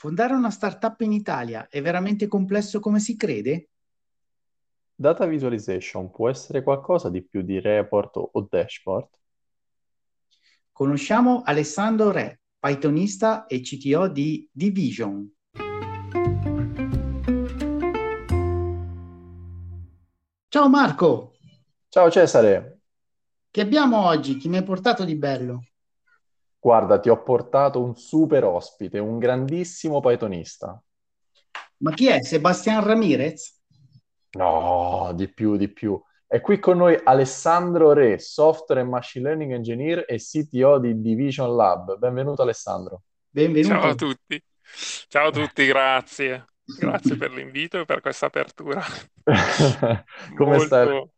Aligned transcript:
Fondare 0.00 0.32
una 0.32 0.48
startup 0.48 0.98
in 1.02 1.12
Italia 1.12 1.68
è 1.68 1.82
veramente 1.82 2.26
complesso 2.26 2.80
come 2.80 3.00
si 3.00 3.18
crede? 3.18 3.68
Data 4.94 5.26
visualization 5.26 6.10
può 6.10 6.30
essere 6.30 6.62
qualcosa 6.62 7.10
di 7.10 7.22
più 7.22 7.42
di 7.42 7.60
report 7.60 8.16
o 8.16 8.48
dashboard? 8.48 9.08
Conosciamo 10.72 11.42
Alessandro 11.44 12.12
Re, 12.12 12.40
Pythonista 12.58 13.44
e 13.44 13.60
CTO 13.60 14.08
di 14.08 14.48
Division. 14.50 15.30
Ciao 20.48 20.68
Marco, 20.70 21.34
Ciao 21.90 22.10
Cesare, 22.10 22.80
che 23.50 23.60
abbiamo 23.60 24.06
oggi? 24.06 24.38
Chi 24.38 24.48
mi 24.48 24.56
hai 24.56 24.64
portato 24.64 25.04
di 25.04 25.16
bello? 25.16 25.64
Guarda, 26.60 27.00
ti 27.00 27.08
ho 27.08 27.22
portato 27.22 27.82
un 27.82 27.96
super 27.96 28.44
ospite, 28.44 28.98
un 28.98 29.18
grandissimo 29.18 30.00
Pythonista. 30.00 30.80
Ma 31.78 31.92
chi 31.94 32.08
è? 32.08 32.22
Sebastian 32.22 32.84
Ramirez? 32.84 33.58
No, 34.32 35.10
di 35.14 35.32
più, 35.32 35.56
di 35.56 35.68
più. 35.72 36.00
È 36.26 36.40
qui 36.40 36.60
con 36.60 36.76
noi 36.76 36.96
Alessandro 37.02 37.92
Re, 37.92 38.18
Software 38.18 38.82
and 38.82 38.90
Machine 38.90 39.24
Learning 39.24 39.52
Engineer 39.52 40.04
e 40.06 40.18
CTO 40.18 40.78
di 40.78 41.00
Division 41.00 41.56
Lab. 41.56 41.96
Benvenuto 41.98 42.42
Alessandro. 42.42 43.02
Ciao 43.60 43.88
a 43.88 43.94
Benvenuto. 43.94 43.94
tutti, 43.94 44.40
ciao 45.08 45.28
a 45.28 45.30
tutti, 45.32 45.66
grazie. 45.66 46.44
Grazie 46.78 47.16
per 47.16 47.32
l'invito 47.32 47.80
e 47.80 47.84
per 47.84 48.00
questa 48.00 48.26
apertura. 48.26 48.80
Come 50.36 50.58
stai? 50.60 51.10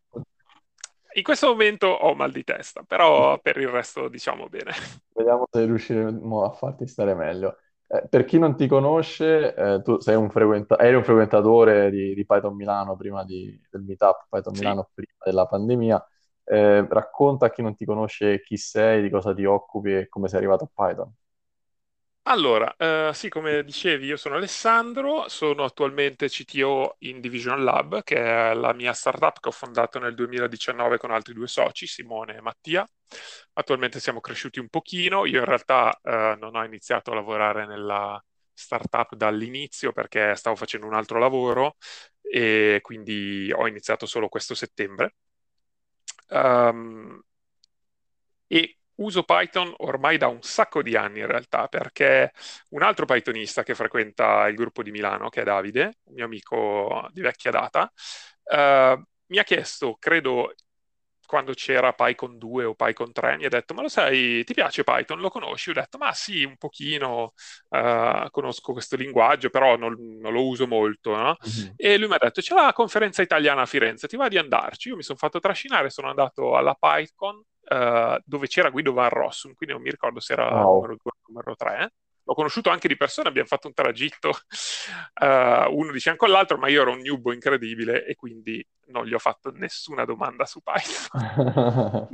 In 1.14 1.22
questo 1.22 1.48
momento 1.48 1.86
ho 1.88 2.14
mal 2.14 2.32
di 2.32 2.44
testa, 2.44 2.82
però 2.82 3.38
per 3.38 3.56
il 3.58 3.68
resto 3.68 4.08
diciamo 4.08 4.48
bene. 4.48 4.72
Vediamo 5.14 5.46
se 5.50 5.64
riusciremo 5.66 6.44
a 6.44 6.50
farti 6.52 6.86
stare 6.86 7.14
meglio. 7.14 7.58
Eh, 7.86 8.08
per 8.08 8.24
chi 8.24 8.38
non 8.38 8.56
ti 8.56 8.66
conosce, 8.66 9.54
eh, 9.54 9.82
tu 9.82 9.98
sei 10.00 10.16
un 10.16 10.30
frequenta- 10.30 10.78
eri 10.78 10.94
un 10.96 11.04
frequentatore 11.04 11.90
di, 11.90 12.14
di 12.14 12.24
Python 12.24 12.54
Milano 12.56 12.96
prima 12.96 13.22
di- 13.24 13.60
del 13.70 13.82
meetup 13.82 14.26
Python 14.30 14.54
Sì. 14.54 14.60
Milano, 14.60 14.90
prima 14.94 15.12
della 15.24 15.46
pandemia. 15.46 16.06
Eh, 16.44 16.86
racconta 16.88 17.46
a 17.46 17.50
chi 17.50 17.62
non 17.62 17.74
ti 17.76 17.84
conosce 17.84 18.40
chi 18.42 18.56
sei, 18.56 19.02
di 19.02 19.10
cosa 19.10 19.34
ti 19.34 19.44
occupi 19.44 19.94
e 19.94 20.08
come 20.08 20.28
sei 20.28 20.38
arrivato 20.38 20.64
a 20.64 20.70
Python. 20.88 21.12
Allora, 22.26 22.72
eh, 22.76 23.10
sì, 23.14 23.28
come 23.28 23.64
dicevi, 23.64 24.06
io 24.06 24.16
sono 24.16 24.36
Alessandro, 24.36 25.28
sono 25.28 25.64
attualmente 25.64 26.28
CTO 26.28 26.94
in 27.00 27.20
Division 27.20 27.64
Lab, 27.64 28.04
che 28.04 28.16
è 28.50 28.54
la 28.54 28.72
mia 28.72 28.92
startup 28.92 29.40
che 29.40 29.48
ho 29.48 29.52
fondato 29.52 29.98
nel 29.98 30.14
2019 30.14 30.98
con 30.98 31.10
altri 31.10 31.34
due 31.34 31.48
soci, 31.48 31.86
Simone 31.88 32.36
e 32.36 32.40
Mattia. 32.40 32.88
Attualmente 33.54 33.98
siamo 33.98 34.20
cresciuti 34.20 34.60
un 34.60 34.68
pochino, 34.68 35.26
io 35.26 35.40
in 35.40 35.44
realtà 35.44 35.98
eh, 36.02 36.36
non 36.38 36.54
ho 36.54 36.64
iniziato 36.64 37.10
a 37.10 37.14
lavorare 37.16 37.66
nella 37.66 38.22
startup 38.54 39.14
dall'inizio 39.16 39.92
perché 39.92 40.34
stavo 40.36 40.54
facendo 40.56 40.86
un 40.86 40.94
altro 40.94 41.18
lavoro 41.18 41.76
e 42.20 42.78
quindi 42.82 43.50
ho 43.52 43.66
iniziato 43.66 44.06
solo 44.06 44.28
questo 44.28 44.54
settembre. 44.54 45.14
Ehm, 46.40 47.22
e 48.48 48.76
uso 49.02 49.22
Python 49.24 49.72
ormai 49.78 50.16
da 50.18 50.28
un 50.28 50.42
sacco 50.42 50.82
di 50.82 50.96
anni 50.96 51.20
in 51.20 51.26
realtà, 51.26 51.68
perché 51.68 52.32
un 52.70 52.82
altro 52.82 53.04
Pythonista 53.06 53.62
che 53.62 53.74
frequenta 53.74 54.46
il 54.48 54.54
gruppo 54.56 54.82
di 54.82 54.90
Milano, 54.90 55.28
che 55.28 55.42
è 55.42 55.44
Davide, 55.44 55.98
un 56.04 56.14
mio 56.14 56.24
amico 56.24 57.08
di 57.12 57.20
vecchia 57.20 57.50
data, 57.50 57.90
eh, 58.44 59.02
mi 59.26 59.38
ha 59.38 59.44
chiesto, 59.44 59.96
credo 59.98 60.52
quando 61.32 61.54
c'era 61.54 61.94
PyCon 61.94 62.36
2 62.36 62.64
o 62.64 62.74
PyCon 62.74 63.10
3, 63.10 63.38
mi 63.38 63.46
ha 63.46 63.48
detto, 63.48 63.72
ma 63.72 63.80
lo 63.80 63.88
sai, 63.88 64.44
ti 64.44 64.52
piace 64.52 64.84
Python? 64.84 65.18
Lo 65.18 65.30
conosci? 65.30 65.70
Ho 65.70 65.72
detto, 65.72 65.96
ma 65.96 66.12
sì, 66.12 66.44
un 66.44 66.58
pochino, 66.58 67.32
eh, 67.70 68.26
conosco 68.30 68.72
questo 68.72 68.96
linguaggio, 68.96 69.48
però 69.48 69.76
non, 69.76 69.94
non 70.20 70.30
lo 70.32 70.46
uso 70.46 70.66
molto, 70.66 71.16
no? 71.16 71.36
Mhm. 71.40 71.72
E 71.76 71.96
lui 71.96 72.08
mi 72.08 72.14
ha 72.14 72.18
detto, 72.20 72.42
c'è 72.42 72.54
la 72.54 72.72
conferenza 72.74 73.22
italiana 73.22 73.62
a 73.62 73.66
Firenze, 73.66 74.08
ti 74.08 74.16
va 74.16 74.28
di 74.28 74.36
andarci? 74.36 74.88
Io 74.88 74.96
mi 74.96 75.02
sono 75.02 75.16
fatto 75.16 75.40
trascinare, 75.40 75.88
sono 75.88 76.10
andato 76.10 76.54
alla 76.54 76.74
PyCon, 76.78 77.42
eh, 77.64 78.20
dove 78.24 78.46
c'era 78.46 78.70
Guido 78.70 78.92
Van 78.92 79.08
Rossum, 79.08 79.54
quindi 79.54 79.74
non 79.74 79.82
mi 79.84 79.90
ricordo 79.90 80.20
se 80.20 80.32
era 80.32 80.48
Wow. 80.64 80.74
numero 80.74 80.96
2 81.02 81.10
o 81.12 81.16
numero 81.28 81.54
3. 81.56 81.92
L'ho 82.24 82.34
conosciuto 82.34 82.70
anche 82.70 82.88
di 82.88 82.96
persona, 82.96 83.28
abbiamo 83.28 83.48
fatto 83.48 83.66
un 83.68 83.74
tragitto, 83.74 84.30
eh, 85.20 85.66
uno 85.70 85.92
di 85.92 86.00
fianco 86.00 86.26
all'altro, 86.26 86.56
ma 86.58 86.68
io 86.68 86.82
ero 86.82 86.92
un 86.92 87.00
newbo 87.00 87.32
incredibile 87.32 88.04
e 88.04 88.14
quindi 88.14 88.64
non 88.86 89.06
gli 89.06 89.14
ho 89.14 89.18
fatto 89.18 89.50
nessuna 89.52 90.04
domanda 90.04 90.44
su 90.44 90.60
Python. 90.62 91.08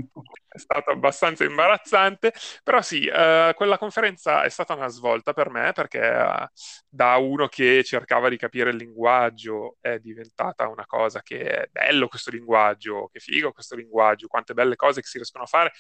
È 0.49 0.59
stato 0.59 0.91
abbastanza 0.91 1.45
imbarazzante, 1.45 2.33
però 2.65 2.81
sì, 2.81 3.07
eh, 3.07 3.53
quella 3.55 3.79
conferenza 3.79 4.43
è 4.43 4.49
stata 4.49 4.75
una 4.75 4.89
svolta 4.89 5.33
per 5.35 5.51
me 5.51 5.73
perché 5.73 6.01
eh, 6.01 6.49
da 6.89 7.17
uno 7.17 7.49
che 7.49 7.85
cercava 7.85 8.29
di 8.31 8.37
capire 8.39 8.71
il 8.71 8.77
linguaggio 8.77 9.77
è 9.81 9.99
diventata 9.99 10.67
una 10.67 10.87
cosa 10.87 11.23
che 11.23 11.43
è 11.45 11.69
bello 11.71 12.09
questo 12.09 12.31
linguaggio, 12.31 13.09
che 13.13 13.21
figo 13.21 13.53
questo 13.53 13.77
linguaggio, 13.77 14.27
quante 14.27 14.55
belle 14.55 14.75
cose 14.75 15.01
che 15.03 15.07
si 15.07 15.19
riescono 15.19 15.45
a 15.45 15.47
fare. 15.47 15.73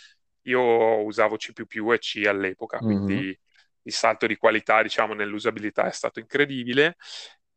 Io 0.42 1.02
usavo 1.02 1.36
C++ 1.36 1.52
e 1.56 1.98
C 1.98 2.26
all'epoca, 2.26 2.78
quindi 2.78 3.36
il 3.88 3.92
salto 3.94 4.26
di 4.26 4.36
qualità, 4.36 4.82
diciamo, 4.82 5.14
nell'usabilità 5.14 5.86
è 5.86 5.92
stato 5.92 6.20
incredibile 6.20 6.96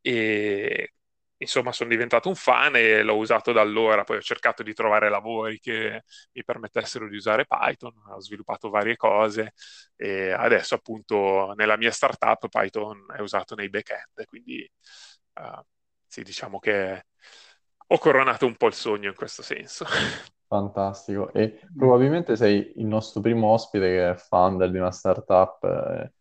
e 0.01 0.93
insomma 1.37 1.71
sono 1.71 1.89
diventato 1.89 2.29
un 2.29 2.35
fan 2.35 2.75
e 2.75 3.01
l'ho 3.03 3.17
usato 3.17 3.51
da 3.51 3.61
allora, 3.61 4.03
poi 4.03 4.17
ho 4.17 4.21
cercato 4.21 4.61
di 4.63 4.73
trovare 4.73 5.09
lavori 5.09 5.59
che 5.59 6.03
mi 6.33 6.43
permettessero 6.43 7.09
di 7.09 7.15
usare 7.15 7.45
Python, 7.47 7.93
ho 8.09 8.19
sviluppato 8.21 8.69
varie 8.69 8.95
cose 8.95 9.53
e 9.95 10.31
adesso 10.31 10.75
appunto 10.75 11.53
nella 11.55 11.77
mia 11.77 11.91
startup 11.91 12.47
Python 12.47 13.05
è 13.15 13.21
usato 13.21 13.55
nei 13.55 13.69
back-end, 13.69 14.25
quindi 14.25 14.59
eh, 14.61 15.63
sì, 16.07 16.21
diciamo 16.23 16.59
che 16.59 17.05
ho 17.87 17.97
coronato 17.97 18.45
un 18.45 18.55
po' 18.55 18.67
il 18.67 18.73
sogno 18.73 19.09
in 19.09 19.15
questo 19.15 19.41
senso. 19.41 19.85
Fantastico. 20.47 21.31
E 21.33 21.59
probabilmente 21.75 22.35
sei 22.35 22.73
il 22.75 22.85
nostro 22.85 23.21
primo 23.21 23.47
ospite 23.47 23.85
che 23.87 24.09
è 24.11 24.15
founder 24.15 24.69
di 24.69 24.77
una 24.77 24.91
startup. 24.91 25.63
eh, 25.63 26.11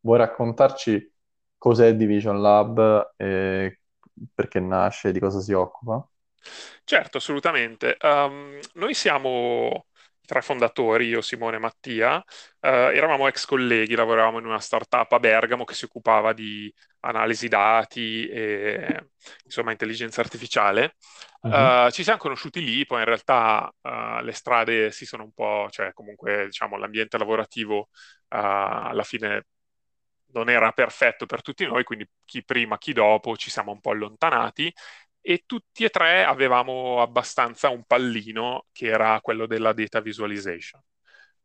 Vuoi 0.00 0.18
raccontarci 0.18 1.12
cos'è 1.58 1.94
Division 1.94 2.40
Lab, 2.40 3.14
perché 3.16 4.60
nasce, 4.60 5.12
di 5.12 5.20
cosa 5.20 5.40
si 5.40 5.52
occupa? 5.52 6.06
Certo, 6.84 7.18
assolutamente. 7.18 7.96
Um, 8.00 8.58
noi 8.74 8.94
siamo 8.94 9.86
i 10.22 10.26
tre 10.26 10.42
fondatori, 10.42 11.06
io, 11.06 11.20
Simone 11.20 11.56
e 11.56 11.58
Mattia. 11.58 12.22
Eh, 12.60 12.68
eravamo 12.68 13.28
ex 13.28 13.44
colleghi, 13.44 13.94
lavoravamo 13.94 14.38
in 14.38 14.46
una 14.46 14.58
startup 14.58 15.10
a 15.12 15.18
Bergamo 15.18 15.64
che 15.64 15.74
si 15.74 15.84
occupava 15.84 16.32
di 16.32 16.72
analisi 17.00 17.48
dati 17.48 18.26
e 18.28 19.08
insomma 19.44 19.70
intelligenza 19.70 20.20
artificiale. 20.20 20.96
Mhm. 21.42 21.52
Eh, 21.52 21.88
ci 21.92 22.02
siamo 22.02 22.18
conosciuti 22.18 22.62
lì, 22.62 22.84
poi 22.86 23.00
in 23.00 23.06
realtà 23.06 23.72
eh, 23.82 24.20
le 24.22 24.32
strade 24.32 24.90
si 24.90 25.06
sono 25.06 25.24
un 25.24 25.32
po', 25.32 25.68
cioè 25.70 25.92
comunque 25.92 26.46
diciamo 26.46 26.76
l'ambiente 26.76 27.18
lavorativo 27.18 27.88
eh, 28.28 28.36
alla 28.38 29.04
fine 29.04 29.44
non 30.32 30.48
era 30.50 30.72
perfetto 30.72 31.26
per 31.26 31.42
tutti 31.42 31.64
noi, 31.66 31.84
quindi 31.84 32.08
chi 32.24 32.44
prima, 32.44 32.78
chi 32.78 32.92
dopo 32.92 33.36
ci 33.36 33.50
siamo 33.50 33.72
un 33.72 33.80
po' 33.80 33.90
allontanati 33.90 34.72
e 35.20 35.44
tutti 35.46 35.84
e 35.84 35.90
tre 35.90 36.24
avevamo 36.24 37.00
abbastanza 37.02 37.68
un 37.68 37.84
pallino 37.84 38.66
che 38.72 38.86
era 38.86 39.20
quello 39.20 39.46
della 39.46 39.72
data 39.72 40.00
visualization. 40.00 40.80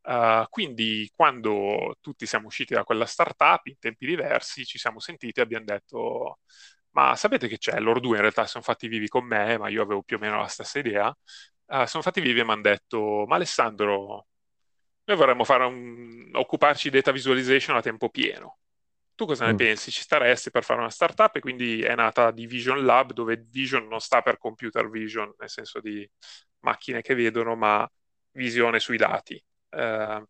Uh, 0.02 0.46
quindi 0.50 1.10
quando 1.16 1.98
tutti 2.00 2.28
siamo 2.28 2.48
usciti 2.48 2.76
da 2.76 2.84
quella 2.84 3.08
startup 3.08 3.66
in 3.66 3.80
tempi 3.80 4.06
diversi 4.06 4.64
ci 4.64 4.78
siamo 4.78 5.00
sentiti 5.00 5.40
e 5.40 5.44
abbiamo 5.44 5.66
detto 5.66 6.40
ma 6.92 7.16
sapete 7.16 7.48
che 7.48 7.58
c'è? 7.58 7.80
Loro 7.80 8.00
due 8.00 8.16
in 8.16 8.22
realtà 8.22 8.46
sono 8.46 8.64
fatti 8.64 8.88
vivi 8.88 9.08
con 9.10 9.26
me, 9.26 9.58
ma 9.58 9.68
io 9.70 9.82
avevo 9.82 10.04
più 10.04 10.18
o 10.18 10.20
meno 10.20 10.40
la 10.40 10.48
stessa 10.48 10.80
idea. 10.80 11.16
Uh, 11.66 11.86
sono 11.86 12.04
fatti 12.04 12.22
vivi 12.22 12.40
e 12.40 12.44
mi 12.46 12.52
hanno 12.52 12.62
detto 12.62 13.26
ma 13.28 13.36
Alessandro, 13.36 14.28
noi 15.06 15.18
vorremmo 15.18 15.44
un... 15.68 16.30
occuparci 16.34 16.90
di 16.90 16.98
data 16.98 17.12
visualization 17.12 17.76
a 17.76 17.82
tempo 17.82 18.10
pieno. 18.10 18.60
Tu 19.16 19.26
cosa 19.26 19.46
ne 19.46 19.54
Mm. 19.54 19.56
pensi? 19.56 19.92
Ci 19.92 20.02
staresti 20.02 20.52
per 20.52 20.64
fare 20.64 20.80
una 20.82 20.90
startup? 20.90 21.34
E 21.36 21.40
quindi 21.40 21.82
è 21.82 21.96
nata 21.96 22.32
Division 22.32 22.84
Lab, 22.84 23.14
dove 23.14 23.46
Vision 23.50 23.88
non 23.88 24.00
sta 24.02 24.22
per 24.22 24.38
computer 24.38 24.90
vision, 24.90 25.34
nel 25.38 25.50
senso 25.50 25.80
di 25.80 26.10
macchine 26.60 27.02
che 27.02 27.16
vedono, 27.16 27.56
ma 27.56 27.90
visione 28.32 28.80
sui 28.80 28.98
dati. 28.98 29.42
Eh, 29.70 30.24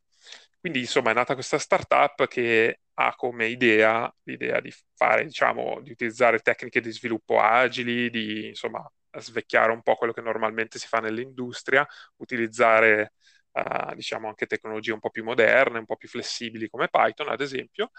quindi, 0.59 0.79
insomma, 0.79 1.11
è 1.11 1.13
nata 1.13 1.33
questa 1.33 1.57
startup 1.57 2.27
che 2.27 2.81
ha 2.93 3.15
come 3.15 3.47
idea 3.47 4.13
l'idea 4.23 4.59
di 4.61 4.71
fare, 4.95 5.25
diciamo, 5.25 5.81
di 5.81 5.91
utilizzare 5.91 6.39
tecniche 6.39 6.79
di 6.81 6.91
sviluppo 6.91 7.39
agili, 7.39 8.09
di, 8.11 8.47
insomma, 8.49 8.87
svecchiare 9.17 9.71
un 9.71 9.81
po' 9.81 9.95
quello 9.95 10.13
che 10.13 10.21
normalmente 10.21 10.77
si 10.79 10.87
fa 10.87 10.99
nell'industria, 10.99 11.85
utilizzare, 12.17 13.13
eh, 13.51 13.95
diciamo, 13.95 14.27
anche 14.27 14.45
tecnologie 14.45 14.91
un 14.93 14.99
po' 14.99 15.09
più 15.09 15.23
moderne, 15.23 15.79
un 15.79 15.85
po' 15.85 15.95
più 15.97 16.07
flessibili 16.09 16.69
come 16.69 16.87
Python, 16.89 17.29
ad 17.29 17.41
esempio, 17.41 17.89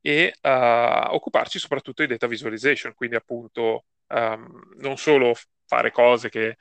e 0.00 0.34
eh, 0.40 1.04
occuparci 1.10 1.58
soprattutto 1.58 2.02
di 2.02 2.08
data 2.08 2.26
visualization, 2.26 2.94
quindi 2.94 3.16
appunto 3.16 3.84
ehm, 4.08 4.74
non 4.78 4.96
solo 4.96 5.34
fare 5.66 5.90
cose 5.90 6.28
che 6.28 6.56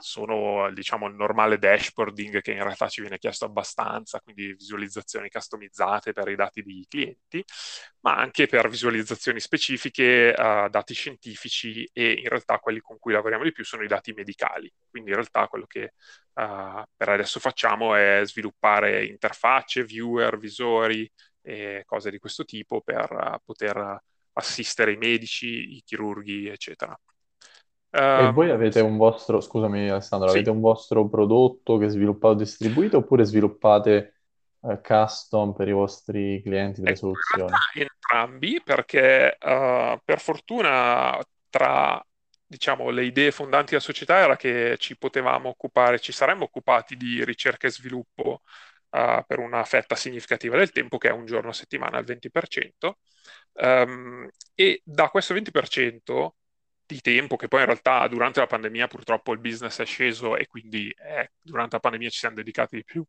sono 0.00 0.70
diciamo 0.72 1.06
il 1.06 1.14
normale 1.14 1.58
dashboarding 1.58 2.40
che 2.40 2.52
in 2.52 2.62
realtà 2.62 2.88
ci 2.88 3.00
viene 3.00 3.18
chiesto 3.18 3.44
abbastanza, 3.44 4.20
quindi 4.20 4.52
visualizzazioni 4.54 5.28
customizzate 5.28 6.12
per 6.12 6.28
i 6.28 6.36
dati 6.36 6.62
dei 6.62 6.86
clienti, 6.88 7.44
ma 8.00 8.16
anche 8.16 8.46
per 8.46 8.68
visualizzazioni 8.68 9.40
specifiche, 9.40 10.34
uh, 10.36 10.68
dati 10.68 10.94
scientifici 10.94 11.88
e 11.92 12.12
in 12.12 12.28
realtà 12.28 12.58
quelli 12.58 12.80
con 12.80 12.98
cui 12.98 13.12
lavoriamo 13.12 13.44
di 13.44 13.52
più 13.52 13.64
sono 13.64 13.82
i 13.82 13.88
dati 13.88 14.12
medicali. 14.12 14.72
Quindi 14.88 15.10
in 15.10 15.16
realtà 15.16 15.46
quello 15.48 15.66
che 15.66 15.94
uh, 16.34 16.82
per 16.96 17.08
adesso 17.08 17.40
facciamo 17.40 17.94
è 17.94 18.20
sviluppare 18.24 19.04
interfacce, 19.06 19.84
viewer, 19.84 20.38
visori 20.38 21.10
e 21.48 21.84
cose 21.86 22.10
di 22.10 22.18
questo 22.18 22.44
tipo 22.44 22.82
per 22.82 23.10
uh, 23.10 23.38
poter 23.42 24.02
assistere 24.32 24.92
i 24.92 24.96
medici, 24.96 25.76
i 25.76 25.82
chirurghi, 25.84 26.48
eccetera. 26.48 26.98
E 27.90 28.30
voi 28.32 28.48
ehm, 28.48 28.54
avete 28.54 28.80
un 28.80 28.98
vostro, 28.98 29.40
scusami 29.40 29.88
Alessandro, 29.88 30.28
sì. 30.28 30.36
avete 30.36 30.50
un 30.50 30.60
vostro 30.60 31.08
prodotto 31.08 31.78
che 31.78 31.86
è 31.86 31.88
sviluppato 31.88 32.34
e 32.34 32.38
distribuito 32.38 32.98
oppure 32.98 33.24
sviluppate 33.24 34.14
eh, 34.60 34.80
custom 34.82 35.54
per 35.54 35.68
i 35.68 35.72
vostri 35.72 36.42
clienti 36.42 36.80
delle 36.82 36.92
Ecco, 36.92 37.14
soluzioni? 37.14 37.56
entrambi, 37.74 38.60
perché 38.62 39.38
eh, 39.38 40.00
per 40.04 40.20
fortuna 40.20 41.18
tra 41.48 42.04
diciamo, 42.46 42.90
le 42.90 43.04
idee 43.04 43.30
fondanti 43.30 43.70
della 43.70 43.82
società 43.82 44.16
era 44.18 44.36
che 44.36 44.76
ci 44.78 44.96
potevamo 44.96 45.48
occupare, 45.48 45.98
ci 45.98 46.12
saremmo 46.12 46.44
occupati 46.44 46.96
di 46.96 47.24
ricerca 47.24 47.66
e 47.66 47.70
sviluppo 47.70 48.42
eh, 48.90 49.24
per 49.26 49.38
una 49.38 49.64
fetta 49.64 49.94
significativa 49.96 50.56
del 50.56 50.70
tempo, 50.70 50.98
che 50.98 51.08
è 51.08 51.12
un 51.12 51.26
giorno 51.26 51.50
a 51.50 51.52
settimana, 51.52 51.98
il 51.98 52.04
20%, 52.04 52.98
Ehm, 53.60 54.28
e 54.54 54.82
da 54.84 55.08
questo 55.08 55.34
20% 55.34 56.36
di 56.86 57.00
tempo, 57.00 57.36
che 57.36 57.48
poi 57.48 57.60
in 57.60 57.66
realtà 57.66 58.06
durante 58.08 58.40
la 58.40 58.46
pandemia 58.46 58.86
purtroppo 58.88 59.32
il 59.32 59.40
business 59.40 59.80
è 59.80 59.84
sceso 59.84 60.36
e 60.36 60.46
quindi 60.46 60.90
eh, 60.90 61.32
durante 61.40 61.74
la 61.76 61.80
pandemia 61.80 62.08
ci 62.08 62.18
siamo 62.18 62.36
dedicati 62.36 62.76
di 62.76 62.84
più, 62.84 63.04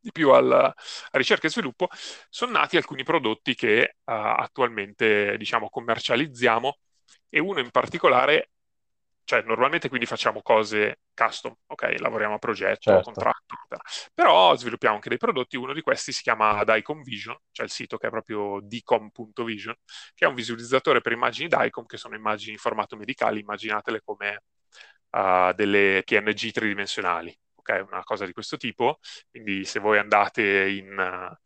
di 0.00 0.10
più 0.12 0.30
al, 0.30 0.50
a 0.52 0.74
ricerca 1.12 1.46
e 1.46 1.50
sviluppo, 1.50 1.88
sono 2.30 2.52
nati 2.52 2.76
alcuni 2.76 3.02
prodotti 3.02 3.54
che 3.54 3.96
uh, 4.04 4.12
attualmente 4.12 5.36
diciamo 5.36 5.68
commercializziamo. 5.68 6.78
E 7.30 7.40
uno 7.40 7.60
in 7.60 7.70
particolare 7.70 8.50
cioè 9.28 9.42
normalmente 9.42 9.90
quindi 9.90 10.06
facciamo 10.06 10.40
cose 10.40 11.00
custom, 11.14 11.54
ok? 11.66 11.96
Lavoriamo 11.98 12.36
a 12.36 12.38
progetto, 12.38 12.90
certo. 12.90 13.02
contratto, 13.02 13.56
però 14.14 14.56
sviluppiamo 14.56 14.94
anche 14.94 15.10
dei 15.10 15.18
prodotti, 15.18 15.58
uno 15.58 15.74
di 15.74 15.82
questi 15.82 16.12
si 16.12 16.22
chiama 16.22 16.64
Dicom 16.64 17.02
Vision, 17.02 17.36
cioè 17.50 17.66
il 17.66 17.70
sito 17.70 17.98
che 17.98 18.06
è 18.06 18.10
proprio 18.10 18.58
dicom.vision, 18.62 19.74
che 20.14 20.24
è 20.24 20.28
un 20.28 20.34
visualizzatore 20.34 21.02
per 21.02 21.12
immagini 21.12 21.46
Dicom, 21.46 21.84
che 21.84 21.98
sono 21.98 22.14
immagini 22.16 22.52
in 22.52 22.58
formato 22.58 22.96
medicale, 22.96 23.38
immaginatele 23.38 24.00
come 24.00 24.44
uh, 25.10 25.52
delle 25.52 26.02
PNG 26.06 26.50
tridimensionali, 26.50 27.38
ok? 27.56 27.84
Una 27.86 28.02
cosa 28.04 28.24
di 28.24 28.32
questo 28.32 28.56
tipo, 28.56 28.98
quindi 29.30 29.66
se 29.66 29.78
voi 29.78 29.98
andate 29.98 30.70
in... 30.70 31.36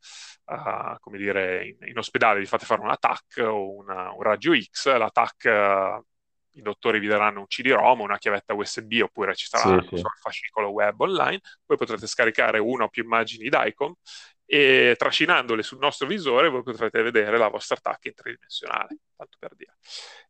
Uh, 0.45 0.97
come 0.99 1.19
dire, 1.19 1.65
in, 1.67 1.89
in, 1.89 1.97
ospedale 1.97 2.41
vi 2.41 2.47
fate 2.47 2.67
fare 2.67 2.81
una 2.81 2.97
TAC 2.97 3.39
o 3.39 3.75
una, 3.75 4.13
un 4.13 4.21
raggio 4.23 4.53
X, 4.55 4.95
la 4.97 5.09
TAC 5.09 5.45
uh, 5.45 6.05
i 6.53 6.63
dottori 6.63 6.99
vi 6.99 7.07
daranno 7.07 7.41
un 7.41 7.47
CD-ROM, 7.47 8.01
una 8.01 8.19
chiavetta 8.19 8.55
USB 8.55 9.01
oppure 9.03 9.35
ci 9.35 9.47
sarà 9.47 9.81
sì, 9.81 9.89
sì. 9.89 9.95
il 9.95 10.03
fascicolo 10.21 10.69
web 10.69 11.01
online, 11.01 11.41
poi 11.65 11.77
potrete 11.77 12.07
scaricare 12.07 12.59
una 12.59 12.85
o 12.85 12.89
più 12.89 13.03
immagini 13.03 13.49
d'ICOM 13.49 13.95
e 14.45 14.95
trascinandole 14.99 15.63
sul 15.63 15.79
nostro 15.79 16.07
visore 16.07 16.51
voi 16.51 16.63
potrete 16.63 17.03
vedere 17.03 17.39
la 17.39 17.49
vostra 17.49 17.77
attacca 17.77 18.09
in 18.09 18.15
tridimensionale, 18.15 18.99
tanto 19.17 19.37
per 19.39 19.55
dire. 19.55 19.77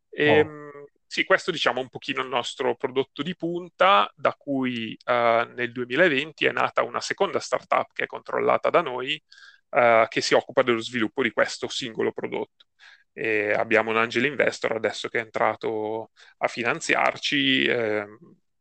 E, 0.08 0.24
ehm, 0.26 0.70
oh. 0.74 0.86
Sì, 1.12 1.24
questo 1.24 1.50
diciamo 1.50 1.78
un 1.78 1.90
pochino 1.90 2.22
il 2.22 2.28
nostro 2.28 2.74
prodotto 2.74 3.22
di 3.22 3.36
punta, 3.36 4.10
da 4.16 4.32
cui 4.34 4.96
uh, 5.04 5.12
nel 5.52 5.70
2020 5.70 6.46
è 6.46 6.52
nata 6.52 6.82
una 6.84 7.02
seconda 7.02 7.38
startup 7.38 7.92
che 7.92 8.04
è 8.04 8.06
controllata 8.06 8.70
da 8.70 8.80
noi, 8.80 9.22
uh, 9.70 10.08
che 10.08 10.22
si 10.22 10.32
occupa 10.32 10.62
dello 10.62 10.80
sviluppo 10.80 11.22
di 11.22 11.30
questo 11.30 11.68
singolo 11.68 12.12
prodotto 12.12 12.68
e 13.12 13.52
abbiamo 13.52 13.90
un 13.90 13.96
angel 13.96 14.24
investor 14.24 14.72
adesso 14.72 15.08
che 15.08 15.18
è 15.18 15.22
entrato 15.22 16.10
a 16.38 16.48
finanziarci, 16.48 17.64
eh, 17.64 18.06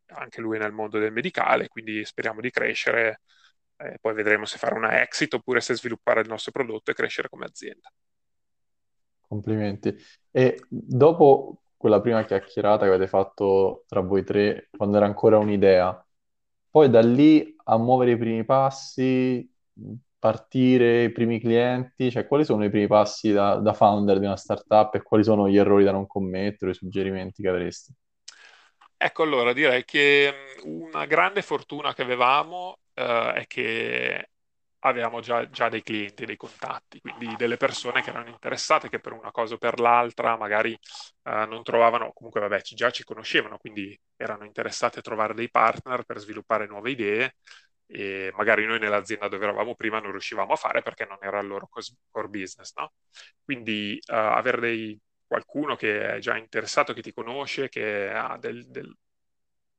anche 0.06 0.40
lui 0.40 0.58
nel 0.58 0.72
mondo 0.72 0.98
del 0.98 1.12
medicale, 1.12 1.68
quindi 1.68 2.04
speriamo 2.04 2.40
di 2.40 2.50
crescere, 2.50 3.20
eh, 3.76 3.96
poi 4.00 4.14
vedremo 4.14 4.44
se 4.44 4.58
fare 4.58 4.74
una 4.74 5.00
exit 5.02 5.34
oppure 5.34 5.60
se 5.60 5.74
sviluppare 5.74 6.20
il 6.20 6.28
nostro 6.28 6.52
prodotto 6.52 6.90
e 6.90 6.94
crescere 6.94 7.28
come 7.28 7.46
azienda. 7.46 7.90
Complimenti. 9.26 9.96
E 10.30 10.62
dopo 10.68 11.62
quella 11.76 12.00
prima 12.00 12.24
chiacchierata 12.24 12.84
che 12.84 12.92
avete 12.92 13.08
fatto 13.08 13.84
tra 13.88 14.00
voi 14.00 14.22
tre, 14.22 14.68
quando 14.76 14.98
era 14.98 15.06
ancora 15.06 15.38
un'idea, 15.38 16.06
poi 16.70 16.90
da 16.90 17.00
lì 17.00 17.56
a 17.64 17.76
muovere 17.78 18.12
i 18.12 18.18
primi 18.18 18.44
passi, 18.44 19.50
partire, 20.22 21.02
i 21.02 21.10
primi 21.10 21.40
clienti, 21.40 22.08
cioè 22.08 22.28
quali 22.28 22.44
sono 22.44 22.62
i 22.64 22.70
primi 22.70 22.86
passi 22.86 23.32
da, 23.32 23.56
da 23.56 23.74
founder 23.74 24.20
di 24.20 24.26
una 24.26 24.36
startup 24.36 24.94
e 24.94 25.02
quali 25.02 25.24
sono 25.24 25.48
gli 25.48 25.56
errori 25.56 25.82
da 25.82 25.90
non 25.90 26.06
commettere, 26.06 26.70
i 26.70 26.74
suggerimenti 26.74 27.42
che 27.42 27.48
avresti? 27.48 27.92
Ecco, 28.96 29.24
allora 29.24 29.52
direi 29.52 29.84
che 29.84 30.32
mm, 30.64 30.70
una 30.70 31.06
grande 31.06 31.42
fortuna 31.42 31.92
che 31.92 32.02
avevamo 32.02 32.78
eh, 32.94 33.32
è 33.32 33.46
che 33.48 34.28
avevamo 34.84 35.18
già, 35.18 35.50
già, 35.50 35.68
dei 35.68 35.82
clienti, 35.82 36.24
dei 36.24 36.36
contatti, 36.36 37.00
quindi 37.00 37.34
delle 37.36 37.56
persone 37.56 38.00
che 38.00 38.10
erano 38.10 38.28
interessate, 38.28 38.88
che 38.88 39.00
per 39.00 39.14
una 39.14 39.32
cosa 39.32 39.54
o 39.54 39.58
per 39.58 39.80
l'altra 39.80 40.36
magari 40.36 40.72
eh, 40.72 41.46
non 41.46 41.64
trovavano, 41.64 42.12
comunque 42.12 42.40
vabbè, 42.40 42.60
già 42.62 42.90
ci 42.90 43.02
conoscevano, 43.02 43.58
quindi 43.58 43.98
erano 44.14 44.44
interessate 44.44 45.00
a 45.00 45.02
trovare 45.02 45.34
dei 45.34 45.50
partner 45.50 46.04
per 46.04 46.20
sviluppare 46.20 46.68
nuove 46.68 46.92
idee 46.92 47.34
e 47.92 48.32
magari 48.34 48.64
noi 48.64 48.78
nell'azienda 48.78 49.28
dove 49.28 49.44
eravamo 49.44 49.74
prima 49.74 50.00
non 50.00 50.12
riuscivamo 50.12 50.52
a 50.54 50.56
fare 50.56 50.82
perché 50.82 51.04
non 51.04 51.18
era 51.20 51.38
il 51.40 51.46
loro 51.46 51.68
core 51.68 52.28
business, 52.28 52.72
no? 52.76 52.92
Quindi 53.44 53.98
uh, 54.08 54.14
avere 54.14 54.60
dei, 54.60 55.00
qualcuno 55.26 55.76
che 55.76 56.16
è 56.16 56.18
già 56.18 56.36
interessato, 56.36 56.92
che 56.92 57.00
ti 57.02 57.12
conosce, 57.12 57.68
che 57.70 58.10
ha 58.10 58.36
del, 58.38 58.66
del, 58.68 58.94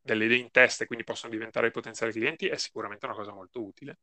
delle 0.02 0.26
idee 0.26 0.38
in 0.38 0.50
testa 0.52 0.84
e 0.84 0.88
quindi 0.88 1.06
possono 1.06 1.32
diventare 1.32 1.70
potenziali 1.72 2.12
clienti 2.12 2.48
è 2.48 2.58
sicuramente 2.58 3.06
una 3.06 3.16
cosa 3.16 3.34
molto 3.34 3.64
utile. 3.64 4.00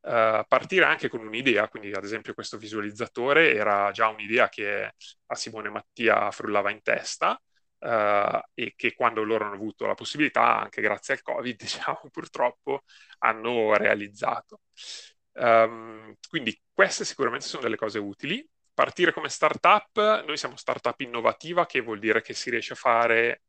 Uh, 0.00 0.44
partire 0.48 0.84
anche 0.84 1.08
con 1.08 1.20
un'idea, 1.20 1.68
quindi 1.68 1.92
ad 1.92 2.04
esempio 2.04 2.34
questo 2.34 2.58
visualizzatore 2.58 3.54
era 3.54 3.90
già 3.92 4.08
un'idea 4.08 4.48
che 4.48 4.92
a 5.26 5.34
Simone 5.34 5.70
Mattia 5.70 6.30
frullava 6.30 6.70
in 6.70 6.82
testa, 6.82 7.40
Uh, 7.84 8.40
e 8.54 8.72
che 8.76 8.94
quando 8.94 9.22
loro 9.22 9.44
hanno 9.44 9.56
avuto 9.56 9.84
la 9.84 9.92
possibilità, 9.92 10.60
anche 10.62 10.80
grazie 10.80 11.14
al 11.14 11.22
Covid, 11.22 11.54
diciamo, 11.60 12.00
purtroppo, 12.10 12.82
hanno 13.18 13.74
realizzato. 13.76 14.60
Um, 15.32 16.14
quindi 16.28 16.58
queste 16.72 17.04
sicuramente 17.04 17.46
sono 17.46 17.62
delle 17.62 17.76
cose 17.76 17.98
utili. 17.98 18.46
Partire 18.72 19.12
come 19.12 19.28
startup, 19.28 20.24
noi 20.24 20.36
siamo 20.38 20.56
startup 20.56 20.98
innovativa, 21.00 21.66
che 21.66 21.80
vuol 21.80 21.98
dire 21.98 22.22
che 22.22 22.32
si 22.32 22.48
riesce 22.50 22.72
a 22.72 22.76
fare 22.76 23.42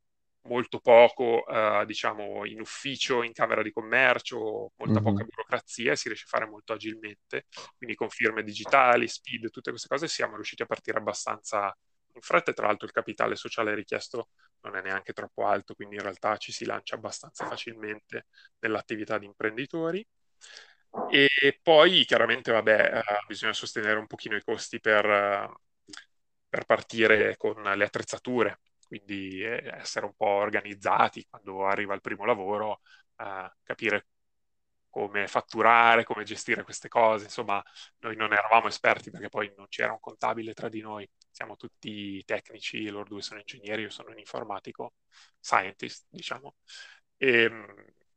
molto 0.48 0.80
poco, 0.80 1.44
uh, 1.48 1.86
diciamo, 1.86 2.46
in 2.46 2.60
ufficio, 2.60 3.24
in 3.24 3.32
camera 3.32 3.64
di 3.64 3.72
commercio, 3.72 4.74
molta 4.76 5.00
mm-hmm. 5.00 5.04
poca 5.04 5.24
burocrazia 5.24 5.96
si 5.96 6.08
riesce 6.10 6.26
a 6.26 6.38
fare 6.38 6.46
molto 6.46 6.74
agilmente. 6.74 7.46
Quindi 7.78 7.96
con 7.96 8.10
firme 8.10 8.44
digitali, 8.44 9.08
speed, 9.08 9.50
tutte 9.50 9.70
queste 9.70 9.88
cose 9.88 10.08
siamo 10.08 10.36
riusciti 10.36 10.62
a 10.62 10.66
partire 10.66 10.98
abbastanza 10.98 11.76
in 12.16 12.22
fretta 12.22 12.54
tra 12.54 12.68
l'altro 12.68 12.88
il 12.88 12.94
capitale 12.94 13.36
sociale 13.36 13.76
richiesto 13.76 14.30
non 14.62 14.76
è 14.76 14.82
neanche 14.82 15.14
troppo 15.14 15.46
alto, 15.46 15.76
quindi 15.76 15.96
in 15.96 16.02
realtà 16.02 16.38
ci 16.38 16.52
si 16.52 16.66
lancia 16.66 16.96
abbastanza 16.96 17.46
facilmente 17.48 18.28
nell'attività 18.60 19.18
di 19.18 19.26
imprenditori. 19.26 20.06
E 21.10 21.60
poi 21.62 22.06
chiaramente, 22.06 22.52
vabbè, 22.52 23.00
uh, 23.00 23.26
bisogna 23.28 23.54
sostenere 23.54 24.00
un 24.00 24.08
pochino 24.08 24.36
i 24.38 24.44
costi 24.44 24.80
per, 24.80 25.06
uh, 25.06 25.54
per 26.48 26.66
partire 26.66 27.36
con 27.38 27.62
le 27.62 27.84
attrezzature, 27.84 28.62
quindi 28.88 29.44
eh, 29.44 29.68
essere 29.76 30.06
un 30.06 30.16
po' 30.16 30.26
organizzati 30.26 31.26
quando 31.30 31.66
arriva 31.66 31.94
il 31.94 32.02
primo 32.02 32.26
lavoro, 32.26 32.82
capire 33.64 34.08
come 34.96 35.28
fatturare, 35.28 36.06
come 36.06 36.24
gestire 36.24 36.64
queste 36.64 36.88
cose. 36.88 37.26
Insomma, 37.26 37.62
noi 38.00 38.16
non 38.16 38.32
eravamo 38.32 38.68
esperti 38.68 39.12
perché 39.12 39.28
poi 39.28 39.52
non 39.58 39.68
c'era 39.68 39.92
un 39.92 40.00
contabile 40.00 40.54
tra 40.54 40.70
di 40.70 40.80
noi, 40.80 41.06
siamo 41.30 41.58
tutti 41.58 42.24
tecnici, 42.24 42.88
loro 42.88 43.04
due 43.10 43.22
sono 43.22 43.42
ingegneri, 43.42 43.82
io 43.82 43.90
sono 43.90 44.12
un 44.12 44.18
informatico, 44.20 44.94
scientist, 45.42 46.06
diciamo. 46.10 46.56
E, 47.18 47.42
ehm, 47.44 47.66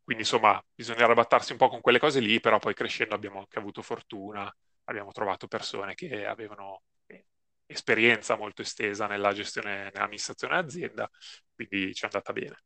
quindi 0.04 0.23
insomma 0.23 0.62
bisogna 0.73 1.02
arrabattarsi 1.04 1.50
un 1.52 1.58
po' 1.58 1.68
con 1.68 1.80
quelle 1.80 1.99
cose 1.99 2.20
lì, 2.20 2.38
però 2.40 2.58
poi 2.61 2.75
crescendo 2.75 3.14
abbiamo 3.16 3.40
anche 3.40 3.58
avuto 3.58 3.82
fortuna, 3.82 4.52
abbiamo 4.85 5.11
trovato 5.12 5.49
persone 5.49 5.94
che 5.94 6.26
avevano 6.26 6.82
eh, 7.06 7.26
esperienza 7.66 8.37
molto 8.37 8.62
estesa 8.62 9.06
nella 9.08 9.32
gestione, 9.32 9.90
nell'amministrazione 9.92 10.54
dell'azienda, 10.56 11.11
quindi 11.54 11.92
ci 11.92 12.02
è 12.02 12.06
andata 12.06 12.32
bene. 12.32 12.56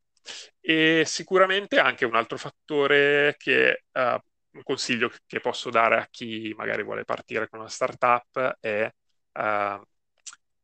E 0.61 1.05
sicuramente 1.07 1.79
anche 1.79 2.05
un 2.05 2.15
altro 2.15 2.37
fattore 2.39 3.35
che 3.39 3.85
uh, 3.93 4.01
un 4.53 4.63
consiglio 4.63 5.11
che 5.27 5.41
posso 5.41 5.71
dare 5.71 5.97
a 5.97 6.07
chi 6.11 6.53
magari 6.57 6.83
vuole 6.83 7.05
partire 7.05 7.49
con 7.49 7.61
una 7.61 7.69
startup 7.69 8.59
è 8.61 8.91
uh, 9.33 9.83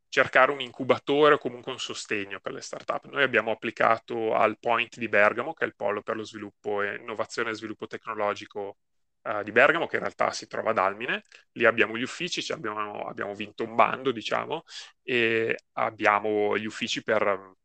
cercare 0.08 0.50
un 0.50 0.60
incubatore 0.60 1.34
o 1.34 1.38
comunque 1.38 1.72
un 1.72 1.78
sostegno 1.78 2.40
per 2.40 2.52
le 2.52 2.60
startup. 2.60 3.04
Noi 3.06 3.22
abbiamo 3.22 3.50
applicato 3.50 4.34
al 4.34 4.58
Point 4.58 4.98
di 4.98 5.08
Bergamo, 5.08 5.52
che 5.52 5.64
è 5.64 5.66
il 5.66 5.76
polo 5.76 6.02
per 6.02 6.16
lo 6.16 6.24
sviluppo 6.24 6.82
e 6.82 6.96
innovazione 6.96 7.50
e 7.50 7.54
sviluppo 7.54 7.86
tecnologico 7.86 8.78
uh, 9.22 9.42
di 9.42 9.52
Bergamo, 9.52 9.86
che 9.86 9.96
in 9.96 10.02
realtà 10.02 10.32
si 10.32 10.46
trova 10.46 10.70
ad 10.70 10.78
Almine. 10.78 11.22
Lì 11.52 11.64
abbiamo 11.64 11.96
gli 11.96 12.02
uffici, 12.02 12.50
abbiamo, 12.52 13.06
abbiamo, 13.06 13.34
vinto 13.34 13.64
un 13.64 13.74
bando, 13.74 14.10
diciamo, 14.12 14.64
e 15.02 15.56
abbiamo 15.72 16.56
gli 16.56 16.66
uffici 16.66 17.02
per 17.02 17.56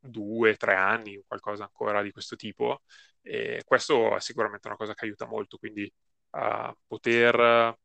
due, 0.00 0.56
tre 0.56 0.74
anni, 0.74 1.16
o 1.16 1.24
qualcosa 1.26 1.64
ancora 1.64 2.02
di 2.02 2.10
questo 2.10 2.36
tipo. 2.36 2.82
E 3.22 3.62
questo 3.64 4.16
è 4.16 4.20
sicuramente 4.20 4.66
una 4.66 4.76
cosa 4.76 4.94
che 4.94 5.04
aiuta 5.04 5.26
molto, 5.26 5.58
quindi 5.58 5.92
uh, 6.30 6.72
poter 6.86 7.78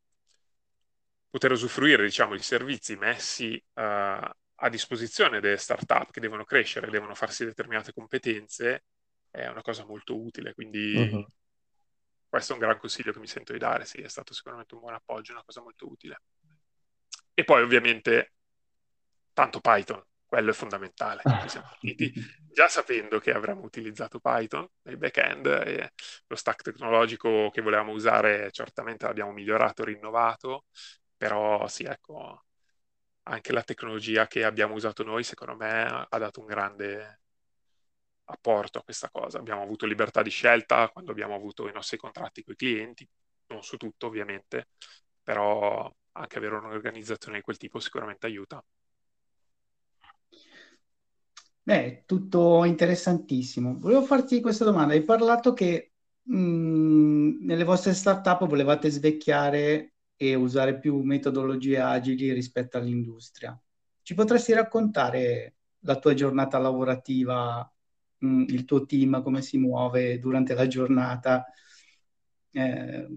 poter 1.36 1.52
usufruire, 1.52 2.02
diciamo, 2.04 2.34
di 2.34 2.42
servizi 2.42 2.96
messi 2.96 3.62
uh, 3.74 3.82
a 3.82 4.70
disposizione 4.70 5.42
delle 5.42 5.58
start-up 5.58 6.12
che 6.12 6.22
devono 6.22 6.46
crescere, 6.46 6.90
devono 6.90 7.14
farsi 7.14 7.44
determinate 7.44 7.92
competenze, 7.92 8.86
è 9.30 9.46
una 9.48 9.62
cosa 9.62 9.84
molto 9.84 10.18
utile. 10.18 10.54
Quindi 10.54 10.96
uh-huh. 10.96 11.28
questo 12.30 12.54
è 12.54 12.56
un 12.56 12.62
gran 12.62 12.78
consiglio 12.78 13.12
che 13.12 13.20
mi 13.20 13.28
sento 13.28 13.52
di 13.52 13.60
dare, 13.60 13.84
sì, 13.84 14.00
è 14.00 14.08
stato 14.08 14.34
sicuramente 14.34 14.76
un 14.76 14.80
buon 14.80 14.94
appoggio, 14.94 15.34
una 15.34 15.44
cosa 15.44 15.62
molto 15.62 15.90
utile. 15.90 16.22
E 17.34 17.44
poi 17.44 17.62
ovviamente 17.62 18.32
tanto 19.34 19.60
Python, 19.60 20.02
quello 20.36 20.52
è 20.52 20.54
fondamentale. 20.54 21.22
Siamo 21.48 21.68
partiti 21.72 22.14
già 22.52 22.68
sapendo 22.68 23.20
che 23.20 23.32
avremmo 23.32 23.64
utilizzato 23.64 24.20
Python 24.20 24.68
nel 24.84 24.98
back-end 24.98 25.46
e 25.46 25.92
lo 26.28 26.36
stack 26.36 26.62
tecnologico 26.62 27.50
che 27.52 27.62
volevamo 27.62 27.92
usare 27.94 28.52
certamente 28.52 29.06
l'abbiamo 29.06 29.32
migliorato, 29.32 29.84
rinnovato 29.86 30.66
però 31.18 31.66
sì, 31.68 31.84
ecco, 31.84 32.44
anche 33.24 33.54
la 33.54 33.64
tecnologia 33.64 34.28
che 34.28 34.44
abbiamo 34.44 34.74
usato 34.76 35.04
noi, 35.04 35.24
secondo 35.24 35.56
me, 35.56 35.84
ha 36.10 36.18
dato 36.18 36.42
un 36.42 36.46
grande 36.46 37.22
apporto 38.26 38.80
a 38.80 38.84
questa 38.84 39.10
cosa. 39.10 39.38
Abbiamo 39.40 39.62
avuto 39.62 39.86
libertà 39.86 40.22
di 40.22 40.30
scelta 40.30 40.90
quando 40.90 41.12
abbiamo 41.12 41.36
avuto 41.36 41.68
i 41.70 41.72
nostri 41.74 41.98
contratti 41.98 42.44
con 42.44 42.54
i 42.54 42.58
clienti, 42.58 43.08
non 43.48 43.64
su 43.64 43.78
tutto 43.78 44.08
ovviamente, 44.08 44.68
però 45.24 45.90
anche 46.14 46.38
avere 46.38 46.56
un'organizzazione 46.56 47.38
di 47.38 47.44
quel 47.44 47.58
tipo 47.58 47.80
sicuramente 47.80 48.26
aiuta. 48.26 48.64
Beh, 51.68 52.04
tutto 52.06 52.64
interessantissimo. 52.64 53.80
Volevo 53.80 54.04
farti 54.04 54.40
questa 54.40 54.64
domanda. 54.64 54.94
Hai 54.94 55.02
parlato 55.02 55.54
che 55.54 55.94
mh, 56.22 56.38
mm, 56.38 57.44
nelle 57.44 57.64
vostre 57.64 57.96
startup 57.96 58.46
volevate 58.46 58.92
svecchiare 58.92 59.94
e 60.16 60.36
usare 60.36 60.78
più 60.78 61.02
metodologie 61.02 61.80
agili 61.80 62.32
rispetto 62.34 62.78
all'industria. 62.78 63.60
Ci 64.04 64.14
potresti 64.14 64.54
raccontare 64.54 65.56
la 65.80 65.98
tua 65.98 66.14
giornata 66.14 66.60
lavorativa, 66.60 67.68
mh, 68.20 68.28
mm, 68.28 68.44
il 68.50 68.64
tuo 68.66 68.86
team, 68.86 69.24
come 69.24 69.42
si 69.42 69.58
muove 69.58 70.20
durante 70.20 70.54
la 70.54 70.68
giornata? 70.68 71.48
Eh, 72.52 73.08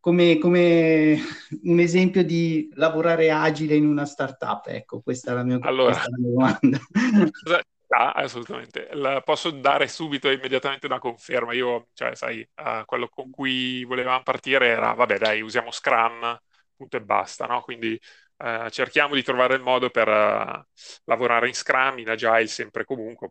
come, 0.00 0.38
come, 0.38 1.18
un 1.64 1.78
esempio 1.80 2.24
di 2.24 2.70
lavorare 2.76 3.30
agile 3.30 3.74
in 3.74 3.86
una 3.86 4.06
startup? 4.06 4.66
Ecco, 4.68 5.02
questa 5.02 5.32
è 5.32 5.34
la 5.34 5.44
mia, 5.44 5.58
allora, 5.60 5.96
la 5.96 6.16
mia 6.16 6.30
domanda. 6.30 6.78
Ah, 7.92 8.12
assolutamente. 8.12 8.88
La 8.92 9.20
posso 9.20 9.50
dare 9.50 9.88
subito 9.88 10.30
immediatamente 10.30 10.86
una 10.86 11.00
conferma. 11.00 11.52
Io, 11.54 11.88
cioè, 11.92 12.14
sai, 12.14 12.48
uh, 12.56 12.84
quello 12.84 13.08
con 13.08 13.30
cui 13.30 13.82
volevamo 13.84 14.22
partire 14.22 14.68
era, 14.68 14.92
vabbè, 14.92 15.18
dai, 15.18 15.40
usiamo 15.40 15.72
Scrum, 15.72 16.40
punto 16.76 16.96
e 16.96 17.00
basta, 17.02 17.46
no? 17.46 17.62
Quindi 17.62 18.00
uh, 18.36 18.68
cerchiamo 18.68 19.14
di 19.16 19.24
trovare 19.24 19.54
il 19.56 19.62
modo 19.62 19.90
per 19.90 20.06
uh, 20.08 20.62
lavorare 21.04 21.48
in 21.48 21.54
Scrum, 21.54 21.98
in 21.98 22.08
Agile, 22.10 22.46
sempre 22.46 22.82
e 22.82 22.84
comunque, 22.84 23.30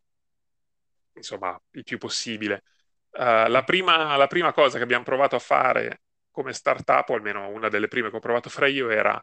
insomma, 1.13 1.60
il 1.72 1.84
più 1.84 1.98
possibile. 1.98 2.63
La 3.12 3.63
prima, 3.66 4.16
la 4.18 4.28
prima 4.28 4.54
cosa 4.54 4.78
che 4.78 4.84
abbiamo 4.84 5.04
provato 5.04 5.36
a 5.36 5.39
fare 5.39 6.01
come 6.30 6.54
startup, 6.54 7.10
o 7.10 7.16
almeno 7.16 7.50
una 7.50 7.68
delle 7.68 7.88
prime 7.88 8.10
che 8.12 8.16
ho 8.18 8.20
provato 8.20 8.48
a 8.48 8.51
fare 8.51 8.70
io, 8.72 8.89
era 8.89 9.22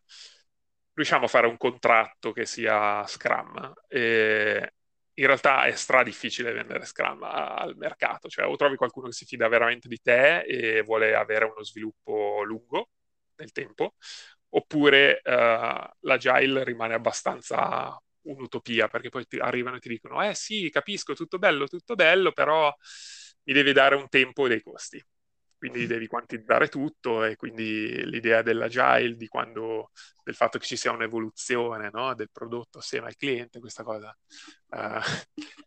riusciamo 0.95 1.27
a 1.27 1.29
fare 1.29 1.47
un 1.47 1.57
contratto 1.57 2.33
che 2.33 2.47
sia 2.47 3.07
Scrum. 3.07 3.73
E 3.89 4.73
in 5.19 5.27
realtà 5.27 5.65
è 5.65 5.75
stra 5.75 6.03
difficile 6.03 6.53
vendere 6.53 6.85
Scrum 6.85 7.23
al 7.23 7.77
mercato, 7.77 8.29
cioè 8.29 8.47
o 8.47 8.57
trovi 8.57 8.77
qualcuno 8.77 9.07
che 9.07 9.13
si 9.15 9.25
fida 9.25 9.49
veramente 9.49 9.89
di 9.89 9.99
te 10.01 10.41
e 10.41 10.83
vuole 10.83 11.15
avere 11.15 11.47
uno 11.47 11.63
sviluppo 11.65 12.43
lungo 12.45 12.91
nel 13.37 13.53
tempo, 13.53 13.95
oppure 14.51 15.21
uh, 15.25 15.91
l'agile 16.01 16.65
rimane 16.65 16.95
abbastanza 16.95 17.99
un'utopia, 18.23 18.89
perché 18.89 19.09
poi 19.09 19.27
arrivano 19.39 19.77
e 19.77 19.81
ti 19.81 19.89
dicono, 19.89 20.23
eh 20.23 20.35
sì, 20.35 20.69
capisco, 20.71 21.15
tutto 21.15 21.39
bello, 21.39 21.67
tutto 21.67 21.95
bello, 21.95 22.33
però 22.33 22.75
mi 23.45 23.53
devi 23.55 23.73
dare 23.73 23.95
un 23.95 24.09
tempo 24.09 24.47
e 24.47 24.49
dei 24.49 24.63
costi 24.63 25.03
quindi 25.59 25.87
devi 25.87 26.07
quantizzare 26.07 26.69
tutto 26.69 27.25
e 27.25 27.37
quindi 27.37 28.05
l'idea 28.07 28.43
dell'agile, 28.43 29.17
di 29.17 29.27
quando, 29.27 29.91
del 30.23 30.35
fatto 30.35 30.59
che 30.59 30.67
ci 30.67 30.77
sia 30.77 30.93
un'evoluzione 30.93 31.91
no, 31.93 32.15
del 32.15 32.31
prodotto 32.31 32.79
assieme 32.79 33.07
al 33.07 33.17
cliente, 33.17 33.59
questa 33.59 33.83
cosa 33.83 34.17
uh, 34.69 35.01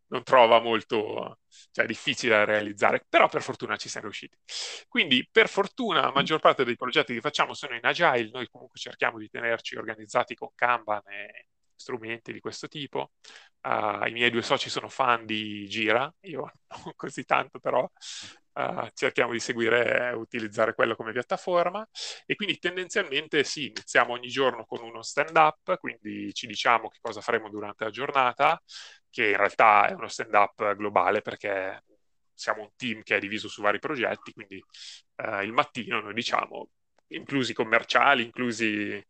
non 0.07 0.23
trova 0.23 0.59
molto, 0.59 1.39
cioè 1.71 1.85
difficile 1.85 2.35
da 2.35 2.45
realizzare, 2.45 3.05
però 3.07 3.27
per 3.27 3.41
fortuna 3.41 3.75
ci 3.77 3.89
siamo 3.89 4.07
riusciti. 4.07 4.37
Quindi 4.87 5.27
per 5.31 5.49
fortuna 5.49 6.01
la 6.01 6.11
maggior 6.11 6.39
parte 6.39 6.63
dei 6.63 6.75
progetti 6.75 7.13
che 7.13 7.21
facciamo 7.21 7.53
sono 7.53 7.75
in 7.75 7.85
agile, 7.85 8.29
noi 8.31 8.47
comunque 8.49 8.79
cerchiamo 8.79 9.17
di 9.17 9.29
tenerci 9.29 9.75
organizzati 9.75 10.35
con 10.35 10.49
Kanban 10.53 11.01
e 11.07 11.47
strumenti 11.79 12.31
di 12.33 12.39
questo 12.39 12.67
tipo. 12.67 13.11
Uh, 13.61 14.05
I 14.07 14.11
miei 14.11 14.29
due 14.31 14.41
soci 14.41 14.69
sono 14.69 14.89
fan 14.89 15.25
di 15.25 15.67
Gira, 15.67 16.11
io 16.21 16.51
non 16.85 16.93
così 16.95 17.23
tanto, 17.25 17.59
però 17.59 17.89
Uh, 18.51 18.89
cerchiamo 18.93 19.31
di 19.31 19.39
seguire 19.39 20.09
e 20.09 20.13
utilizzare 20.15 20.73
quello 20.73 20.95
come 20.95 21.13
piattaforma 21.13 21.87
e 22.25 22.35
quindi 22.35 22.57
tendenzialmente 22.57 23.43
sì, 23.45 23.67
iniziamo 23.67 24.11
ogni 24.11 24.27
giorno 24.27 24.65
con 24.65 24.83
uno 24.83 25.01
stand 25.01 25.37
up, 25.37 25.77
quindi 25.77 26.33
ci 26.33 26.45
diciamo 26.47 26.89
che 26.89 26.97
cosa 26.99 27.21
faremo 27.21 27.47
durante 27.49 27.85
la 27.85 27.89
giornata, 27.91 28.61
che 29.09 29.29
in 29.29 29.37
realtà 29.37 29.87
è 29.87 29.93
uno 29.93 30.07
stand 30.09 30.33
up 30.33 30.75
globale 30.75 31.21
perché 31.21 31.83
siamo 32.33 32.63
un 32.63 32.69
team 32.75 33.01
che 33.03 33.15
è 33.17 33.19
diviso 33.19 33.47
su 33.47 33.61
vari 33.61 33.79
progetti, 33.79 34.33
quindi 34.33 34.61
uh, 35.23 35.41
il 35.41 35.53
mattino 35.53 36.01
noi 36.01 36.13
diciamo, 36.13 36.69
inclusi 37.09 37.53
commerciali, 37.53 38.23
inclusi, 38.23 39.01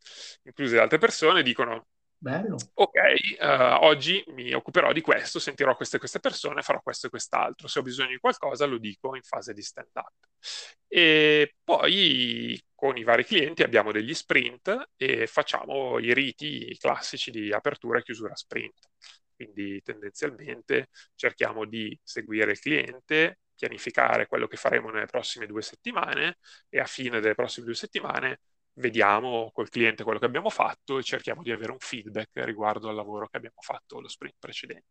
inclusi 0.44 0.78
altre 0.78 0.98
persone, 1.00 1.42
dicono 1.44 1.88
Bello. 2.22 2.58
Ok, 2.74 2.96
uh, 3.40 3.86
oggi 3.86 4.22
mi 4.34 4.52
occuperò 4.52 4.92
di 4.92 5.00
questo, 5.00 5.40
sentirò 5.40 5.74
queste 5.78 5.96
e 5.96 6.00
queste 6.00 6.20
persone, 6.20 6.62
farò 6.62 6.82
questo 6.82 7.08
e 7.08 7.10
quest'altro. 7.10 7.70
Se 7.70 7.80
ho 7.80 7.82
bisogno 7.82 8.10
di 8.10 8.18
qualcosa 8.18 8.66
lo 8.66 8.78
dico 8.78 9.16
in 9.16 9.22
fase 9.22 9.54
di 9.54 9.62
stand-up. 9.62 10.14
E 10.86 11.56
poi 11.64 12.62
con 12.76 12.98
i 12.98 13.04
vari 13.04 13.24
clienti 13.24 13.64
abbiamo 13.64 13.94
degli 13.94 14.14
sprint 14.14 14.90
e 14.98 15.28
facciamo 15.28 15.98
i 16.00 16.14
riti 16.14 16.78
classici 16.78 17.32
di 17.32 17.54
apertura 17.54 18.00
e 18.00 18.04
chiusura 18.04 18.36
sprint. 18.36 18.90
Quindi 19.34 19.82
tendenzialmente 19.82 20.90
cerchiamo 21.16 21.64
di 21.64 21.98
seguire 22.04 22.52
il 22.52 22.60
cliente, 22.60 23.40
pianificare 23.56 24.28
quello 24.28 24.48
che 24.48 24.58
faremo 24.58 24.90
nelle 24.90 25.06
prossime 25.06 25.46
due 25.46 25.62
settimane 25.62 26.38
e 26.68 26.82
a 26.82 26.86
fine 26.86 27.22
delle 27.22 27.36
prossime 27.36 27.66
due 27.66 27.76
settimane 27.76 28.42
vediamo 28.80 29.52
col 29.54 29.70
cliente 29.70 30.04
quello 30.04 30.20
che 30.20 30.26
abbiamo 30.26 30.50
fatto 30.50 30.98
e 30.98 31.04
cerchiamo 31.04 31.44
di 31.44 31.52
avere 31.52 31.72
un 31.72 31.80
feedback 31.80 32.44
riguardo 32.46 32.90
al 32.90 32.96
lavoro 32.96 33.28
che 33.28 33.38
abbiamo 33.38 33.62
fatto 33.62 34.00
lo 34.00 34.08
sprint 34.08 34.36
precedente. 34.40 34.86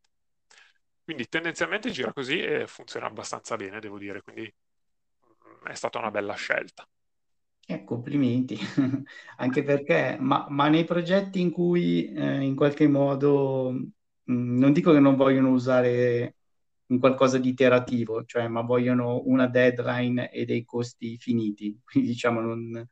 Quindi 1.03 1.27
tendenzialmente 1.29 1.91
gira 1.91 2.13
così 2.13 2.39
e 2.39 2.67
funziona 2.67 3.07
abbastanza 3.07 3.57
bene, 3.57 3.81
devo 3.81 3.99
dire, 3.99 4.23
quindi 4.23 4.43
mm, 4.43 5.67
è 5.67 5.75
stata 5.75 5.99
una 5.99 6.11
bella 6.11 6.35
scelta. 6.35 6.87
Eh, 7.67 7.85
complimenti, 7.85 8.59
anche 9.39 9.63
perché, 9.63 10.17
ma, 10.21 10.47
ma, 10.51 10.69
nei 10.69 10.85
progetti 10.85 11.41
in 11.41 11.51
cui 11.51 12.13
eh, 12.13 12.41
in 12.41 12.55
qualche 12.55 12.89
modo, 12.89 13.71
mh, 13.71 14.33
mm, 14.33 14.59
non 14.59 14.73
dico 14.73 14.93
che 14.93 15.01
non 15.01 15.17
vogliono 15.17 15.51
usare 15.51 16.37
un 16.87 16.99
qualcosa 16.99 17.39
di 17.39 17.49
iterativo, 17.51 18.25
cioè, 18.25 18.49
ma 18.49 18.61
vogliono 18.63 19.23
una 19.27 19.47
deadline 19.47 20.31
e 20.31 20.45
dei 20.45 20.65
costi 20.65 21.17
finiti, 21.19 21.79
quindi 21.85 22.11
diciamo 22.11 22.41
non, 22.41 22.87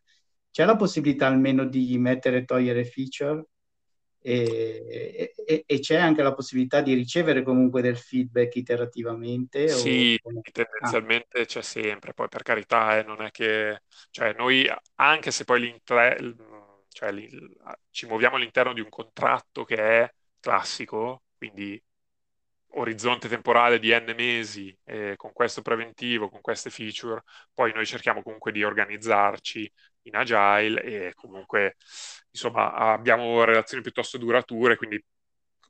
c'è 0.57 0.65
la 0.65 0.77
possibilità 0.77 1.27
almeno 1.27 1.67
di 1.67 1.99
mettere 1.99 2.39
e 2.39 2.45
togliere 2.47 2.87
feature 2.87 3.45
e, 4.23 5.35
e, 5.47 5.65
e, 5.67 5.81
c'è 5.81 5.97
anche 5.97 6.23
la 6.23 6.33
possibilità 6.33 6.81
di 6.81 6.95
ricevere 6.95 7.43
comunque 7.43 7.83
del 7.83 7.99
feedback 7.99 8.57
iterativamente? 8.57 9.69
Sì, 9.69 10.19
o... 10.23 10.41
tendenzialmente 10.51 11.41
ah. 11.41 11.45
c'è 11.45 11.61
sempre, 11.61 12.15
poi 12.15 12.29
per 12.29 12.43
carità 12.43 12.97
eh, 12.97 13.03
non 13.03 13.21
è 13.21 13.31
che, 13.31 13.83
cioè 14.09 14.33
noi 14.33 14.67
anche 14.95 15.31
se 15.31 15.45
poi 15.45 15.79
cioè, 15.85 16.17
ci 17.91 18.07
muoviamo 18.07 18.37
all'interno 18.37 18.73
di 18.73 18.81
un 18.81 18.89
contratto 18.89 19.63
che 19.63 19.77
è 19.77 20.11
classico, 20.41 21.25
quindi 21.37 21.79
orizzonte 22.69 23.29
temporale 23.29 23.79
di 23.79 23.91
n 23.91 24.15
mesi, 24.17 24.75
eh, 24.85 25.17
con 25.17 25.35
questo 25.35 25.61
preventivo, 25.61 26.31
con 26.31 26.41
queste 26.41 26.71
feature, 26.71 27.23
poi 27.53 27.75
noi 27.75 27.85
cerchiamo 27.85 28.23
comunque 28.23 28.53
di 28.53 28.65
organizzarci 28.65 29.71
in 30.07 30.17
agile 30.17 30.83
e 30.83 31.15
comunque 31.15 31.77
insomma 32.31 32.73
abbiamo 32.73 33.45
relazioni 33.45 33.83
piuttosto 33.83 34.19
durature, 34.19 34.77
quindi 34.77 35.03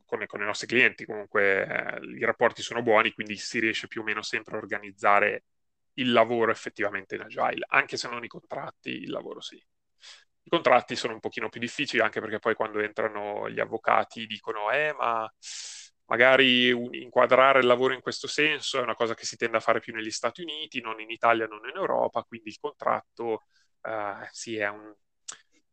con, 0.04 0.24
con, 0.26 0.40
i 0.40 0.44
nostri 0.44 0.66
clienti 0.66 1.04
comunque 1.04 1.66
eh, 1.66 2.06
i 2.16 2.24
rapporti 2.24 2.62
sono 2.62 2.82
buoni, 2.82 3.12
quindi 3.12 3.36
si 3.36 3.58
riesce 3.58 3.88
più 3.88 4.02
o 4.02 4.04
meno 4.04 4.22
sempre 4.22 4.54
a 4.56 4.58
organizzare 4.58 5.44
il 5.94 6.12
lavoro 6.12 6.50
effettivamente 6.50 7.14
in 7.14 7.22
agile, 7.22 7.66
anche 7.68 7.96
se 7.96 8.08
non 8.08 8.24
i 8.24 8.28
contratti, 8.28 8.90
il 8.90 9.10
lavoro 9.10 9.40
sì. 9.40 9.56
I 9.56 10.48
contratti 10.48 10.94
sono 10.94 11.14
un 11.14 11.20
pochino 11.20 11.48
più 11.48 11.60
difficili 11.60 12.02
anche 12.02 12.20
perché 12.20 12.38
poi 12.38 12.54
quando 12.54 12.78
entrano 12.80 13.48
gli 13.50 13.58
avvocati 13.58 14.26
dicono 14.26 14.70
eh 14.70 14.94
ma 14.96 15.28
magari 16.06 16.70
un, 16.72 16.94
inquadrare 16.94 17.60
il 17.60 17.66
lavoro 17.66 17.94
in 17.94 18.00
questo 18.00 18.26
senso 18.28 18.78
è 18.78 18.82
una 18.82 18.94
cosa 18.94 19.14
che 19.14 19.24
si 19.24 19.36
tende 19.36 19.56
a 19.56 19.60
fare 19.60 19.80
più 19.80 19.94
negli 19.94 20.10
Stati 20.10 20.42
Uniti, 20.42 20.80
non 20.80 21.00
in 21.00 21.10
Italia, 21.10 21.46
non 21.46 21.68
in 21.68 21.76
Europa, 21.76 22.22
quindi 22.22 22.50
il 22.50 22.58
contratto 22.60 23.46
eh, 23.86 24.28
sì, 24.32 24.56
un, 24.58 24.94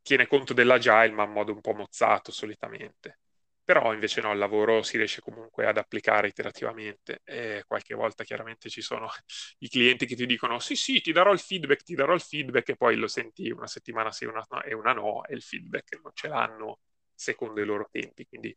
tiene 0.02 0.28
conto 0.28 0.54
dell'agile 0.54 1.12
ma 1.12 1.24
in 1.24 1.32
modo 1.32 1.54
un 1.54 1.62
po' 1.62 1.74
mozzato 1.74 2.32
solitamente. 2.32 3.20
Però 3.64 3.94
invece 3.94 4.20
no, 4.22 4.32
il 4.34 4.40
lavoro 4.40 4.84
si 4.84 4.98
riesce 4.98 5.22
comunque 5.22 5.66
ad 5.66 5.78
applicare 5.78 6.28
iterativamente. 6.28 7.22
E 7.24 7.64
qualche 7.66 7.94
volta 7.96 8.24
chiaramente 8.26 8.70
ci 8.70 8.82
sono 8.82 9.10
i 9.60 9.70
clienti 9.70 10.06
che 10.06 10.16
ti 10.16 10.26
dicono 10.26 10.60
sì 10.60 10.76
sì 10.76 11.00
ti 11.02 11.12
darò 11.14 11.32
il 11.32 11.40
feedback, 11.40 11.84
ti 11.84 11.96
darò 11.96 12.14
il 12.14 12.22
feedback 12.22 12.70
e 12.70 12.76
poi 12.76 12.96
lo 12.98 13.08
senti 13.08 13.50
una 13.52 13.68
settimana 13.68 14.12
sì 14.12 14.26
una 14.26 14.46
no, 14.50 14.62
e 14.64 14.74
una 14.74 14.92
no 14.94 15.24
e 15.26 15.34
il 15.36 15.42
feedback 15.42 16.00
non 16.02 16.12
ce 16.14 16.28
l'hanno 16.28 16.80
secondo 17.16 17.62
i 17.62 17.66
loro 17.66 17.88
tempi, 17.90 18.26
quindi 18.26 18.50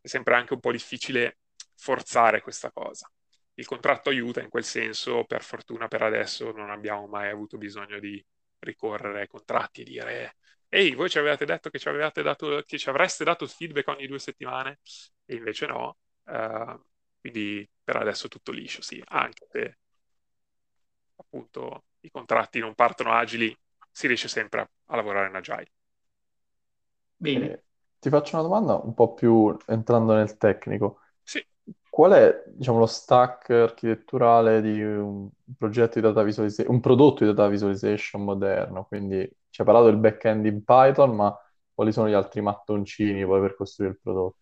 è 0.00 0.06
sempre 0.08 0.34
anche 0.36 0.54
un 0.54 0.60
po' 0.60 0.72
difficile 0.72 1.38
forzare 1.74 2.40
questa 2.40 2.70
cosa. 2.72 3.10
Il 3.54 3.66
contratto 3.66 4.08
aiuta 4.10 4.40
in 4.40 4.48
quel 4.48 4.64
senso, 4.64 5.24
per 5.24 5.42
fortuna 5.42 5.88
per 5.88 6.02
adesso 6.02 6.52
non 6.52 6.70
abbiamo 6.70 7.06
mai 7.06 7.28
avuto 7.30 7.58
bisogno 7.58 7.98
di 7.98 8.22
ricorrere 8.60 9.20
ai 9.20 9.28
contratti 9.28 9.82
e 9.82 9.84
dire 9.84 10.36
ehi, 10.68 10.94
voi 10.94 11.08
ci 11.08 11.18
avevate 11.18 11.44
detto 11.44 11.70
che 11.70 11.78
ci, 11.78 11.88
avevate 11.88 12.22
dato, 12.22 12.62
che 12.66 12.78
ci 12.78 12.88
avreste 12.88 13.24
dato 13.24 13.44
il 13.44 13.50
feedback 13.50 13.88
ogni 13.88 14.06
due 14.06 14.18
settimane 14.18 14.80
e 15.24 15.36
invece 15.36 15.66
no. 15.66 15.98
Uh, 16.24 16.78
quindi 17.20 17.68
per 17.82 17.96
adesso 17.96 18.28
tutto 18.28 18.52
liscio, 18.52 18.82
sì, 18.82 19.02
anche 19.06 19.46
se 19.50 19.78
appunto 21.16 21.84
i 22.00 22.10
contratti 22.10 22.58
non 22.58 22.74
partono 22.74 23.12
agili, 23.12 23.56
si 23.90 24.06
riesce 24.06 24.28
sempre 24.28 24.60
a, 24.60 24.70
a 24.86 24.96
lavorare 24.96 25.28
in 25.28 25.34
agile. 25.36 25.70
Bene. 27.16 27.62
Ti 27.98 28.10
faccio 28.10 28.34
una 28.34 28.44
domanda 28.44 28.74
un 28.74 28.94
po' 28.94 29.14
più 29.14 29.56
entrando 29.66 30.14
nel 30.14 30.36
tecnico. 30.36 31.00
Qual 31.96 32.12
è, 32.12 32.42
diciamo, 32.48 32.78
lo 32.78 32.84
stack 32.84 33.48
architetturale 33.48 34.60
di 34.60 34.82
un 34.82 35.30
progetto 35.56 35.94
di 35.94 36.02
data 36.02 36.22
visualization, 36.22 36.74
un 36.74 36.80
prodotto 36.80 37.24
di 37.24 37.30
data 37.32 37.48
visualization 37.48 38.22
moderno? 38.22 38.84
Quindi 38.84 39.26
ci 39.48 39.62
hai 39.62 39.66
parlato 39.66 39.86
del 39.86 39.96
back-end 39.96 40.44
in 40.44 40.62
Python, 40.62 41.16
ma 41.16 41.34
quali 41.72 41.92
sono 41.92 42.06
gli 42.06 42.12
altri 42.12 42.42
mattoncini 42.42 43.24
poi 43.24 43.40
per 43.40 43.56
costruire 43.56 43.94
il 43.94 44.00
prodotto? 44.02 44.40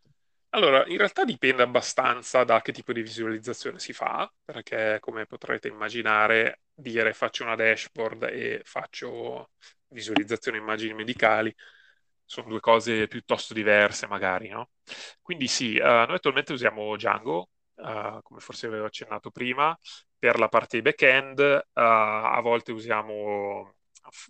Allora, 0.49 0.85
in 0.89 0.97
realtà 0.97 1.25
dipende 1.25 1.63
abbastanza 1.63 2.43
da 2.43 2.61
che 2.61 2.73
tipo 2.73 2.93
di 2.93 3.03
visualizzazione 3.03 3.79
si 3.79 3.93
fa, 3.93 4.29
perché 4.45 4.99
come 4.99 5.25
potrete 5.27 5.69
immaginare, 5.69 6.63
dire 6.75 7.13
faccio 7.13 7.45
una 7.45 7.55
dashboard 7.55 8.25
e 8.33 8.63
faccio 8.65 9.51
visualizzazione 9.91 10.59
immagini 10.59 10.93
medicali 10.93 11.55
sono 12.25 12.49
due 12.49 12.61
cose 12.61 13.07
piuttosto 13.09 13.54
diverse 13.54 14.07
magari, 14.07 14.49
no? 14.49 14.71
Quindi 15.21 15.47
sì, 15.49 15.76
uh, 15.76 15.85
noi 15.85 16.14
attualmente 16.14 16.52
usiamo 16.52 16.97
Django, 16.97 17.50
uh, 17.76 18.21
come 18.23 18.40
forse 18.40 18.66
avevo 18.66 18.87
accennato 18.87 19.31
prima, 19.31 19.76
per 20.19 20.38
la 20.38 20.49
parte 20.49 20.83
back-end, 20.83 21.38
uh, 21.38 21.81
a 21.81 22.40
volte 22.43 22.73
usiamo 22.73 23.75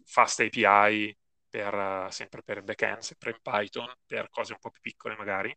Fast 0.05 0.41
API 0.41 1.17
per, 1.49 2.07
sempre 2.11 2.43
per 2.43 2.63
back-end, 2.63 3.01
sempre 3.01 3.31
in 3.31 3.39
Python, 3.43 3.93
per 4.07 4.29
cose 4.31 4.53
un 4.53 4.59
po' 4.61 4.71
più 4.71 4.81
piccole 4.81 5.17
magari. 5.17 5.57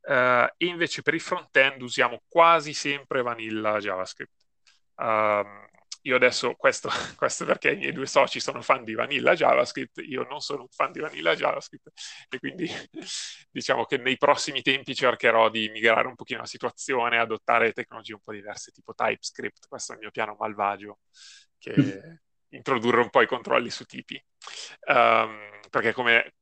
e 0.00 0.52
invece 0.58 1.02
per 1.02 1.14
il 1.14 1.20
front-end 1.20 1.82
usiamo 1.82 2.22
quasi 2.28 2.72
sempre 2.72 3.22
Vanilla 3.22 3.78
JavaScript. 3.78 4.46
Um, 4.96 5.66
io 6.08 6.16
adesso, 6.16 6.54
questo, 6.54 6.88
questo, 7.16 7.44
perché 7.44 7.72
i 7.72 7.76
miei 7.76 7.92
due 7.92 8.06
soci 8.06 8.40
sono 8.40 8.62
fan 8.62 8.82
di 8.84 8.94
Vanilla 8.94 9.34
JavaScript, 9.34 10.02
io 10.06 10.26
non 10.28 10.40
sono 10.40 10.62
un 10.62 10.68
fan 10.68 10.90
di 10.90 11.00
Vanilla 11.00 11.34
JavaScript 11.34 11.90
e 12.28 12.38
quindi 12.38 12.66
diciamo 13.50 13.84
che 13.84 13.98
nei 13.98 14.16
prossimi 14.16 14.62
tempi 14.62 14.94
cercherò 14.94 15.50
di 15.50 15.68
migrare 15.68 16.08
un 16.08 16.14
pochino 16.14 16.40
la 16.40 16.46
situazione, 16.46 17.18
adottare 17.18 17.72
tecnologie 17.72 18.14
un 18.14 18.20
po' 18.20 18.32
diverse 18.32 18.72
tipo 18.72 18.94
TypeScript, 18.94 19.68
questo 19.68 19.92
è 19.92 19.94
il 19.96 20.00
mio 20.00 20.10
piano 20.10 20.36
malvagio, 20.38 20.98
che 21.58 22.20
introdurre 22.50 23.00
un 23.00 23.10
po' 23.10 23.20
i 23.20 23.26
controlli 23.26 23.70
su 23.70 23.84
tipi. 23.84 24.22
Um, 24.86 25.60
perché 25.68 25.92
come, 25.92 26.34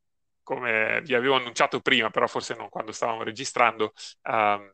come, 0.42 1.00
vi 1.02 1.14
avevo 1.14 1.34
annunciato 1.34 1.80
prima, 1.80 2.10
però 2.10 2.26
forse 2.28 2.54
non 2.54 2.68
quando 2.68 2.92
stavamo 2.92 3.24
registrando, 3.24 3.92
um, 4.22 4.72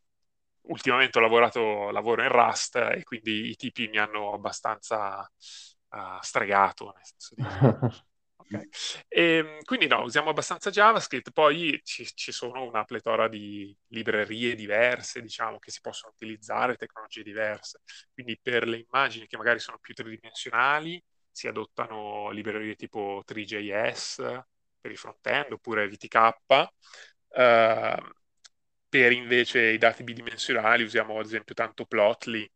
ultimamente 0.62 1.18
ho 1.18 1.20
lavorato, 1.20 1.90
lavoro 1.90 2.22
in 2.22 2.28
Rust 2.28 2.76
e 2.76 3.02
quindi 3.04 3.50
i 3.50 3.56
tipi 3.56 3.88
mi 3.88 3.98
hanno 3.98 4.32
abbastanza 4.32 5.20
uh, 5.20 6.18
stregato, 6.20 6.92
nel 6.94 7.04
senso 7.04 7.34
di... 7.34 7.42
Okay. 8.52 8.68
E, 9.08 9.22
ehm, 9.36 9.62
quindi 9.64 9.86
no, 9.86 10.02
usiamo 10.02 10.30
abbastanza 10.30 10.70
JavaScript, 10.70 11.30
poi 11.30 11.80
ci, 11.84 12.04
ci, 12.14 12.32
sono 12.32 12.64
una 12.64 12.84
pletora 12.84 13.28
di 13.28 13.74
librerie 13.88 14.54
diverse, 14.54 15.22
diciamo, 15.22 15.58
che 15.58 15.70
si 15.70 15.80
possono 15.80 16.12
utilizzare, 16.12 16.76
tecnologie 16.76 17.22
diverse. 17.22 17.80
Quindi 18.12 18.38
per 18.42 18.66
le 18.66 18.78
immagini 18.78 19.26
che 19.26 19.36
magari 19.36 19.58
sono 19.58 19.78
più 19.80 19.94
tridimensionali 19.94 21.02
si 21.30 21.48
adottano 21.48 22.30
librerie 22.30 22.74
tipo 22.74 23.22
3JS 23.26 24.42
per 24.80 24.90
il 24.90 24.98
front-end 24.98 25.52
oppure 25.52 25.88
VTK. 25.88 26.30
Uh, 27.28 28.12
per 28.92 29.10
invece 29.10 29.70
i 29.70 29.78
dati 29.78 30.02
bidimensionali 30.04 30.82
usiamo 30.82 31.18
ad 31.18 31.24
esempio 31.24 31.54
tanto 31.54 31.86
Plotly, 31.86 32.46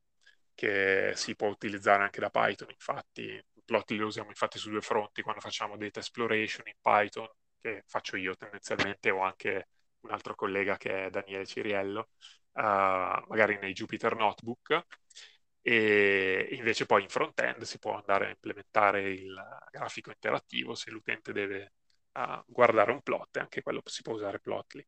che 0.54 1.12
si 1.14 1.34
può 1.34 1.48
utilizzare 1.48 2.02
anche 2.02 2.20
da 2.20 2.28
Python, 2.28 2.68
infatti 2.68 3.42
Plotly 3.64 3.96
lo 3.96 4.06
usiamo 4.08 4.28
infatti 4.28 4.58
su 4.58 4.68
due 4.68 4.82
fronti 4.82 5.22
quando 5.22 5.40
facciamo 5.40 5.78
data 5.78 6.00
exploration 6.00 6.66
in 6.66 6.74
Python, 6.78 7.26
che 7.58 7.84
faccio 7.86 8.16
io 8.16 8.36
tendenzialmente, 8.36 9.08
o 9.10 9.22
anche 9.22 9.68
un 10.00 10.10
altro 10.10 10.34
collega 10.34 10.76
che 10.76 11.06
è 11.06 11.10
Daniele 11.10 11.46
Ciriello, 11.46 12.10
uh, 12.52 12.60
magari 12.60 13.56
nei 13.58 13.72
Jupyter 13.72 14.14
Notebook, 14.14 14.84
e 15.62 16.48
invece 16.50 16.84
poi 16.84 17.02
in 17.02 17.08
front-end 17.08 17.62
si 17.62 17.78
può 17.78 17.96
andare 17.96 18.26
a 18.26 18.28
implementare 18.30 19.10
il 19.10 19.34
grafico 19.70 20.10
interattivo 20.10 20.74
se 20.74 20.90
l'utente 20.90 21.32
deve 21.32 21.72
uh, 22.12 22.42
guardare 22.46 22.92
un 22.92 23.00
plot, 23.00 23.36
e 23.38 23.40
anche 23.40 23.62
quello 23.62 23.80
si 23.86 24.02
può 24.02 24.12
usare 24.12 24.38
Plotly. 24.38 24.86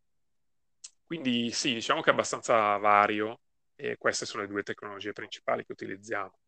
Quindi 1.08 1.50
sì, 1.52 1.72
diciamo 1.72 2.02
che 2.02 2.10
è 2.10 2.12
abbastanza 2.12 2.76
vario 2.76 3.40
e 3.74 3.96
queste 3.96 4.26
sono 4.26 4.42
le 4.42 4.48
due 4.50 4.62
tecnologie 4.62 5.12
principali 5.12 5.64
che 5.64 5.72
utilizziamo. 5.72 6.38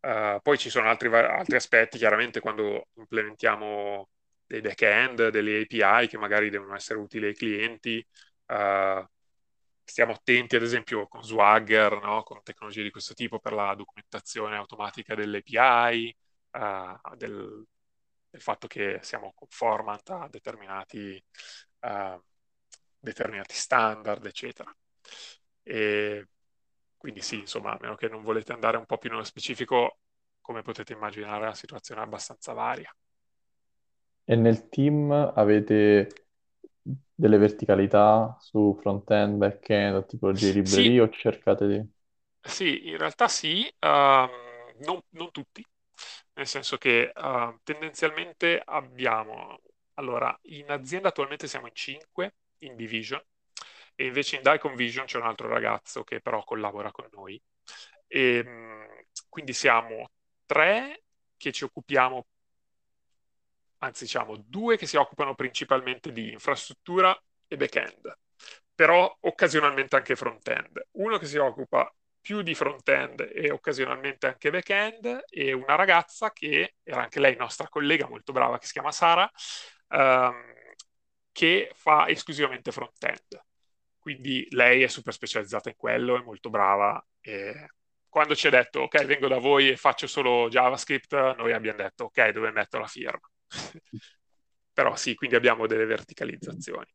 Uh, 0.00 0.40
poi 0.42 0.58
ci 0.58 0.68
sono 0.68 0.88
altri, 0.88 1.14
altri, 1.14 1.54
aspetti, 1.54 1.96
chiaramente 1.96 2.40
quando 2.40 2.88
implementiamo 2.94 4.08
dei 4.46 4.60
back-end, 4.62 5.28
delle 5.28 5.60
API 5.60 6.08
che 6.08 6.18
magari 6.18 6.50
devono 6.50 6.74
essere 6.74 6.98
utili 6.98 7.26
ai 7.26 7.34
clienti, 7.36 8.04
uh, 8.46 9.06
stiamo 9.84 10.12
attenti 10.12 10.56
ad 10.56 10.62
esempio 10.62 11.06
con 11.06 11.22
Swagger, 11.22 12.00
no? 12.02 12.24
con 12.24 12.42
tecnologie 12.42 12.82
di 12.82 12.90
questo 12.90 13.14
tipo 13.14 13.38
per 13.38 13.52
la 13.52 13.74
documentazione 13.76 14.56
automatica 14.56 15.14
delle 15.14 15.38
API, 15.38 16.16
uh, 16.50 16.58
eh, 16.58 17.16
del, 17.16 17.64
del, 18.28 18.40
fatto 18.40 18.66
che 18.66 18.98
siamo 19.02 19.32
conformant 19.34 20.10
a 20.10 20.28
determinati 20.28 21.22
determinati 23.00 23.54
standard, 23.54 24.24
eccetera. 24.26 24.74
E 25.62 26.28
quindi 26.96 27.22
sì, 27.22 27.38
insomma, 27.38 27.72
a 27.72 27.78
meno 27.80 27.94
che 27.94 28.08
non 28.08 28.22
volete 28.22 28.52
andare 28.52 28.76
un 28.76 28.84
po' 28.84 28.98
più 28.98 29.08
nello 29.10 29.24
specifico, 29.24 29.98
come 30.40 30.62
potete 30.62 30.92
immaginare, 30.92 31.46
la 31.46 31.54
situazione 31.54 32.02
è 32.02 32.04
abbastanza 32.04 32.52
varia. 32.52 32.94
E 34.24 34.36
nel 34.36 34.68
team 34.68 35.10
avete 35.10 36.26
delle 37.14 37.38
verticalità 37.38 38.36
su 38.40 38.76
front-end, 38.80 39.36
back-end, 39.36 40.06
tipologie 40.06 40.52
di 40.52 40.62
librerie 40.62 40.92
sì. 40.92 40.98
o 40.98 41.08
cercate 41.10 41.66
di... 41.66 41.88
Sì, 42.40 42.88
in 42.88 42.96
realtà 42.96 43.28
sì, 43.28 43.70
um, 43.80 44.30
non, 44.84 45.00
non, 45.10 45.30
tutti, 45.30 45.64
nel 46.34 46.46
senso 46.46 46.78
che 46.78 47.12
uh, 47.14 47.58
tendenzialmente 47.62 48.62
abbiamo, 48.64 49.60
allora, 49.94 50.36
in 50.44 50.70
azienda 50.70 51.08
attualmente 51.08 51.46
siamo 51.46 51.66
in 51.66 51.74
5, 51.74 52.34
in 52.60 52.76
Division 52.76 53.22
e 54.00 54.06
invece 54.06 54.36
in 54.36 54.42
Daikon 54.42 54.74
Vision 54.76 55.04
c'è 55.04 55.18
un 55.18 55.26
altro 55.26 55.46
ragazzo 55.46 56.04
che 56.04 56.20
però 56.20 56.42
collabora 56.42 56.90
con 56.90 57.06
noi. 57.12 57.40
E, 58.06 58.36
ehm, 58.36 59.04
quindi 59.28 59.52
siamo 59.52 60.10
tre 60.46 61.02
che 61.36 61.52
ci 61.52 61.64
occupiamo, 61.64 62.26
anzi 63.78 64.04
diciamo 64.04 64.36
due 64.46 64.78
che 64.78 64.86
si 64.86 64.96
occupano 64.96 65.34
principalmente 65.34 66.12
di 66.12 66.32
infrastruttura 66.32 67.14
e 67.46 67.56
back-end, 67.56 68.18
però 68.74 69.14
occasionalmente 69.20 69.96
anche 69.96 70.16
front-end. 70.16 70.88
Uno 70.92 71.18
che 71.18 71.26
si 71.26 71.36
occupa 71.36 71.92
più 72.20 72.40
di 72.42 72.54
front-end 72.54 73.30
e 73.34 73.50
occasionalmente 73.50 74.26
anche 74.26 74.50
back-end 74.50 75.24
e 75.28 75.52
una 75.52 75.74
ragazza 75.74 76.32
che 76.32 76.76
era 76.82 77.02
anche 77.02 77.20
lei 77.20 77.36
nostra 77.36 77.68
collega 77.68 78.08
molto 78.08 78.32
brava 78.32 78.58
che 78.58 78.66
si 78.66 78.72
chiama 78.72 78.92
Sara, 78.92 79.30
um, 79.88 80.69
che 81.32 81.70
fa 81.74 82.08
esclusivamente 82.08 82.72
front-end. 82.72 83.42
quindi 83.98 84.46
lei 84.50 84.82
è 84.82 84.88
super 84.88 85.12
specializzata 85.12 85.68
in 85.68 85.76
quello, 85.76 86.16
è 86.16 86.22
molto 86.22 86.50
brava 86.50 87.04
e 87.20 87.68
quando 88.08 88.34
ci 88.34 88.48
ha 88.48 88.50
detto 88.50 88.80
ok 88.80 89.04
vengo 89.04 89.28
da 89.28 89.38
voi 89.38 89.70
e 89.70 89.76
faccio 89.76 90.06
solo 90.06 90.48
JavaScript, 90.48 91.36
noi 91.36 91.52
abbiamo 91.52 91.78
detto 91.78 92.04
ok 92.04 92.30
dove 92.30 92.50
metto 92.50 92.78
la 92.78 92.86
firma. 92.86 93.30
Però 94.72 94.96
sì, 94.96 95.14
quindi 95.14 95.36
abbiamo 95.36 95.66
delle 95.66 95.84
verticalizzazioni. 95.84 96.86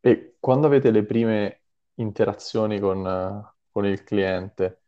E 0.00 0.36
quando 0.38 0.66
avete 0.66 0.90
le 0.90 1.04
prime 1.04 1.62
interazioni 1.94 2.78
con, 2.78 3.52
con 3.70 3.86
il 3.86 4.04
cliente, 4.04 4.82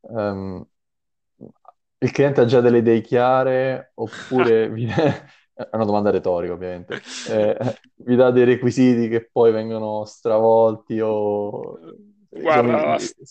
um, 0.00 0.64
il 1.98 2.10
cliente 2.12 2.40
ha 2.40 2.44
già 2.44 2.60
delle 2.60 2.78
idee 2.78 3.00
chiare 3.00 3.92
oppure 3.94 4.68
vi... 4.70 4.86
è 5.64 5.74
una 5.74 5.84
domanda 5.84 6.10
retorica 6.10 6.52
ovviamente, 6.52 7.02
eh, 7.28 7.56
vi 7.96 8.14
dà 8.14 8.30
dei 8.30 8.44
requisiti 8.44 9.08
che 9.08 9.28
poi 9.30 9.50
vengono 9.50 10.04
stravolti 10.04 11.00
o... 11.00 11.78
Guarda, 12.30 12.96
diciamo, 12.96 13.24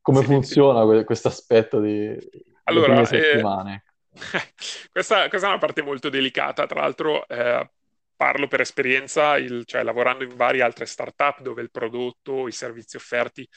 come 0.00 0.20
sì, 0.20 0.24
funziona 0.26 0.98
sì. 0.98 1.04
questo 1.04 1.28
aspetto 1.28 1.80
di 1.80 2.16
allora, 2.64 3.00
eh, 3.00 3.06
settimane? 3.06 3.84
Eh, 4.12 4.20
questa, 4.90 5.28
questa, 5.28 5.46
è 5.46 5.50
una 5.50 5.58
parte 5.58 5.82
molto 5.82 6.08
delicata, 6.08 6.66
tra 6.66 6.80
l'altro 6.80 7.26
eh, 7.26 7.70
parlo 8.16 8.46
per 8.46 8.60
esperienza, 8.60 9.36
il, 9.36 9.64
cioè 9.66 9.82
lavorando 9.82 10.24
in 10.24 10.36
varie 10.36 10.62
altre 10.62 10.86
startup 10.86 11.40
dove 11.40 11.62
il 11.62 11.70
prodotto, 11.70 12.46
i 12.48 12.52
servizi 12.52 12.96
offerti, 12.96 13.48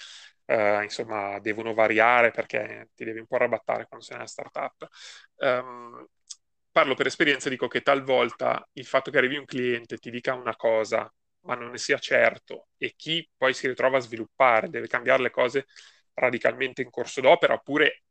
eh, 0.45 0.83
insomma, 0.83 1.39
devono 1.39 1.73
variare 1.73 2.31
perché 2.31 2.89
ti 2.95 3.05
devi 3.05 3.19
un 3.19 3.27
po' 3.27 3.35
arrabattare 3.35 3.85
quando 3.87 4.05
sei 4.05 4.17
una 4.17 4.27
startup. 4.27 4.87
Um, 5.35 6.05
parlo 6.77 6.93
per 6.93 7.07
esperienza, 7.07 7.49
dico 7.49 7.67
che 7.67 7.81
talvolta 7.81 8.63
il 8.73 8.85
fatto 8.85 9.09
che 9.09 9.17
arrivi 9.17 9.35
un 9.35 9.45
cliente 9.45 9.97
ti 9.97 10.11
dica 10.11 10.35
una 10.35 10.55
cosa, 10.55 11.11
ma 11.45 11.55
non 11.55 11.71
ne 11.71 11.79
sia 11.79 11.97
certo, 11.97 12.67
e 12.77 12.93
chi 12.95 13.27
poi 13.35 13.55
si 13.55 13.67
ritrova 13.67 13.97
a 13.97 13.99
sviluppare 13.99 14.69
deve 14.69 14.85
cambiare 14.85 15.23
le 15.23 15.31
cose 15.31 15.65
radicalmente 16.13 16.83
in 16.83 16.91
corso 16.91 17.19
d'opera, 17.19 17.55
oppure 17.55 18.03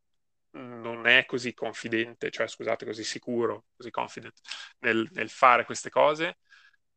non 0.56 1.06
è 1.06 1.26
così 1.26 1.54
confidente, 1.54 2.30
cioè 2.32 2.48
scusate, 2.48 2.84
così 2.84 3.04
sicuro, 3.04 3.66
così 3.76 3.90
confident 3.92 4.40
nel, 4.80 5.08
nel 5.12 5.30
fare 5.30 5.64
queste 5.64 5.88
cose, 5.88 6.38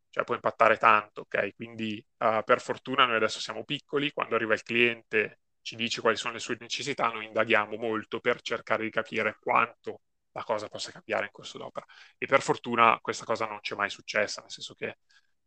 cioè 0.09 0.23
può 0.23 0.33
impattare 0.33 0.77
tanto, 0.77 1.21
ok? 1.21 1.53
Quindi 1.53 2.03
uh, 2.17 2.41
per 2.43 2.61
fortuna 2.61 3.05
noi 3.05 3.17
adesso 3.17 3.39
siamo 3.39 3.63
piccoli, 3.63 4.11
quando 4.11 4.33
arriva 4.33 4.55
il 4.55 4.63
cliente 4.63 5.41
ci 5.61 5.75
dice 5.75 6.01
quali 6.01 6.17
sono 6.17 6.33
le 6.33 6.39
sue 6.39 6.57
necessità, 6.59 7.09
noi 7.09 7.25
indaghiamo 7.25 7.77
molto 7.77 8.19
per 8.19 8.41
cercare 8.41 8.83
di 8.85 8.89
capire 8.89 9.37
quanto 9.39 10.01
la 10.39 10.43
cosa 10.45 10.67
possa 10.69 10.91
cambiare 10.91 11.25
in 11.25 11.31
corso 11.31 11.57
d'opera. 11.57 11.85
E 12.17 12.25
per 12.25 12.41
fortuna 12.41 12.97
questa 13.01 13.25
cosa 13.25 13.45
non 13.45 13.59
ci 13.61 13.73
è 13.73 13.75
mai 13.75 13.89
successa, 13.89 14.41
nel 14.41 14.51
senso 14.51 14.73
che 14.73 14.97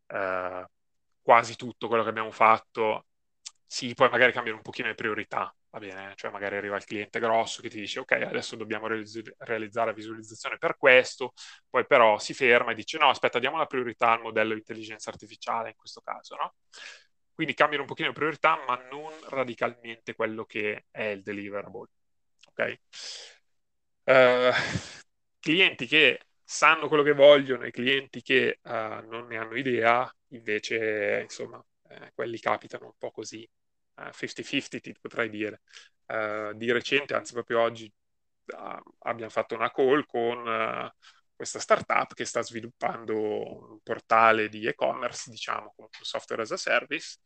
uh, 0.07 0.65
quasi 1.21 1.55
tutto 1.55 1.87
quello 1.87 2.03
che 2.03 2.09
abbiamo 2.09 2.31
fatto, 2.31 3.07
sì, 3.65 3.93
poi 3.95 4.09
magari 4.09 4.31
cambiano 4.31 4.57
un 4.57 4.63
pochino 4.63 4.87
le 4.87 4.93
priorità, 4.95 5.53
va 5.71 5.79
bene, 5.79 6.13
cioè 6.15 6.29
magari 6.31 6.57
arriva 6.57 6.75
il 6.75 6.85
cliente 6.85 7.19
grosso 7.19 7.61
che 7.61 7.69
ti 7.69 7.79
dice 7.79 7.99
ok, 8.01 8.11
adesso 8.11 8.55
dobbiamo 8.55 8.85
realizz- 8.87 9.33
realizzare 9.39 9.87
la 9.87 9.93
visualizzazione 9.93 10.57
per 10.59 10.77
questo, 10.77 11.33
poi 11.69 11.85
però 11.87 12.19
si 12.19 12.33
ferma 12.35 12.71
e 12.71 12.75
dice 12.75 12.97
no, 12.99 13.09
aspetta, 13.09 13.39
diamo 13.39 13.57
la 13.57 13.65
priorità 13.65 14.11
al 14.11 14.21
modello 14.21 14.53
di 14.53 14.59
intelligenza 14.59 15.09
artificiale 15.09 15.69
in 15.69 15.75
questo 15.75 16.01
caso, 16.01 16.35
no? 16.35 16.53
Quindi 17.33 17.55
cambiano 17.55 17.83
un 17.83 17.89
pochino 17.89 18.09
le 18.09 18.13
priorità, 18.13 18.63
ma 18.67 18.75
non 18.91 19.11
radicalmente 19.29 20.13
quello 20.13 20.45
che 20.45 20.85
è 20.91 21.05
il 21.05 21.23
deliverable, 21.23 21.87
ok? 22.49 22.79
Uh, 24.05 24.51
clienti 25.39 25.85
che 25.87 26.19
sanno 26.43 26.87
quello 26.87 27.03
che 27.03 27.13
vogliono 27.13 27.63
e 27.63 27.71
clienti 27.71 28.21
che 28.21 28.59
uh, 28.61 28.69
non 29.07 29.27
ne 29.27 29.37
hanno 29.37 29.55
idea, 29.55 30.13
invece, 30.29 31.21
insomma, 31.23 31.63
eh, 31.89 32.11
quelli 32.13 32.39
capitano 32.39 32.85
un 32.85 32.93
po' 32.97 33.11
così 33.11 33.47
50-50 33.95 34.79
ti 34.79 34.95
potrei 34.99 35.29
dire. 35.29 35.61
Uh, 36.05 36.53
di 36.53 36.71
recente, 36.71 37.13
anzi 37.13 37.33
proprio 37.33 37.61
oggi, 37.61 37.91
uh, 38.57 38.79
abbiamo 38.99 39.31
fatto 39.31 39.55
una 39.55 39.71
call 39.71 40.05
con 40.05 40.91
questa 41.35 41.59
startup 41.59 42.13
che 42.13 42.25
sta 42.25 42.41
sviluppando 42.41 43.71
un 43.71 43.79
portale 43.81 44.49
di 44.49 44.65
e-commerce, 44.65 45.29
diciamo, 45.29 45.73
con 45.75 45.87
software 46.01 46.43
as 46.43 46.51
a 46.51 46.57
service, 46.57 47.17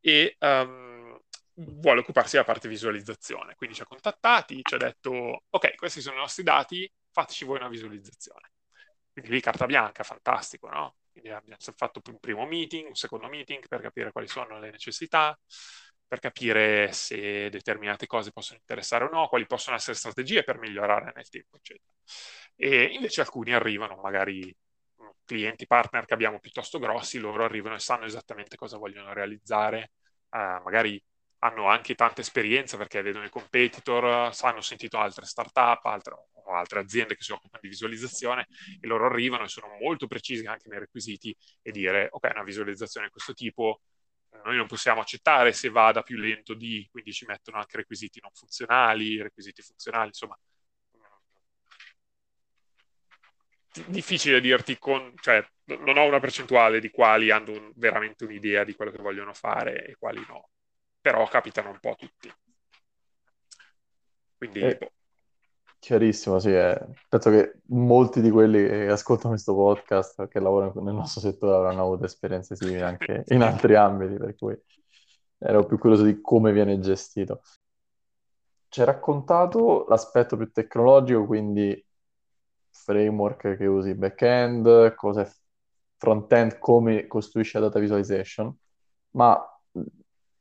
e 0.00 0.36
um, 0.40 1.18
vuole 1.58 2.00
occuparsi 2.00 2.32
della 2.32 2.44
parte 2.44 2.68
visualizzazione. 2.68 3.54
Quindi 3.54 3.76
ci 3.76 3.82
ha 3.82 3.86
contattati, 3.86 4.60
ci 4.62 4.74
ha 4.74 4.78
detto, 4.78 5.44
ok, 5.48 5.74
questi 5.76 6.00
sono 6.00 6.16
i 6.16 6.20
nostri 6.20 6.42
dati, 6.42 6.90
fateci 7.10 7.44
voi 7.44 7.58
una 7.58 7.68
visualizzazione. 7.68 8.52
Quindi 9.12 9.30
lì 9.30 9.40
carta 9.40 9.66
bianca, 9.66 10.02
fantastico, 10.04 10.68
no? 10.68 10.96
Quindi 11.10 11.30
abbiamo 11.30 11.58
fatto 11.74 12.00
un 12.06 12.18
primo 12.20 12.46
meeting, 12.46 12.86
un 12.86 12.94
secondo 12.94 13.28
meeting 13.28 13.66
per 13.66 13.80
capire 13.80 14.12
quali 14.12 14.28
sono 14.28 14.60
le 14.60 14.70
necessità, 14.70 15.36
per 16.06 16.20
capire 16.20 16.92
se 16.92 17.50
determinate 17.50 18.06
cose 18.06 18.30
possono 18.30 18.58
interessare 18.60 19.04
o 19.04 19.08
no, 19.10 19.28
quali 19.28 19.46
possono 19.46 19.76
essere 19.76 19.96
strategie 19.96 20.44
per 20.44 20.58
migliorare 20.58 21.12
nel 21.14 21.28
tempo, 21.28 21.56
eccetera. 21.56 21.92
E 22.54 22.84
invece 22.84 23.20
alcuni 23.20 23.52
arrivano, 23.52 23.96
magari 23.96 24.54
clienti, 25.24 25.66
partner 25.66 26.06
che 26.06 26.14
abbiamo 26.14 26.38
piuttosto 26.40 26.78
grossi, 26.78 27.18
loro 27.18 27.44
arrivano 27.44 27.74
e 27.74 27.80
sanno 27.80 28.04
esattamente 28.06 28.56
cosa 28.56 28.78
vogliono 28.78 29.12
realizzare, 29.12 29.92
uh, 30.30 30.62
magari 30.62 31.02
hanno 31.40 31.68
anche 31.68 31.94
tanta 31.94 32.20
esperienza 32.20 32.76
perché 32.76 33.02
vedono 33.02 33.24
i 33.24 33.30
competitor, 33.30 34.32
hanno 34.40 34.60
sentito 34.60 34.98
altre 34.98 35.24
startup, 35.24 35.84
altre, 35.84 36.14
o 36.32 36.52
altre 36.54 36.80
aziende 36.80 37.14
che 37.14 37.22
si 37.22 37.32
occupano 37.32 37.60
di 37.62 37.68
visualizzazione 37.68 38.46
e 38.80 38.86
loro 38.86 39.06
arrivano 39.06 39.44
e 39.44 39.48
sono 39.48 39.68
molto 39.80 40.06
precisi 40.06 40.46
anche 40.46 40.68
nei 40.68 40.78
requisiti 40.80 41.36
e 41.62 41.70
dire 41.70 42.08
ok, 42.10 42.30
una 42.32 42.42
visualizzazione 42.42 43.06
di 43.06 43.12
questo 43.12 43.34
tipo 43.34 43.80
noi 44.44 44.56
non 44.56 44.66
possiamo 44.66 45.00
accettare 45.00 45.52
se 45.52 45.68
vada 45.70 46.02
più 46.02 46.16
lento 46.16 46.54
di, 46.54 46.86
quindi 46.90 47.12
ci 47.12 47.24
mettono 47.26 47.58
anche 47.58 47.78
requisiti 47.78 48.20
non 48.20 48.30
funzionali, 48.32 49.20
requisiti 49.22 49.62
funzionali, 49.62 50.08
insomma. 50.08 50.38
Difficile 53.86 54.40
dirti 54.40 54.78
con, 54.78 55.14
cioè, 55.20 55.46
non 55.84 55.96
ho 55.98 56.04
una 56.04 56.18
percentuale 56.20 56.80
di 56.80 56.90
quali 56.90 57.30
hanno 57.30 57.72
veramente 57.76 58.24
un'idea 58.24 58.64
di 58.64 58.74
quello 58.74 58.90
che 58.90 59.02
vogliono 59.02 59.32
fare 59.32 59.86
e 59.86 59.96
quali 59.96 60.24
no, 60.26 60.50
però 61.00 61.26
capitano 61.28 61.70
un 61.70 61.78
po' 61.80 61.94
tutti. 61.96 62.32
Quindi, 64.36 64.60
eh, 64.60 64.76
boh. 64.76 64.92
Chiarissimo, 65.80 66.38
sì. 66.38 66.52
Eh. 66.52 66.78
Penso 67.08 67.30
che 67.30 67.60
molti 67.66 68.20
di 68.20 68.30
quelli 68.30 68.66
che 68.66 68.88
ascoltano 68.88 69.30
questo 69.30 69.54
podcast, 69.54 70.28
che 70.28 70.40
lavorano 70.40 70.80
nel 70.80 70.94
nostro 70.94 71.20
settore, 71.20 71.56
avranno 71.56 71.82
avuto 71.82 72.04
esperienze 72.04 72.56
simili 72.56 72.80
anche 72.80 73.24
in 73.28 73.42
altri 73.42 73.74
ambiti, 73.76 74.16
per 74.16 74.34
cui 74.34 74.60
ero 75.38 75.64
più 75.64 75.78
curioso 75.78 76.02
di 76.04 76.20
come 76.20 76.52
viene 76.52 76.80
gestito. 76.80 77.42
Ci 78.68 78.80
hai 78.80 78.86
raccontato 78.86 79.86
l'aspetto 79.88 80.36
più 80.36 80.50
tecnologico, 80.50 81.24
quindi 81.24 81.84
framework 82.70 83.56
che 83.56 83.66
usi 83.66 83.94
back-end, 83.94 84.94
cos'è 84.94 85.28
front-end, 85.96 86.58
come 86.58 87.06
costruisci 87.06 87.56
la 87.56 87.66
data 87.66 87.78
visualization, 87.78 88.54
ma 89.10 89.57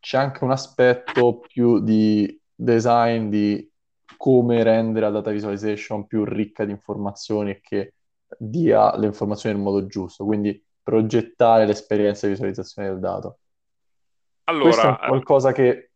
c'è 0.07 0.17
anche 0.17 0.45
un 0.45 0.51
aspetto 0.51 1.39
più 1.39 1.81
di 1.81 2.39
design, 2.55 3.27
di 3.27 3.69
come 4.15 4.63
rendere 4.63 5.07
la 5.07 5.11
data 5.11 5.31
visualization 5.31 6.07
più 6.07 6.23
ricca 6.23 6.63
di 6.63 6.71
informazioni 6.71 7.51
e 7.51 7.59
che 7.59 7.95
dia 8.37 8.97
le 8.97 9.07
informazioni 9.07 9.55
nel 9.55 9.65
modo 9.65 9.85
giusto, 9.85 10.23
quindi 10.23 10.63
progettare 10.81 11.65
l'esperienza 11.65 12.25
di 12.25 12.31
visualizzazione 12.31 12.87
del 12.87 12.99
dato. 12.99 13.39
Allora, 14.45 14.69
Questo 14.69 14.87
è 14.87 15.07
qualcosa 15.09 15.51
che 15.51 15.67
eh, 15.67 15.89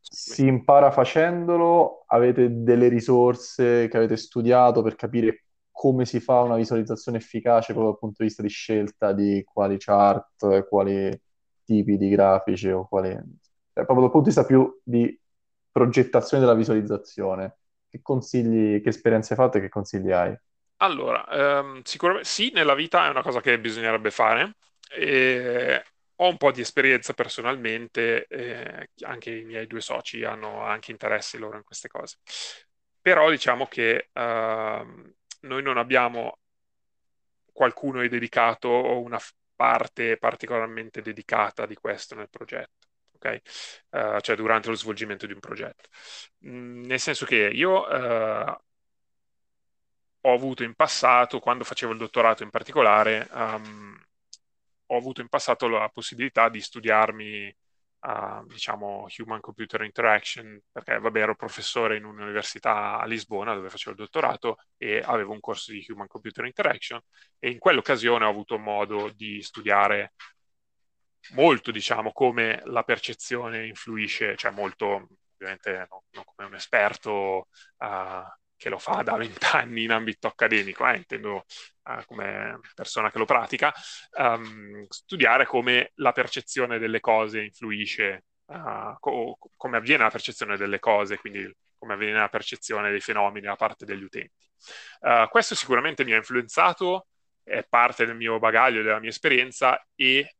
si 0.00 0.46
impara 0.46 0.92
facendolo? 0.92 2.04
Avete 2.06 2.62
delle 2.62 2.86
risorse 2.86 3.88
che 3.88 3.96
avete 3.96 4.16
studiato 4.16 4.82
per 4.82 4.94
capire 4.94 5.46
come 5.72 6.04
si 6.04 6.20
fa 6.20 6.42
una 6.42 6.54
visualizzazione 6.54 7.18
efficace 7.18 7.72
proprio 7.72 7.90
dal 7.90 7.98
punto 7.98 8.16
di 8.18 8.28
vista 8.28 8.42
di 8.42 8.48
scelta 8.48 9.12
di 9.12 9.42
quali 9.42 9.78
chart, 9.78 10.68
quali 10.68 11.10
tipi 11.70 11.96
di 11.96 12.08
grafici 12.08 12.68
o 12.68 12.88
quali... 12.88 13.10
Cioè, 13.10 13.84
proprio 13.84 14.00
dal 14.00 14.10
punto 14.10 14.28
di 14.28 14.34
vista 14.34 14.44
più 14.44 14.80
di 14.82 15.18
progettazione 15.70 16.42
della 16.42 16.56
visualizzazione. 16.56 17.58
Che 17.88 18.00
consigli, 18.02 18.80
che 18.82 18.88
esperienze 18.88 19.34
hai 19.34 19.38
fatto 19.38 19.58
e 19.58 19.60
che 19.60 19.68
consigli 19.68 20.10
hai? 20.10 20.36
Allora, 20.78 21.26
ehm, 21.28 21.82
sicuramente 21.84 22.28
sì, 22.28 22.50
nella 22.52 22.74
vita 22.74 23.06
è 23.06 23.10
una 23.10 23.22
cosa 23.22 23.40
che 23.40 23.58
bisognerebbe 23.60 24.10
fare. 24.10 24.56
E 24.92 25.84
ho 26.16 26.28
un 26.28 26.36
po' 26.36 26.50
di 26.50 26.60
esperienza 26.60 27.14
personalmente, 27.14 28.26
eh, 28.26 28.88
anche 29.02 29.30
i 29.30 29.44
miei 29.44 29.66
due 29.66 29.80
soci 29.80 30.24
hanno 30.24 30.62
anche 30.62 30.90
interessi 30.90 31.38
loro 31.38 31.56
in 31.56 31.64
queste 31.64 31.88
cose. 31.88 32.16
Però 33.00 33.30
diciamo 33.30 33.66
che 33.66 34.08
ehm, 34.12 35.12
noi 35.42 35.62
non 35.62 35.78
abbiamo 35.78 36.38
qualcuno 37.52 38.06
dedicato 38.08 38.68
o 38.68 39.00
una 39.00 39.18
parte 39.60 40.16
particolarmente 40.16 41.02
dedicata 41.02 41.66
di 41.66 41.74
questo 41.74 42.14
nel 42.14 42.30
progetto 42.30 42.88
ok? 43.20 43.40
Uh, 43.90 44.20
cioè 44.20 44.36
durante 44.36 44.68
lo 44.70 44.74
svolgimento 44.74 45.26
di 45.26 45.32
un 45.34 45.40
progetto. 45.40 45.88
Mm, 46.46 46.84
nel 46.84 46.98
senso 47.00 47.26
che 47.26 47.36
io 47.36 47.86
uh, 47.86 48.56
ho 50.22 50.32
avuto 50.32 50.62
in 50.64 50.74
passato, 50.74 51.38
quando 51.40 51.64
facevo 51.64 51.92
il 51.92 51.98
dottorato 51.98 52.42
in 52.42 52.50
particolare, 52.50 53.28
um, 53.32 54.02
ho 54.86 54.96
avuto 54.96 55.20
in 55.20 55.28
passato 55.28 55.68
la 55.68 55.88
possibilità 55.90 56.48
di 56.48 56.60
studiarmi 56.60 57.54
uh, 58.00 58.46
diciamo 58.46 59.06
human 59.18 59.40
computer 59.40 59.82
interaction 59.82 60.60
perché 60.70 60.98
vabbè 60.98 61.20
ero 61.20 61.34
professore 61.34 61.96
in 61.96 62.04
un'università 62.04 62.98
a 62.98 63.06
Lisbona 63.06 63.54
dove 63.54 63.68
facevo 63.68 63.90
il 63.90 64.02
dottorato 64.02 64.58
e 64.76 65.02
avevo 65.04 65.32
un 65.32 65.40
corso 65.40 65.72
di 65.72 65.84
human 65.88 66.06
computer 66.06 66.44
interaction 66.44 67.00
e 67.38 67.50
in 67.50 67.58
quell'occasione 67.58 68.24
ho 68.24 68.28
avuto 68.28 68.58
modo 68.58 69.10
di 69.14 69.42
studiare 69.42 70.14
molto 71.32 71.70
diciamo 71.70 72.12
come 72.12 72.62
la 72.64 72.82
percezione 72.82 73.66
influisce 73.66 74.36
cioè 74.36 74.50
molto 74.50 75.08
ovviamente 75.34 75.86
non, 75.90 76.00
non 76.10 76.24
come 76.24 76.48
un 76.48 76.54
esperto 76.54 77.48
uh, 77.78 78.24
che 78.60 78.68
lo 78.68 78.78
fa 78.78 79.00
da 79.02 79.16
vent'anni 79.16 79.84
in 79.84 79.90
ambito 79.90 80.26
accademico, 80.26 80.86
eh, 80.86 80.96
intendo 80.96 81.46
uh, 81.84 82.04
come 82.04 82.60
persona 82.74 83.10
che 83.10 83.16
lo 83.16 83.24
pratica, 83.24 83.72
um, 84.18 84.84
studiare 84.86 85.46
come 85.46 85.92
la 85.94 86.12
percezione 86.12 86.78
delle 86.78 87.00
cose 87.00 87.40
influisce, 87.40 88.24
uh, 88.48 88.98
co- 89.00 89.38
come 89.56 89.78
avviene 89.78 90.02
la 90.02 90.10
percezione 90.10 90.58
delle 90.58 90.78
cose, 90.78 91.16
quindi 91.16 91.50
come 91.78 91.94
avviene 91.94 92.18
la 92.18 92.28
percezione 92.28 92.90
dei 92.90 93.00
fenomeni 93.00 93.46
da 93.46 93.56
parte 93.56 93.86
degli 93.86 94.02
utenti. 94.02 94.46
Uh, 95.00 95.26
questo 95.30 95.54
sicuramente 95.54 96.04
mi 96.04 96.12
ha 96.12 96.16
influenzato, 96.16 97.06
è 97.42 97.64
parte 97.66 98.04
del 98.04 98.14
mio 98.14 98.38
bagaglio, 98.38 98.82
della 98.82 99.00
mia 99.00 99.08
esperienza 99.08 99.82
e 99.94 100.34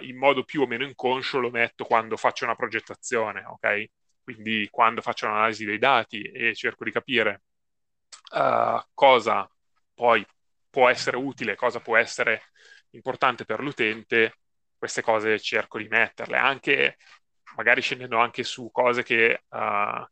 in 0.00 0.16
modo 0.16 0.44
più 0.44 0.62
o 0.62 0.66
meno 0.66 0.82
inconscio 0.84 1.38
lo 1.38 1.50
metto 1.50 1.84
quando 1.84 2.16
faccio 2.16 2.44
una 2.44 2.56
progettazione, 2.56 3.44
ok? 3.44 3.84
Quindi 4.26 4.66
quando 4.72 5.02
faccio 5.02 5.26
l'analisi 5.28 5.64
dei 5.64 5.78
dati 5.78 6.20
e 6.20 6.52
cerco 6.52 6.82
di 6.82 6.90
capire 6.90 7.42
uh, 8.32 8.82
cosa 8.92 9.48
poi 9.94 10.26
può 10.68 10.88
essere 10.88 11.16
utile, 11.16 11.54
cosa 11.54 11.78
può 11.78 11.96
essere 11.96 12.42
importante 12.90 13.44
per 13.44 13.60
l'utente, 13.60 14.38
queste 14.76 15.00
cose 15.00 15.38
cerco 15.38 15.78
di 15.78 15.86
metterle, 15.86 16.36
anche 16.36 16.96
magari 17.54 17.80
scendendo 17.80 18.18
anche 18.18 18.42
su 18.42 18.68
cose 18.72 19.04
che 19.04 19.44
uh, 19.48 20.04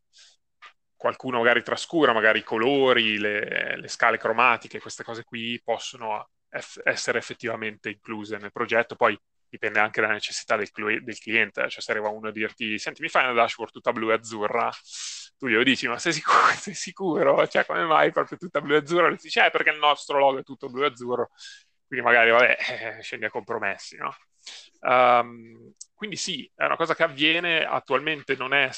qualcuno 0.95 1.39
magari 1.39 1.61
trascura, 1.61 2.13
magari 2.13 2.39
i 2.39 2.43
colori, 2.43 3.17
le, 3.17 3.75
le 3.77 3.87
scale 3.89 4.17
cromatiche, 4.17 4.79
queste 4.79 5.03
cose 5.03 5.25
qui 5.25 5.61
possono 5.61 6.29
eff- 6.49 6.79
essere 6.85 7.17
effettivamente 7.17 7.89
incluse 7.89 8.37
nel 8.37 8.53
progetto. 8.53 8.95
Poi 8.95 9.19
dipende 9.55 9.79
anche 9.79 10.01
dalla 10.01 10.13
necessità 10.13 10.55
del, 10.55 10.71
cl- 10.71 11.03
del 11.03 11.17
cliente, 11.19 11.67
cioè 11.69 11.81
se 11.81 11.91
arriva 11.91 12.09
uno 12.09 12.29
a 12.29 12.31
dirti 12.31 12.77
senti 12.79 13.01
mi 13.01 13.09
fai 13.09 13.23
una 13.23 13.33
dashboard 13.33 13.71
tutta 13.71 13.91
blu 13.91 14.09
e 14.11 14.13
azzurra, 14.13 14.71
tu 15.37 15.47
glielo 15.47 15.63
dici 15.63 15.87
ma 15.87 15.97
sei 15.99 16.13
sicuro? 16.13 16.37
Sei 16.55 16.73
sicuro? 16.73 17.47
Cioè 17.47 17.65
come 17.65 17.83
mai 17.85 18.11
proprio 18.11 18.37
tutta 18.37 18.61
blu 18.61 18.73
e 18.75 18.77
azzurra? 18.77 19.07
Lui 19.07 19.17
dice 19.21 19.45
eh 19.45 19.49
perché 19.49 19.69
il 19.71 19.79
nostro 19.79 20.17
logo 20.19 20.39
è 20.39 20.43
tutto 20.43 20.69
blu 20.69 20.83
e 20.83 20.87
azzurro, 20.87 21.31
quindi 21.87 22.05
magari 22.05 22.31
vabbè 22.31 22.57
eh, 22.97 23.01
scendi 23.01 23.25
a 23.25 23.29
compromessi, 23.29 23.97
no? 23.97 24.15
Um, 24.81 25.73
quindi 25.93 26.15
sì, 26.17 26.49
è 26.55 26.65
una 26.65 26.75
cosa 26.75 26.93
che 26.95 27.03
avviene, 27.03 27.65
attualmente 27.65 28.35
non 28.35 28.53
è 28.53 28.69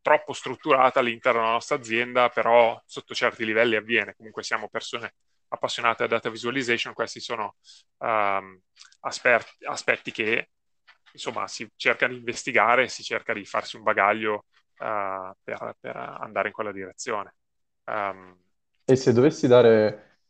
troppo 0.00 0.32
strutturata 0.32 1.00
all'interno 1.00 1.40
della 1.40 1.52
nostra 1.52 1.76
azienda, 1.76 2.28
però 2.28 2.80
sotto 2.86 3.14
certi 3.14 3.44
livelli 3.44 3.76
avviene, 3.76 4.14
comunque 4.16 4.42
siamo 4.42 4.68
persone 4.68 5.14
appassionate 5.48 6.04
a 6.04 6.06
data 6.06 6.30
visualization, 6.30 6.92
questi 6.92 7.20
sono 7.20 7.56
um, 7.98 8.60
aspetti, 9.00 9.64
aspetti 9.64 10.10
che 10.10 10.50
insomma 11.12 11.46
si 11.48 11.70
cerca 11.76 12.06
di 12.06 12.16
investigare, 12.16 12.88
si 12.88 13.02
cerca 13.02 13.32
di 13.32 13.44
farsi 13.44 13.76
un 13.76 13.82
bagaglio 13.82 14.44
uh, 14.78 15.32
per, 15.42 15.76
per, 15.80 15.96
andare 15.96 16.48
in 16.48 16.54
quella 16.54 16.72
direzione. 16.72 17.34
Um, 17.84 18.36
e 18.84 18.96
se 18.96 19.12
dovessi 19.12 19.46
dare 19.46 20.20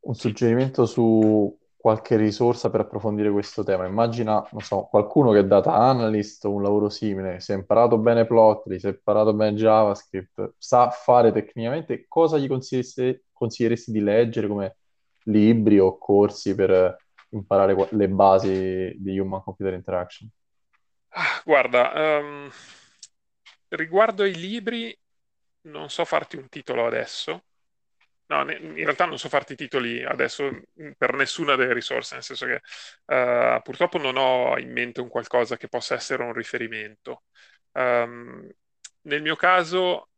un 0.00 0.14
suggerimento 0.14 0.86
su 0.86 1.58
qualche 1.82 2.16
risorsa 2.16 2.70
per 2.70 2.80
approfondire 2.80 3.30
questo 3.30 3.64
tema, 3.64 3.86
immagina, 3.86 4.46
non 4.52 4.60
so, 4.60 4.84
qualcuno 4.84 5.32
che 5.32 5.40
è 5.40 5.44
data 5.44 5.74
analyst 5.74 6.44
o 6.44 6.52
un 6.52 6.62
lavoro 6.62 6.88
simile, 6.88 7.40
si 7.40 7.50
è 7.50 7.56
imparato 7.56 7.98
bene 7.98 8.24
Plotly, 8.24 8.78
si 8.78 8.86
è 8.86 8.90
imparato 8.90 9.34
bene 9.34 9.56
JavaScript, 9.56 10.54
sa 10.58 10.90
fare 10.90 11.32
tecnicamente, 11.32 12.04
cosa 12.06 12.38
gli 12.38 12.46
consiglieresti, 12.46 13.20
consiglieresti 13.42 13.90
di 13.90 14.00
leggere 14.00 14.46
come 14.46 14.76
libri 15.24 15.80
o 15.80 15.98
corsi 15.98 16.54
per 16.54 16.96
imparare 17.30 17.88
le 17.90 18.08
basi 18.08 18.94
di 18.96 19.18
Human 19.18 19.42
Computer 19.42 19.74
Interaction? 19.74 20.28
Ah, 21.08 21.42
guarda, 21.44 22.20
um, 22.20 22.50
riguardo 23.68 24.22
ai 24.22 24.34
libri, 24.34 24.96
non 25.62 25.90
so 25.90 26.04
farti 26.04 26.36
un 26.36 26.48
titolo 26.48 26.86
adesso. 26.86 27.44
No, 28.26 28.50
in 28.50 28.76
realtà 28.76 29.04
non 29.04 29.18
so 29.18 29.28
farti 29.28 29.56
titoli 29.56 30.02
adesso 30.02 30.48
per 30.96 31.12
nessuna 31.14 31.54
delle 31.54 31.74
risorse, 31.74 32.14
nel 32.14 32.22
senso 32.22 32.46
che 32.46 32.60
uh, 33.14 33.60
purtroppo 33.60 33.98
non 33.98 34.16
ho 34.16 34.56
in 34.58 34.72
mente 34.72 35.02
un 35.02 35.08
qualcosa 35.08 35.58
che 35.58 35.68
possa 35.68 35.94
essere 35.94 36.22
un 36.22 36.32
riferimento. 36.32 37.24
Um, 37.72 38.48
nel 39.02 39.20
mio 39.20 39.36
caso, 39.36 40.08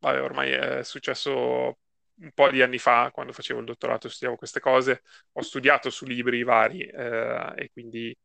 vabbè, 0.00 0.20
ormai 0.20 0.50
è 0.50 0.82
successo 0.82 1.78
un 2.22 2.32
po' 2.32 2.50
di 2.50 2.62
anni 2.62 2.78
fa, 2.78 3.10
quando 3.12 3.32
facevo 3.32 3.60
il 3.60 3.66
dottorato 3.66 4.06
e 4.06 4.10
studiavo 4.10 4.36
queste 4.36 4.60
cose, 4.60 5.02
ho 5.32 5.42
studiato 5.42 5.90
su 5.90 6.04
libri 6.06 6.42
vari 6.44 6.82
eh, 6.84 7.52
e 7.56 7.70
quindi 7.72 8.16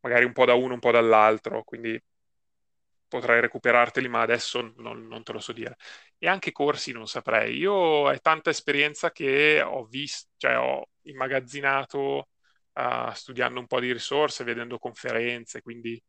magari 0.00 0.24
un 0.24 0.32
po' 0.32 0.44
da 0.44 0.54
uno, 0.54 0.74
un 0.74 0.80
po' 0.80 0.90
dall'altro, 0.90 1.62
quindi 1.64 2.00
potrei 3.08 3.40
recuperarteli, 3.40 4.08
ma 4.08 4.22
adesso 4.22 4.72
non, 4.76 5.06
non 5.06 5.22
te 5.22 5.32
lo 5.32 5.38
so 5.38 5.52
dire. 5.52 5.76
E 6.18 6.26
anche 6.28 6.52
corsi 6.52 6.92
non 6.92 7.06
saprei. 7.06 7.56
Io 7.56 8.10
è 8.10 8.20
tanta 8.20 8.50
esperienza 8.50 9.12
che 9.12 9.62
ho 9.62 9.84
visto, 9.84 10.30
cioè 10.36 10.58
ho 10.58 10.88
immagazzinato 11.02 12.28
uh, 12.72 13.12
studiando 13.12 13.60
un 13.60 13.66
po' 13.66 13.80
di 13.80 13.92
risorse, 13.92 14.44
vedendo 14.44 14.78
conferenze, 14.78 15.62
quindi 15.62 16.02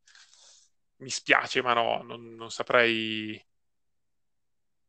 mi 0.98 1.10
spiace, 1.10 1.62
ma 1.62 1.74
no, 1.74 2.02
non, 2.04 2.34
non 2.36 2.50
saprei 2.50 3.40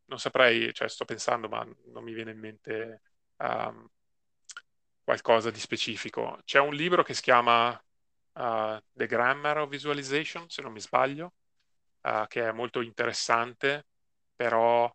non 0.06 0.18
saprei, 0.18 0.72
cioè 0.72 0.88
sto 0.88 1.04
pensando, 1.04 1.48
ma 1.48 1.66
non 1.92 2.04
mi 2.04 2.12
viene 2.12 2.32
in 2.32 2.38
mente 2.38 3.02
um, 3.38 3.88
qualcosa 5.02 5.50
di 5.50 5.60
specifico. 5.60 6.40
C'è 6.44 6.58
un 6.58 6.74
libro 6.74 7.02
che 7.02 7.14
si 7.14 7.22
chiama 7.22 7.70
uh, 7.70 8.78
The 8.92 9.06
Grammar 9.06 9.58
of 9.58 9.68
Visualization, 9.68 10.48
se 10.48 10.62
non 10.62 10.72
mi 10.72 10.80
sbaglio, 10.80 11.34
uh, 12.02 12.26
che 12.26 12.48
è 12.48 12.52
molto 12.52 12.80
interessante, 12.80 13.86
però 14.34 14.84
uh, 14.84 14.90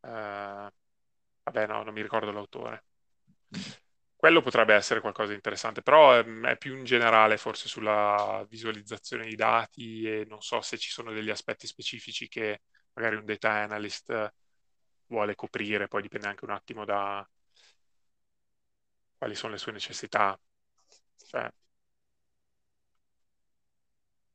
vabbè, 0.00 1.66
no, 1.66 1.82
non 1.82 1.92
mi 1.92 2.02
ricordo 2.02 2.32
l'autore. 2.32 2.84
Quello 4.16 4.40
potrebbe 4.40 4.74
essere 4.74 5.00
qualcosa 5.00 5.30
di 5.30 5.34
interessante, 5.34 5.82
però 5.82 6.12
è, 6.12 6.24
è 6.24 6.56
più 6.56 6.76
in 6.76 6.84
generale 6.84 7.36
forse 7.36 7.68
sulla 7.68 8.44
visualizzazione 8.48 9.24
dei 9.24 9.34
dati 9.34 10.08
e 10.08 10.24
non 10.26 10.40
so 10.40 10.62
se 10.62 10.78
ci 10.78 10.90
sono 10.90 11.12
degli 11.12 11.28
aspetti 11.28 11.66
specifici 11.66 12.26
che 12.26 12.62
magari 12.94 13.16
un 13.16 13.24
data 13.24 13.50
analyst 13.50 14.32
vuole 15.06 15.34
coprire, 15.34 15.88
poi 15.88 16.02
dipende 16.02 16.26
anche 16.28 16.44
un 16.44 16.50
attimo 16.50 16.84
da 16.84 17.26
quali 19.16 19.34
sono 19.34 19.52
le 19.52 19.58
sue 19.58 19.72
necessità. 19.72 20.38
Cioè, 21.16 21.50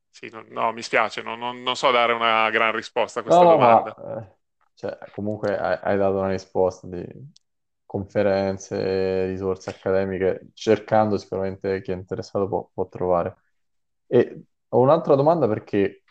sì, 0.10 0.30
no, 0.30 0.44
no, 0.50 0.72
mi 0.74 0.82
spiace, 0.82 1.22
non, 1.22 1.40
non, 1.40 1.62
non, 1.62 1.76
so 1.76 1.92
dare 1.92 2.14
una 2.14 2.50
gran 2.50 2.74
risposta 2.74 3.20
a 3.20 3.24
questa 3.24 3.44
no, 3.44 3.52
domanda. 3.52 3.96
Ma, 3.98 4.20
eh, 4.20 4.36
cioè, 4.74 4.98
comunque 5.14 5.58
hai, 5.58 5.78
hai, 5.82 5.98
dato 5.98 6.18
una 6.18 6.30
risposta 6.30 6.88
di 6.88 7.06
conferenze, 7.86 9.28
risorse 9.28 9.70
accademiche, 9.70 10.50
cercando 10.54 11.18
sicuramente 11.18 11.82
chi 11.82 11.92
è 11.92 11.96
interessato 11.96 12.48
può, 12.48 12.70
può 12.74 12.88
trovare. 12.90 13.38
E 14.08 14.44
ho 14.68 14.80
un'altra 14.80 15.16
domanda 15.16 15.48
perché 15.48 16.04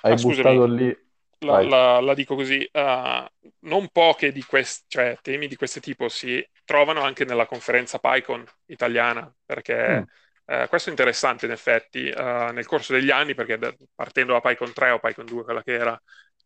hai 0.00 0.12
ah, 0.12 0.16
buttato 0.16 0.64
lì 0.64 1.03
la, 1.44 1.62
la, 1.62 2.00
la, 2.00 2.14
dico 2.14 2.34
così, 2.34 2.68
uh, 2.72 3.24
non 3.60 3.88
poche 3.92 4.32
di 4.32 4.42
questi, 4.42 4.84
cioè 4.88 5.16
temi 5.22 5.46
di 5.46 5.56
questo 5.56 5.80
tipo 5.80 6.08
si 6.08 6.44
trovano 6.64 7.02
anche 7.02 7.24
nella 7.24 7.46
conferenza 7.46 7.98
PyCon 7.98 8.44
italiana, 8.66 9.32
perché 9.44 10.00
mm. 10.00 10.62
uh, 10.62 10.68
questo 10.68 10.88
è 10.88 10.92
interessante 10.92 11.46
in 11.46 11.52
effetti, 11.52 12.08
uh, 12.08 12.50
nel 12.52 12.66
corso 12.66 12.92
degli 12.92 13.10
anni, 13.10 13.34
perché 13.34 13.58
da, 13.58 13.74
partendo 13.94 14.32
da 14.32 14.40
PyCon 14.40 14.72
3 14.72 14.90
o 14.90 14.98
PyCon 14.98 15.26
2, 15.26 15.44
quella 15.44 15.62
che 15.62 15.72
era, 15.72 16.02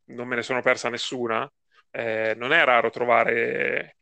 non 0.06 0.28
me 0.28 0.36
ne 0.36 0.42
sono 0.42 0.60
persa 0.60 0.88
nessuna, 0.88 1.50
eh, 1.90 2.34
non 2.36 2.52
è 2.52 2.64
raro 2.64 2.90
trovare 2.90 3.94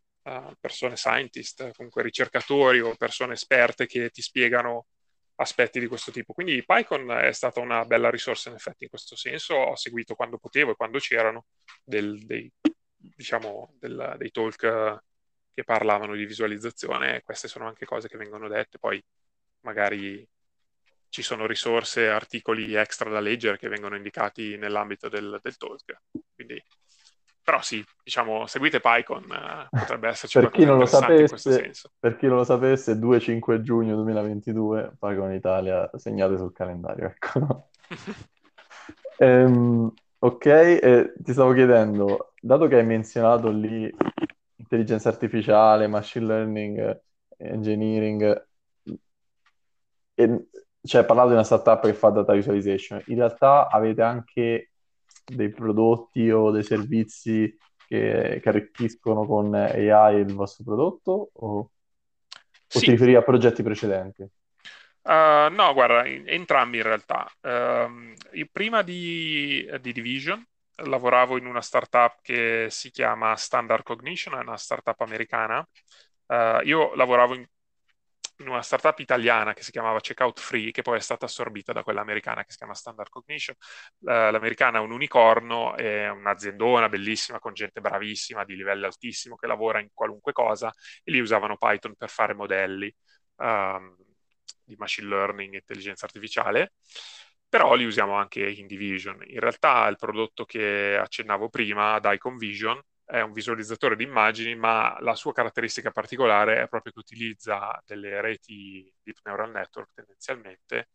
persone 0.58 0.96
scientist, 0.96 1.70
comunque 1.76 2.02
ricercatori 2.02 2.80
o 2.80 2.96
persone 2.96 3.34
esperte 3.34 3.86
che 3.86 4.10
ti 4.10 4.22
spiegano 4.22 4.86
aspetti 5.36 5.80
di 5.80 5.86
questo 5.86 6.10
tipo. 6.10 6.32
Quindi 6.32 6.64
PyCon 6.64 7.10
è 7.10 7.32
stata 7.32 7.60
una 7.60 7.84
bella 7.84 8.10
risorsa 8.10 8.48
in 8.50 8.56
effetti 8.56 8.84
in 8.84 8.90
questo 8.90 9.16
senso, 9.16 9.54
ho 9.54 9.76
seguito 9.76 10.14
quando 10.14 10.38
potevo 10.38 10.72
e 10.72 10.76
quando 10.76 10.98
c'erano 10.98 11.46
del, 11.84 12.24
dei, 12.24 12.50
diciamo, 12.96 13.74
del, 13.78 14.14
dei 14.18 14.30
talk 14.30 15.02
che 15.52 15.64
parlavano 15.64 16.14
di 16.14 16.26
visualizzazione, 16.26 17.22
queste 17.22 17.48
sono 17.48 17.66
anche 17.66 17.86
cose 17.86 18.08
che 18.08 18.18
vengono 18.18 18.48
dette, 18.48 18.78
poi 18.78 19.02
magari 19.60 20.26
ci 21.08 21.22
sono 21.22 21.46
risorse, 21.46 22.08
articoli 22.08 22.74
extra 22.74 23.08
da 23.08 23.20
leggere 23.20 23.56
che 23.56 23.68
vengono 23.68 23.96
indicati 23.96 24.56
nell'ambito 24.58 25.08
del, 25.08 25.38
del 25.42 25.56
talk. 25.56 26.02
Quindi 26.34 26.62
però 27.46 27.62
sì, 27.62 27.80
diciamo, 28.02 28.48
seguite 28.48 28.80
PyCon, 28.80 29.22
eh, 29.22 29.68
potrebbe 29.78 30.08
esserci 30.08 30.40
per 30.40 30.50
chi 30.50 30.64
non 30.64 30.78
lo 30.78 30.86
sapesse, 30.86 31.70
Per 31.96 32.16
chi 32.16 32.26
non 32.26 32.38
lo 32.38 32.42
sapesse, 32.42 32.98
2-5 32.98 33.62
giugno 33.62 33.94
2022, 33.94 34.96
PyCon 34.98 35.32
Italia, 35.32 35.88
segnate 35.94 36.38
sul 36.38 36.52
calendario, 36.52 37.06
ecco. 37.14 37.68
ehm, 39.18 39.92
ok, 40.18 40.46
eh, 40.46 41.12
ti 41.18 41.30
stavo 41.30 41.52
chiedendo, 41.52 42.32
dato 42.40 42.66
che 42.66 42.78
hai 42.78 42.84
menzionato 42.84 43.48
lì 43.50 43.94
intelligenza 44.56 45.08
artificiale, 45.08 45.86
machine 45.86 46.26
learning, 46.26 47.00
engineering, 47.36 48.48
e, 50.14 50.46
cioè 50.82 51.04
parlato 51.04 51.28
di 51.28 51.34
una 51.34 51.44
startup 51.44 51.84
che 51.84 51.94
fa 51.94 52.08
data 52.08 52.32
visualization, 52.32 53.00
in 53.06 53.18
realtà 53.18 53.68
avete 53.68 54.02
anche 54.02 54.70
dei 55.26 55.50
prodotti 55.50 56.30
o 56.30 56.50
dei 56.50 56.62
servizi 56.62 57.56
che, 57.86 58.40
che 58.42 58.48
arricchiscono 58.48 59.26
con 59.26 59.54
AI 59.54 60.20
il 60.20 60.34
vostro 60.34 60.64
prodotto 60.64 61.30
o, 61.32 61.70
sì. 62.66 62.78
o 62.78 62.80
ti 62.80 62.90
riferivi 62.90 63.16
a 63.16 63.22
progetti 63.22 63.62
precedenti? 63.62 64.22
Uh, 65.02 65.52
no, 65.52 65.72
guarda, 65.72 66.04
entrambi 66.04 66.78
in 66.78 66.82
realtà. 66.82 67.30
Uh, 67.40 68.12
prima 68.50 68.82
di, 68.82 69.68
di, 69.80 69.92
Division 69.92 70.44
lavoravo 70.84 71.36
in 71.36 71.46
una 71.46 71.60
startup 71.60 72.18
che 72.22 72.66
si 72.70 72.90
chiama 72.90 73.36
Standard 73.36 73.84
Cognition, 73.84 74.36
è 74.36 74.42
una 74.42 74.56
startup 74.56 75.00
americana. 75.00 75.66
Uh, 76.26 76.60
io 76.64 76.92
lavoravo 76.96 77.34
in, 77.34 77.46
in 78.38 78.48
una 78.48 78.62
startup 78.62 78.98
italiana 78.98 79.54
che 79.54 79.62
si 79.62 79.70
chiamava 79.70 80.00
Checkout 80.00 80.40
Free, 80.40 80.70
che 80.70 80.82
poi 80.82 80.98
è 80.98 81.00
stata 81.00 81.24
assorbita 81.24 81.72
da 81.72 81.82
quella 81.82 82.02
americana 82.02 82.44
che 82.44 82.50
si 82.50 82.58
chiama 82.58 82.74
Standard 82.74 83.08
Cognition. 83.08 83.56
l'americana 84.00 84.78
è 84.78 84.80
un 84.80 84.92
unicorno, 84.92 85.74
è 85.76 86.08
un'aziendona 86.08 86.88
bellissima 86.88 87.38
con 87.38 87.54
gente 87.54 87.80
bravissima 87.80 88.44
di 88.44 88.56
livello 88.56 88.86
altissimo 88.86 89.36
che 89.36 89.46
lavora 89.46 89.80
in 89.80 89.88
qualunque 89.92 90.32
cosa 90.32 90.72
e 91.02 91.10
lì 91.10 91.20
usavano 91.20 91.56
Python 91.56 91.94
per 91.96 92.10
fare 92.10 92.34
modelli 92.34 92.94
um, 93.36 93.96
di 94.64 94.74
machine 94.76 95.08
learning 95.08 95.54
e 95.54 95.58
intelligenza 95.58 96.04
artificiale. 96.04 96.72
Però 97.48 97.74
li 97.74 97.84
usiamo 97.84 98.14
anche 98.14 98.46
in 98.46 98.66
Division. 98.66 99.22
In 99.28 99.40
realtà 99.40 99.86
il 99.88 99.96
prodotto 99.96 100.44
che 100.44 100.96
accennavo 100.96 101.48
prima, 101.48 101.98
Daikon 102.00 102.36
Vision, 102.36 102.80
è 103.06 103.20
un 103.20 103.32
visualizzatore 103.32 103.94
di 103.96 104.02
immagini, 104.02 104.56
ma 104.56 104.96
la 105.00 105.14
sua 105.14 105.32
caratteristica 105.32 105.92
particolare 105.92 106.62
è 106.62 106.68
proprio 106.68 106.92
che 106.92 106.98
utilizza 106.98 107.80
delle 107.86 108.20
reti 108.20 108.92
Deep 109.02 109.18
Neural 109.22 109.52
Network 109.52 109.90
tendenzialmente 109.94 110.88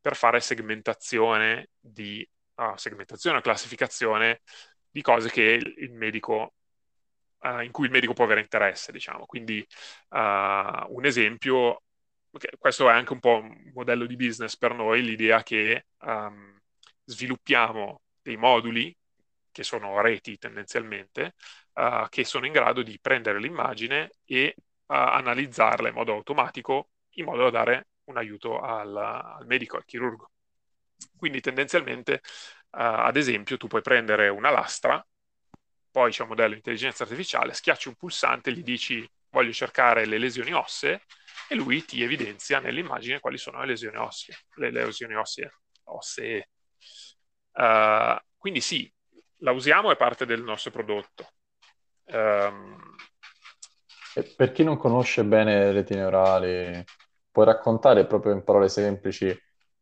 per 0.00 0.16
fare 0.16 0.40
segmentazione 0.40 1.68
di 1.78 2.28
uh, 2.56 2.76
segmentazione 2.76 3.40
classificazione 3.40 4.40
di 4.90 5.02
cose 5.02 5.30
medico 5.92 6.54
uh, 7.42 7.60
in 7.60 7.70
cui 7.70 7.86
il 7.86 7.92
medico 7.92 8.12
può 8.12 8.24
avere 8.24 8.40
interesse, 8.40 8.90
diciamo. 8.90 9.24
Quindi 9.26 9.64
uh, 10.08 10.16
un 10.16 11.04
esempio, 11.04 11.82
questo 12.58 12.88
è 12.88 12.92
anche 12.92 13.12
un 13.12 13.20
po' 13.20 13.36
un 13.36 13.70
modello 13.72 14.06
di 14.06 14.16
business 14.16 14.56
per 14.56 14.74
noi, 14.74 15.02
l'idea 15.02 15.44
che 15.44 15.86
um, 16.00 16.58
sviluppiamo 17.04 18.02
dei 18.20 18.36
moduli 18.36 18.94
che 19.52 19.62
sono 19.62 20.00
reti 20.00 20.38
tendenzialmente, 20.38 21.34
uh, 21.74 22.08
che 22.08 22.24
sono 22.24 22.46
in 22.46 22.52
grado 22.52 22.82
di 22.82 22.98
prendere 23.00 23.38
l'immagine 23.38 24.10
e 24.24 24.54
uh, 24.56 24.64
analizzarla 24.86 25.88
in 25.88 25.94
modo 25.94 26.12
automatico 26.12 26.88
in 27.16 27.26
modo 27.26 27.44
da 27.44 27.50
dare 27.50 27.88
un 28.04 28.16
aiuto 28.16 28.58
al, 28.58 28.96
al 28.96 29.46
medico, 29.46 29.76
al 29.76 29.84
chirurgo. 29.84 30.30
Quindi 31.16 31.40
tendenzialmente, 31.40 32.14
uh, 32.14 33.04
ad 33.06 33.16
esempio, 33.16 33.56
tu 33.56 33.66
puoi 33.66 33.82
prendere 33.82 34.28
una 34.28 34.50
lastra, 34.50 35.04
poi 35.90 36.10
c'è 36.10 36.22
un 36.22 36.28
modello 36.28 36.50
di 36.50 36.56
intelligenza 36.56 37.02
artificiale, 37.02 37.52
schiacci 37.52 37.88
un 37.88 37.94
pulsante, 37.94 38.52
gli 38.52 38.62
dici 38.62 39.08
voglio 39.28 39.52
cercare 39.52 40.06
le 40.06 40.18
lesioni 40.18 40.52
ossee 40.52 41.02
e 41.48 41.54
lui 41.54 41.84
ti 41.84 42.02
evidenzia 42.02 42.60
nell'immagine 42.60 43.20
quali 43.20 43.36
sono 43.36 43.60
le 43.60 43.66
lesioni 43.66 43.96
ossee. 43.96 44.34
Le 44.54 44.70
lesioni 44.70 45.14
ossee. 45.14 45.52
ossee. 45.84 46.48
Uh, 47.52 48.16
quindi 48.38 48.60
sì, 48.60 48.90
la 49.42 49.52
usiamo, 49.52 49.90
è 49.90 49.96
parte 49.96 50.26
del 50.26 50.42
nostro 50.42 50.70
prodotto. 50.70 51.32
Um... 52.06 52.96
per 54.36 54.52
chi 54.52 54.64
non 54.64 54.76
conosce 54.76 55.24
bene 55.24 55.58
le 55.58 55.72
reti 55.72 55.94
neurali, 55.94 56.84
puoi 57.30 57.46
raccontare 57.46 58.06
proprio 58.06 58.32
in 58.32 58.44
parole 58.44 58.68
semplici 58.68 59.36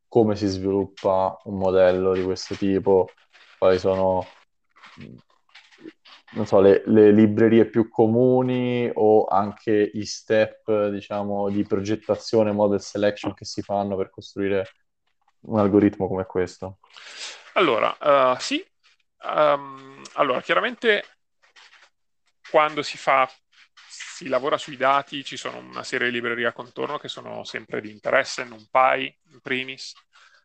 come 0.07 0.37
si 0.37 0.47
sviluppa 0.47 1.39
un 1.45 1.57
modello 1.57 2.13
di 2.13 2.23
questo 2.23 2.55
tipo, 2.55 3.11
quali 3.59 3.79
sono 3.79 4.27
non 6.33 6.47
so, 6.47 6.61
le, 6.61 6.83
le, 6.87 7.11
librerie 7.11 7.67
più 7.67 7.89
comuni 7.89 8.91
o 8.95 9.25
anche 9.25 9.91
i 9.95 10.05
step, 10.05 10.89
diciamo, 10.89 11.49
di 11.49 11.65
progettazione, 11.65 12.53
model 12.53 12.81
selection 12.81 13.35
che 13.35 13.45
si 13.45 13.63
fanno 13.63 13.97
per 13.97 14.11
costruire 14.11 14.67
un 15.43 15.59
algoritmo 15.59 16.07
come 16.07 16.27
questo? 16.27 16.79
Allora, 17.55 17.97
uh, 18.01 18.39
sì, 18.39 18.65
Um, 19.23 20.03
allora, 20.15 20.41
chiaramente 20.41 21.05
quando 22.51 22.83
si 22.83 22.97
fa, 22.97 23.31
si 23.87 24.29
lavora 24.29 24.57
sui 24.59 24.77
dati, 24.77 25.25
ci 25.25 25.37
sono 25.37 25.59
una 25.59 25.85
serie 25.85 26.09
di 26.09 26.15
librerie 26.15 26.47
a 26.47 26.53
contorno 26.53 26.99
che 26.99 27.09
sono 27.09 27.45
sempre 27.45 27.81
di 27.81 27.91
interesse, 27.91 28.45
NumPy 28.45 29.19
in 29.33 29.41
primis, 29.41 29.93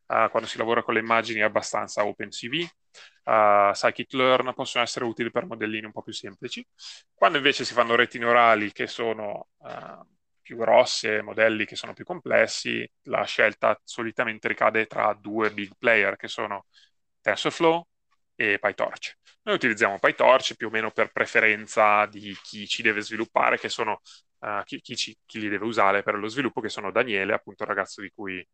uh, 0.08 0.30
quando 0.30 0.48
si 0.48 0.58
lavora 0.58 0.84
con 0.84 0.94
le 0.94 1.00
immagini 1.00 1.40
è 1.40 1.44
abbastanza 1.44 2.06
OpenCV, 2.06 2.68
uh, 3.24 3.74
scikit-learn 3.74 4.54
possono 4.54 4.84
essere 4.84 5.06
utili 5.06 5.32
per 5.32 5.46
modellini 5.46 5.86
un 5.86 5.92
po' 5.92 6.04
più 6.04 6.14
semplici. 6.14 6.66
Quando 7.14 7.38
invece 7.38 7.66
si 7.66 7.74
fanno 7.74 7.96
reti 7.96 8.20
neurali 8.20 8.72
che 8.72 8.88
sono 8.88 9.50
uh, 9.58 10.06
più 10.42 10.58
grosse, 10.58 11.22
modelli 11.22 11.66
che 11.66 11.76
sono 11.76 11.94
più 11.94 12.04
complessi, 12.06 12.88
la 13.04 13.24
scelta 13.24 13.80
solitamente 13.84 14.48
ricade 14.48 14.86
tra 14.86 15.14
due 15.14 15.52
big 15.52 15.72
player 15.78 16.16
che 16.18 16.28
sono 16.28 16.68
TensorFlow 17.22 17.84
e 18.36 18.60
PyTorch. 18.60 19.18
Noi 19.44 19.56
utilizziamo 19.56 20.00
PyTorch 20.00 20.56
più 20.56 20.68
o 20.68 20.70
meno 20.70 20.92
per 20.92 21.12
preferenza 21.12 22.06
di 22.08 22.36
chi 22.42 22.68
ci 22.68 22.82
deve 22.82 23.02
sviluppare, 23.02 23.58
che 23.58 23.70
sono 23.70 24.02
uh, 24.40 24.64
chi, 24.64 24.82
chi, 24.82 24.96
ci, 24.96 25.18
chi, 25.26 25.40
li 25.40 25.50
deve 25.50 25.66
usare 25.66 26.04
per 26.04 26.16
lo 26.16 26.28
sviluppo, 26.28 26.62
che 26.62 26.70
sono 26.70 26.92
Daniele, 26.92 27.34
appunto 27.34 27.64
il 27.64 27.70
ragazzo 27.70 28.02
di 28.02 28.12
cui, 28.14 28.46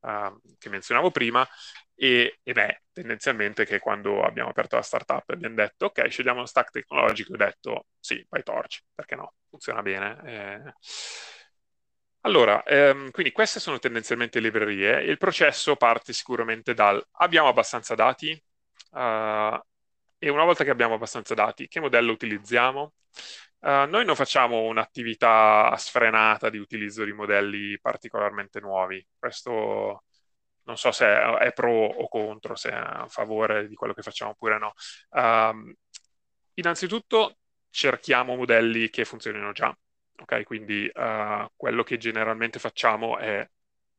uh, 0.00 0.40
che 0.58 0.68
menzionavo 0.68 1.10
prima, 1.10 1.46
e, 1.94 2.38
e 2.42 2.52
me, 2.54 2.82
tendenzialmente, 2.92 3.64
che 3.64 3.78
quando 3.78 4.22
abbiamo 4.24 4.50
aperto 4.50 4.76
la 4.76 4.82
startup 4.82 5.28
abbiamo 5.30 5.54
detto, 5.54 5.86
ok, 5.86 6.08
scegliamo 6.08 6.38
uno 6.38 6.46
stack 6.46 6.70
tecnologico, 6.70 7.34
ho 7.34 7.36
detto, 7.36 7.86
sì, 7.98 8.24
PyTorch, 8.28 8.84
perché 8.94 9.14
no, 9.16 9.34
funziona 9.48 9.82
bene. 9.82 10.20
Eh. 10.24 10.74
Allora, 12.22 12.62
ehm, 12.64 13.10
quindi 13.10 13.32
queste 13.32 13.60
sono 13.60 13.78
tendenzialmente 13.78 14.40
librerie. 14.40 15.02
Il 15.04 15.16
processo 15.16 15.76
parte 15.76 16.12
sicuramente 16.12 16.74
dal 16.74 17.02
abbiamo 17.12 17.48
abbastanza 17.48 17.94
dati, 17.94 18.38
Uh, 18.90 19.58
e 20.18 20.28
una 20.28 20.44
volta 20.44 20.64
che 20.64 20.70
abbiamo 20.70 20.94
abbastanza 20.94 21.34
dati, 21.34 21.68
che 21.68 21.80
modello 21.80 22.12
utilizziamo? 22.12 22.92
Uh, 23.60 23.86
noi 23.88 24.04
non 24.04 24.14
facciamo 24.14 24.62
un'attività 24.62 25.74
sfrenata 25.76 26.50
di 26.50 26.58
utilizzo 26.58 27.04
di 27.04 27.12
modelli 27.12 27.78
particolarmente 27.80 28.60
nuovi. 28.60 29.04
Questo 29.18 30.04
non 30.64 30.76
so 30.76 30.92
se 30.92 31.06
è, 31.06 31.52
pro 31.52 31.70
o 31.72 32.08
contro, 32.08 32.54
se 32.54 32.70
è 32.70 32.74
a 32.74 33.06
favore 33.08 33.66
di 33.68 33.74
quello 33.74 33.92
che 33.94 34.02
facciamo 34.02 34.32
oppure 34.32 34.58
no. 34.58 34.72
Uh, 35.10 35.74
innanzitutto 36.54 37.38
cerchiamo 37.70 38.36
modelli 38.36 38.90
che 38.90 39.04
funzionino 39.04 39.52
già. 39.52 39.76
Ok, 40.20 40.42
quindi 40.44 40.90
uh, 40.92 41.50
quello 41.56 41.82
che 41.82 41.96
generalmente 41.96 42.58
facciamo 42.58 43.18
è 43.18 43.48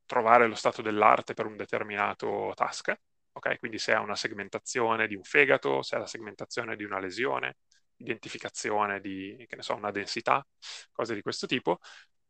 trovare 0.06 0.48
lo 0.48 0.56
stato 0.56 0.82
dell'arte 0.82 1.34
per 1.34 1.46
un 1.46 1.56
determinato 1.58 2.52
task 2.56 2.96
ok? 3.32 3.60
Quindi 3.60 3.78
se 3.80 3.94
ha 3.94 4.00
una 4.02 4.16
segmentazione 4.16 5.08
di 5.08 5.16
un 5.16 5.24
fegato, 5.24 5.82
se 5.82 5.96
ha 5.96 6.00
la 6.00 6.08
segmentazione 6.08 6.76
di 6.76 6.84
una 6.84 7.00
lesione, 7.00 7.58
identificazione 7.98 9.00
di, 9.00 9.46
che 9.48 9.56
ne 9.56 9.62
so, 9.62 9.76
una 9.76 9.92
densità, 9.92 10.46
cose 10.92 11.14
di 11.16 11.22
questo 11.22 11.48
tipo, 11.48 11.80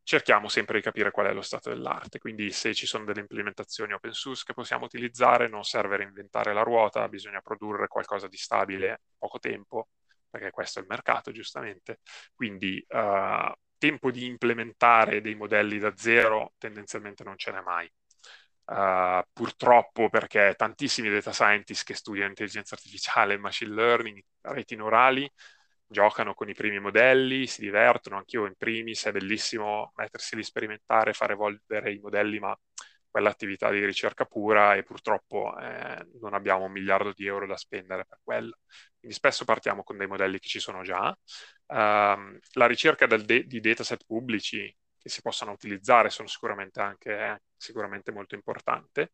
cerchiamo 0.04 0.50
sempre 0.50 0.78
di 0.78 0.84
capire 0.84 1.12
qual 1.12 1.28
è 1.28 1.34
lo 1.34 1.42
stato 1.42 1.70
dell'arte. 1.70 2.20
Quindi 2.20 2.52
se 2.52 2.74
ci 2.74 2.86
sono 2.86 3.06
delle 3.06 3.22
implementazioni 3.22 3.94
open 3.94 4.14
source 4.14 4.44
che 4.46 4.54
possiamo 4.54 4.86
utilizzare, 4.86 5.48
non 5.48 5.64
serve 5.64 5.98
reinventare 5.98 6.54
la 6.54 6.64
ruota, 6.64 7.08
bisogna 7.08 7.42
produrre 7.42 7.88
qualcosa 7.88 8.28
di 8.28 8.38
stabile 8.38 8.88
in 8.88 9.16
poco 9.18 9.40
tempo, 9.40 9.90
perché 10.30 10.52
questo 10.52 10.80
è 10.80 10.82
il 10.82 10.88
mercato, 10.90 11.32
giustamente. 11.32 12.00
Quindi 12.34 12.84
uh, 12.90 13.52
tempo 13.78 14.12
di 14.12 14.26
implementare 14.26 15.22
dei 15.22 15.36
modelli 15.36 15.80
da 15.80 15.96
zero 15.96 16.54
tendenzialmente 16.58 17.24
non 17.24 17.38
ce 17.38 17.52
n'è 17.52 17.62
mai. 17.62 17.92
Uh, 18.72 19.22
purtroppo 19.34 20.08
perché 20.08 20.54
tantissimi 20.56 21.10
data 21.10 21.34
scientists 21.34 21.84
che 21.84 21.94
studiano 21.94 22.30
intelligenza 22.30 22.74
artificiale, 22.76 23.38
machine 23.38 23.74
learning, 23.74 24.22
reti 24.42 24.78
neurali, 24.78 25.30
giocano 25.86 26.34
con 26.34 26.48
i 26.50 26.54
primi 26.54 26.80
modelli, 26.80 27.48
si 27.48 27.60
divertono, 27.62 28.16
anch'io 28.18 28.46
in 28.46 28.56
primis, 28.58 29.06
è 29.06 29.12
bellissimo 29.12 29.92
mettersi 29.96 30.38
lì, 30.38 30.44
sperimentare, 30.44 31.12
fare 31.12 31.34
evolvere 31.34 31.92
i 31.92 32.00
modelli, 32.00 32.40
ma 32.40 32.58
quell'attività 33.10 33.70
di 33.70 33.84
ricerca 33.86 34.24
pura 34.26 34.76
e 34.76 34.84
purtroppo 34.84 35.58
eh, 35.60 36.08
non 36.22 36.34
abbiamo 36.34 36.64
un 36.66 36.72
miliardo 36.72 37.12
di 37.14 37.26
euro 37.28 37.46
da 37.46 37.58
spendere 37.58 38.06
per 38.06 38.20
quello. 38.24 38.58
Quindi 38.98 39.18
spesso 39.18 39.44
partiamo 39.44 39.84
con 39.84 39.98
dei 39.98 40.08
modelli 40.08 40.40
che 40.40 40.48
ci 40.48 40.60
sono 40.60 40.82
già. 40.82 41.14
Um, 41.68 42.40
la 42.54 42.68
ricerca 42.68 43.06
de- 43.06 43.44
di 43.46 43.60
dataset 43.60 44.06
pubblici 44.06 44.74
che 45.02 45.10
si 45.10 45.22
possano 45.22 45.52
utilizzare 45.52 46.10
sono 46.10 46.28
sicuramente 46.28 46.80
anche 46.80 47.12
eh, 47.12 47.42
sicuramente 47.58 48.12
molto 48.12 48.36
importante. 48.36 49.14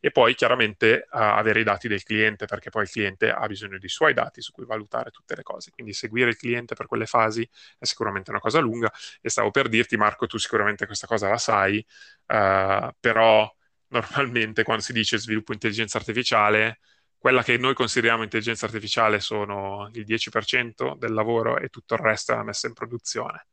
E 0.00 0.10
poi 0.10 0.34
chiaramente 0.34 1.06
uh, 1.10 1.16
avere 1.16 1.60
i 1.60 1.64
dati 1.64 1.88
del 1.88 2.02
cliente 2.04 2.46
perché 2.46 2.70
poi 2.70 2.84
il 2.84 2.90
cliente 2.90 3.30
ha 3.30 3.46
bisogno 3.46 3.78
dei 3.78 3.88
suoi 3.88 4.14
dati 4.14 4.40
su 4.40 4.52
cui 4.52 4.64
valutare 4.64 5.10
tutte 5.10 5.34
le 5.34 5.42
cose. 5.42 5.70
Quindi 5.70 5.92
seguire 5.92 6.30
il 6.30 6.36
cliente 6.36 6.74
per 6.74 6.86
quelle 6.86 7.06
fasi 7.06 7.48
è 7.78 7.84
sicuramente 7.84 8.30
una 8.30 8.40
cosa 8.40 8.60
lunga. 8.60 8.92
E 9.20 9.28
stavo 9.28 9.50
per 9.50 9.68
dirti 9.68 9.96
Marco 9.96 10.26
tu 10.26 10.38
sicuramente 10.38 10.86
questa 10.86 11.06
cosa 11.06 11.28
la 11.28 11.38
sai 11.38 11.84
uh, 12.26 12.90
però 13.00 13.52
normalmente 13.88 14.62
quando 14.62 14.82
si 14.82 14.92
dice 14.92 15.18
sviluppo 15.18 15.52
intelligenza 15.52 15.98
artificiale 15.98 16.78
quella 17.18 17.42
che 17.42 17.56
noi 17.56 17.74
consideriamo 17.74 18.22
intelligenza 18.22 18.66
artificiale 18.66 19.18
sono 19.20 19.88
il 19.94 20.04
10% 20.04 20.94
del 20.98 21.12
lavoro 21.14 21.58
e 21.58 21.68
tutto 21.68 21.94
il 21.94 22.00
resto 22.00 22.32
è 22.32 22.36
la 22.36 22.42
messa 22.44 22.66
in 22.66 22.74
produzione 22.74 23.46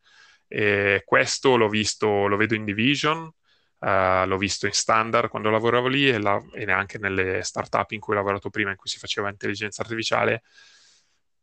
e 0.54 1.04
questo 1.06 1.56
l'ho 1.56 1.70
visto, 1.70 2.28
lo 2.28 2.36
vedo 2.36 2.56
in 2.56 2.66
Division, 2.66 3.20
uh, 3.22 4.26
l'ho 4.26 4.38
visto 4.38 4.66
in 4.66 4.74
standard 4.74 5.30
quando 5.30 5.50
lavoravo 5.50 5.88
lì 5.88 6.10
e, 6.10 6.20
la, 6.20 6.44
e 6.54 6.66
neanche 6.66 6.98
nelle 6.98 7.42
startup 7.42 7.90
in 7.92 8.02
cui 8.02 8.14
ho 8.14 8.18
lavorato 8.18 8.50
prima, 8.50 8.72
in 8.72 8.76
cui 8.76 8.90
si 8.90 9.00
faceva 9.00 9.30
intelligenza 9.30 9.82
artificiale. 9.82 10.44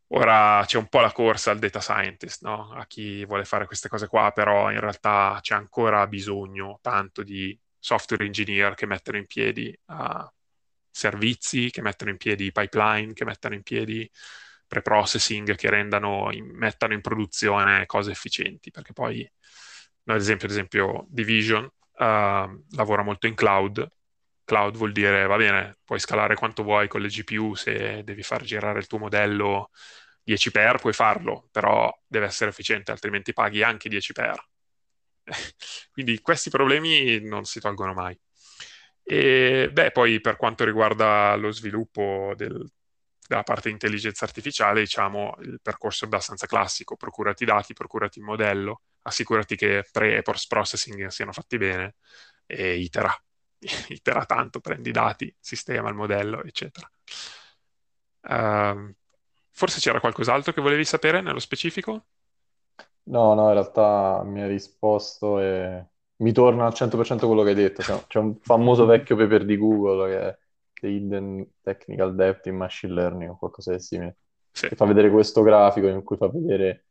Ora 0.08 0.62
c'è 0.66 0.76
un 0.76 0.88
po' 0.88 1.00
la 1.00 1.12
corsa 1.12 1.50
al 1.52 1.58
data 1.58 1.80
scientist, 1.80 2.42
no? 2.42 2.70
a 2.72 2.86
chi 2.86 3.24
vuole 3.24 3.46
fare 3.46 3.64
queste 3.64 3.88
cose 3.88 4.08
qua, 4.08 4.30
però 4.32 4.70
in 4.70 4.80
realtà 4.80 5.38
c'è 5.40 5.54
ancora 5.54 6.06
bisogno 6.06 6.78
tanto 6.82 7.22
di 7.22 7.58
software 7.78 8.26
engineer 8.26 8.74
che 8.74 8.84
mettono 8.86 9.16
in 9.16 9.26
piedi 9.26 9.74
uh, 9.86 10.30
servizi, 10.90 11.70
che 11.70 11.80
mettono 11.80 12.10
in 12.10 12.18
piedi 12.18 12.52
pipeline, 12.52 13.14
che 13.14 13.24
mettono 13.24 13.54
in 13.54 13.62
piedi 13.62 14.10
pre-processing 14.68 15.56
che 15.56 15.70
rendano, 15.70 16.30
in, 16.30 16.46
mettano 16.56 16.92
in 16.92 17.00
produzione 17.00 17.86
cose 17.86 18.12
efficienti, 18.12 18.70
perché 18.70 18.92
poi, 18.92 19.28
ad 20.04 20.16
esempio, 20.16 20.46
ad 20.46 20.52
esempio 20.52 21.06
Division 21.08 21.64
uh, 21.64 22.64
lavora 22.70 23.02
molto 23.02 23.26
in 23.26 23.34
cloud. 23.34 23.86
Cloud 24.44 24.76
vuol 24.76 24.92
dire, 24.92 25.26
va 25.26 25.36
bene, 25.36 25.78
puoi 25.84 25.98
scalare 25.98 26.34
quanto 26.34 26.62
vuoi 26.62 26.88
con 26.88 27.00
le 27.00 27.08
GPU, 27.08 27.54
se 27.54 28.02
devi 28.04 28.22
far 28.22 28.42
girare 28.44 28.78
il 28.78 28.86
tuo 28.86 28.98
modello 28.98 29.70
10 30.22 30.50
per 30.50 30.78
puoi 30.78 30.92
farlo, 30.92 31.48
però 31.50 31.90
deve 32.06 32.26
essere 32.26 32.50
efficiente, 32.50 32.90
altrimenti 32.90 33.32
paghi 33.32 33.62
anche 33.62 33.88
10 33.88 34.12
per. 34.12 34.46
Quindi 35.90 36.20
questi 36.20 36.50
problemi 36.50 37.20
non 37.20 37.44
si 37.44 37.60
tolgono 37.60 37.94
mai. 37.94 38.18
E 39.02 39.70
beh, 39.72 39.90
poi 39.92 40.20
per 40.20 40.36
quanto 40.36 40.64
riguarda 40.64 41.34
lo 41.36 41.50
sviluppo 41.50 42.34
del, 42.36 42.70
dalla 43.28 43.42
parte 43.42 43.68
di 43.68 43.74
intelligenza 43.74 44.24
artificiale, 44.24 44.80
diciamo, 44.80 45.34
il 45.42 45.60
percorso 45.60 46.04
è 46.04 46.06
abbastanza 46.06 46.46
classico, 46.46 46.96
procurati 46.96 47.42
i 47.42 47.46
dati, 47.46 47.74
procurati 47.74 48.18
il 48.20 48.24
modello, 48.24 48.80
assicurati 49.02 49.54
che 49.54 49.84
pre 49.92 50.16
e 50.16 50.22
post 50.22 50.48
processing 50.48 51.08
siano 51.08 51.32
fatti 51.32 51.58
bene 51.58 51.96
e 52.46 52.78
itera. 52.78 53.14
itera 53.88 54.24
tanto, 54.24 54.60
prendi 54.60 54.88
i 54.88 54.92
dati, 54.92 55.34
sistema 55.38 55.90
il 55.90 55.94
modello, 55.94 56.42
eccetera. 56.42 56.90
Uh, 58.22 58.94
forse 59.50 59.78
c'era 59.78 60.00
qualcos'altro 60.00 60.52
che 60.52 60.62
volevi 60.62 60.84
sapere 60.86 61.20
nello 61.20 61.38
specifico? 61.38 62.06
No, 63.04 63.34
no, 63.34 63.48
in 63.48 63.52
realtà 63.52 64.22
mi 64.24 64.40
hai 64.40 64.48
risposto 64.48 65.38
e 65.38 65.84
mi 66.16 66.32
torna 66.32 66.64
al 66.64 66.72
100% 66.72 67.26
quello 67.26 67.42
che 67.42 67.50
hai 67.50 67.54
detto. 67.54 67.82
C'è 68.06 68.18
un 68.18 68.38
famoso 68.40 68.86
vecchio 68.86 69.16
paper 69.16 69.44
di 69.44 69.56
Google 69.58 70.08
che 70.08 70.38
The 70.80 70.88
Hidden 70.88 71.46
Technical 71.62 72.14
Depth 72.14 72.46
in 72.46 72.56
Machine 72.56 72.92
Learning 72.92 73.30
o 73.30 73.36
qualcosa 73.36 73.72
di 73.72 73.80
simile, 73.80 74.16
sì. 74.50 74.68
che 74.68 74.76
fa 74.76 74.84
vedere 74.84 75.10
questo 75.10 75.42
grafico 75.42 75.86
in 75.86 76.02
cui 76.02 76.16
fa 76.16 76.28
vedere, 76.28 76.84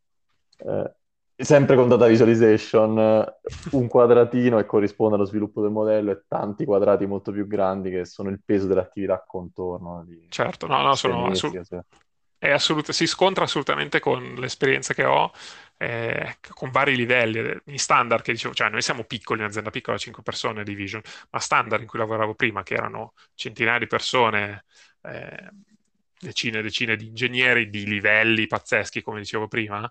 eh, 0.57 0.93
sempre 1.35 1.75
con 1.75 1.87
data 1.87 2.07
visualization, 2.07 3.25
un 3.71 3.87
quadratino 3.87 4.57
che 4.57 4.65
corrisponde 4.65 5.15
allo 5.15 5.25
sviluppo 5.25 5.61
del 5.61 5.71
modello 5.71 6.11
e 6.11 6.23
tanti 6.27 6.65
quadrati 6.65 7.05
molto 7.05 7.31
più 7.31 7.47
grandi 7.47 7.89
che 7.89 8.05
sono 8.05 8.29
il 8.29 8.41
peso 8.43 8.67
dell'attività 8.67 9.23
contorno. 9.25 10.03
Di... 10.05 10.25
Certo, 10.29 10.67
no, 10.67 10.81
no, 10.81 10.95
sono 10.95 11.27
assolut- 11.27 11.85
assolut- 12.39 12.91
si 12.91 13.07
scontra 13.07 13.43
assolutamente 13.45 13.99
con 13.99 14.35
l'esperienza 14.35 14.93
che 14.93 15.03
ho 15.05 15.31
eh, 15.77 16.37
con 16.49 16.71
vari 16.71 16.95
livelli, 16.95 17.39
eh, 17.39 17.61
in 17.65 17.79
standard 17.79 18.23
che 18.23 18.31
dicevo, 18.31 18.53
cioè 18.53 18.69
noi 18.69 18.81
siamo 18.81 19.03
piccoli, 19.03 19.41
un'azienda 19.41 19.69
piccola, 19.69 19.97
5 19.97 20.23
persone 20.23 20.63
Division, 20.63 21.01
ma 21.29 21.39
standard 21.39 21.81
in 21.81 21.87
cui 21.87 21.99
lavoravo 21.99 22.33
prima, 22.35 22.63
che 22.63 22.73
erano 22.73 23.13
centinaia 23.35 23.79
di 23.79 23.87
persone, 23.87 24.65
eh, 25.03 25.49
decine 26.19 26.59
e 26.59 26.61
decine 26.63 26.95
di 26.95 27.07
ingegneri 27.07 27.69
di 27.69 27.85
livelli 27.85 28.47
pazzeschi, 28.47 29.01
come 29.01 29.19
dicevo 29.19 29.47
prima, 29.47 29.89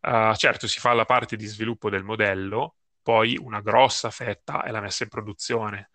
uh, 0.00 0.34
certo 0.34 0.66
si 0.66 0.80
fa 0.80 0.92
la 0.94 1.04
parte 1.04 1.36
di 1.36 1.46
sviluppo 1.46 1.90
del 1.90 2.02
modello, 2.02 2.76
poi 3.02 3.36
una 3.40 3.60
grossa 3.60 4.10
fetta 4.10 4.62
è 4.64 4.70
la 4.70 4.80
messa 4.80 5.04
in 5.04 5.10
produzione 5.10 5.90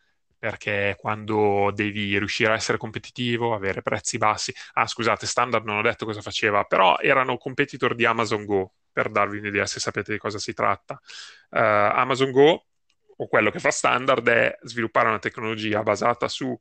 perché 0.45 0.95
quando 0.99 1.71
devi 1.73 2.19
riuscire 2.19 2.51
a 2.51 2.55
essere 2.55 2.77
competitivo, 2.77 3.55
avere 3.55 3.81
prezzi 3.81 4.19
bassi. 4.19 4.53
Ah, 4.73 4.85
scusate, 4.85 5.25
Standard 5.25 5.65
non 5.65 5.77
ho 5.77 5.81
detto 5.81 6.05
cosa 6.05 6.21
faceva, 6.21 6.65
però 6.65 6.99
erano 6.99 7.37
competitor 7.37 7.95
di 7.95 8.05
Amazon 8.05 8.45
Go, 8.45 8.73
per 8.91 9.09
darvi 9.09 9.39
un'idea 9.39 9.65
se 9.65 9.79
sapete 9.79 10.11
di 10.11 10.19
cosa 10.19 10.37
si 10.37 10.53
tratta. 10.53 11.01
Uh, 11.49 11.57
Amazon 11.97 12.29
Go, 12.29 12.67
o 13.15 13.27
quello 13.27 13.49
che 13.49 13.57
fa 13.57 13.71
standard, 13.71 14.27
è 14.27 14.55
sviluppare 14.61 15.07
una 15.07 15.17
tecnologia 15.17 15.81
basata 15.81 16.27
su 16.27 16.45
uh, 16.45 16.59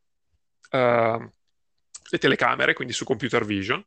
le 0.70 2.18
telecamere, 2.18 2.72
quindi 2.72 2.94
su 2.94 3.04
computer 3.04 3.44
vision, 3.44 3.84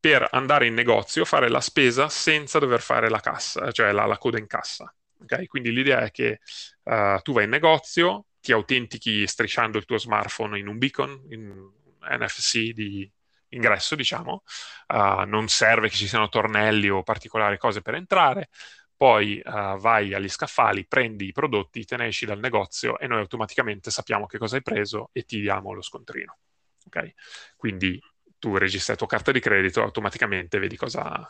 per 0.00 0.26
andare 0.30 0.66
in 0.66 0.72
negozio, 0.72 1.26
fare 1.26 1.50
la 1.50 1.60
spesa 1.60 2.08
senza 2.08 2.58
dover 2.58 2.80
fare 2.80 3.10
la 3.10 3.20
cassa, 3.20 3.70
cioè 3.70 3.92
la, 3.92 4.06
la 4.06 4.16
coda 4.16 4.38
in 4.38 4.46
cassa. 4.46 4.90
Okay? 5.24 5.46
Quindi 5.46 5.72
l'idea 5.72 6.00
è 6.00 6.10
che 6.10 6.40
uh, 6.84 7.20
tu 7.20 7.34
vai 7.34 7.44
in 7.44 7.50
negozio, 7.50 8.24
ti 8.40 8.52
autentichi 8.52 9.26
strisciando 9.26 9.78
il 9.78 9.84
tuo 9.84 9.98
smartphone 9.98 10.58
in 10.58 10.66
un 10.66 10.78
beacon, 10.78 11.26
in 11.30 11.70
NFC 12.00 12.70
di 12.72 13.10
ingresso, 13.50 13.94
diciamo, 13.94 14.42
uh, 14.88 15.24
non 15.26 15.48
serve 15.48 15.88
che 15.88 15.96
ci 15.96 16.06
siano 16.06 16.28
tornelli 16.28 16.88
o 16.88 17.02
particolari 17.02 17.58
cose 17.58 17.82
per 17.82 17.94
entrare, 17.94 18.48
poi 18.96 19.40
uh, 19.44 19.78
vai 19.78 20.14
agli 20.14 20.28
scaffali, 20.28 20.86
prendi 20.86 21.26
i 21.28 21.32
prodotti, 21.32 21.84
te 21.84 21.96
ne 21.96 22.06
esci 22.06 22.26
dal 22.26 22.38
negozio 22.38 22.98
e 22.98 23.06
noi 23.06 23.20
automaticamente 23.20 23.90
sappiamo 23.90 24.26
che 24.26 24.38
cosa 24.38 24.56
hai 24.56 24.62
preso 24.62 25.10
e 25.12 25.22
ti 25.24 25.40
diamo 25.40 25.72
lo 25.72 25.82
scontrino. 25.82 26.38
Okay? 26.86 27.14
Quindi 27.56 28.00
tu 28.38 28.56
registri 28.56 28.92
la 28.92 28.98
tua 28.98 29.06
carta 29.06 29.32
di 29.32 29.40
credito, 29.40 29.82
automaticamente 29.82 30.58
vedi 30.58 30.76
cosa, 30.76 31.28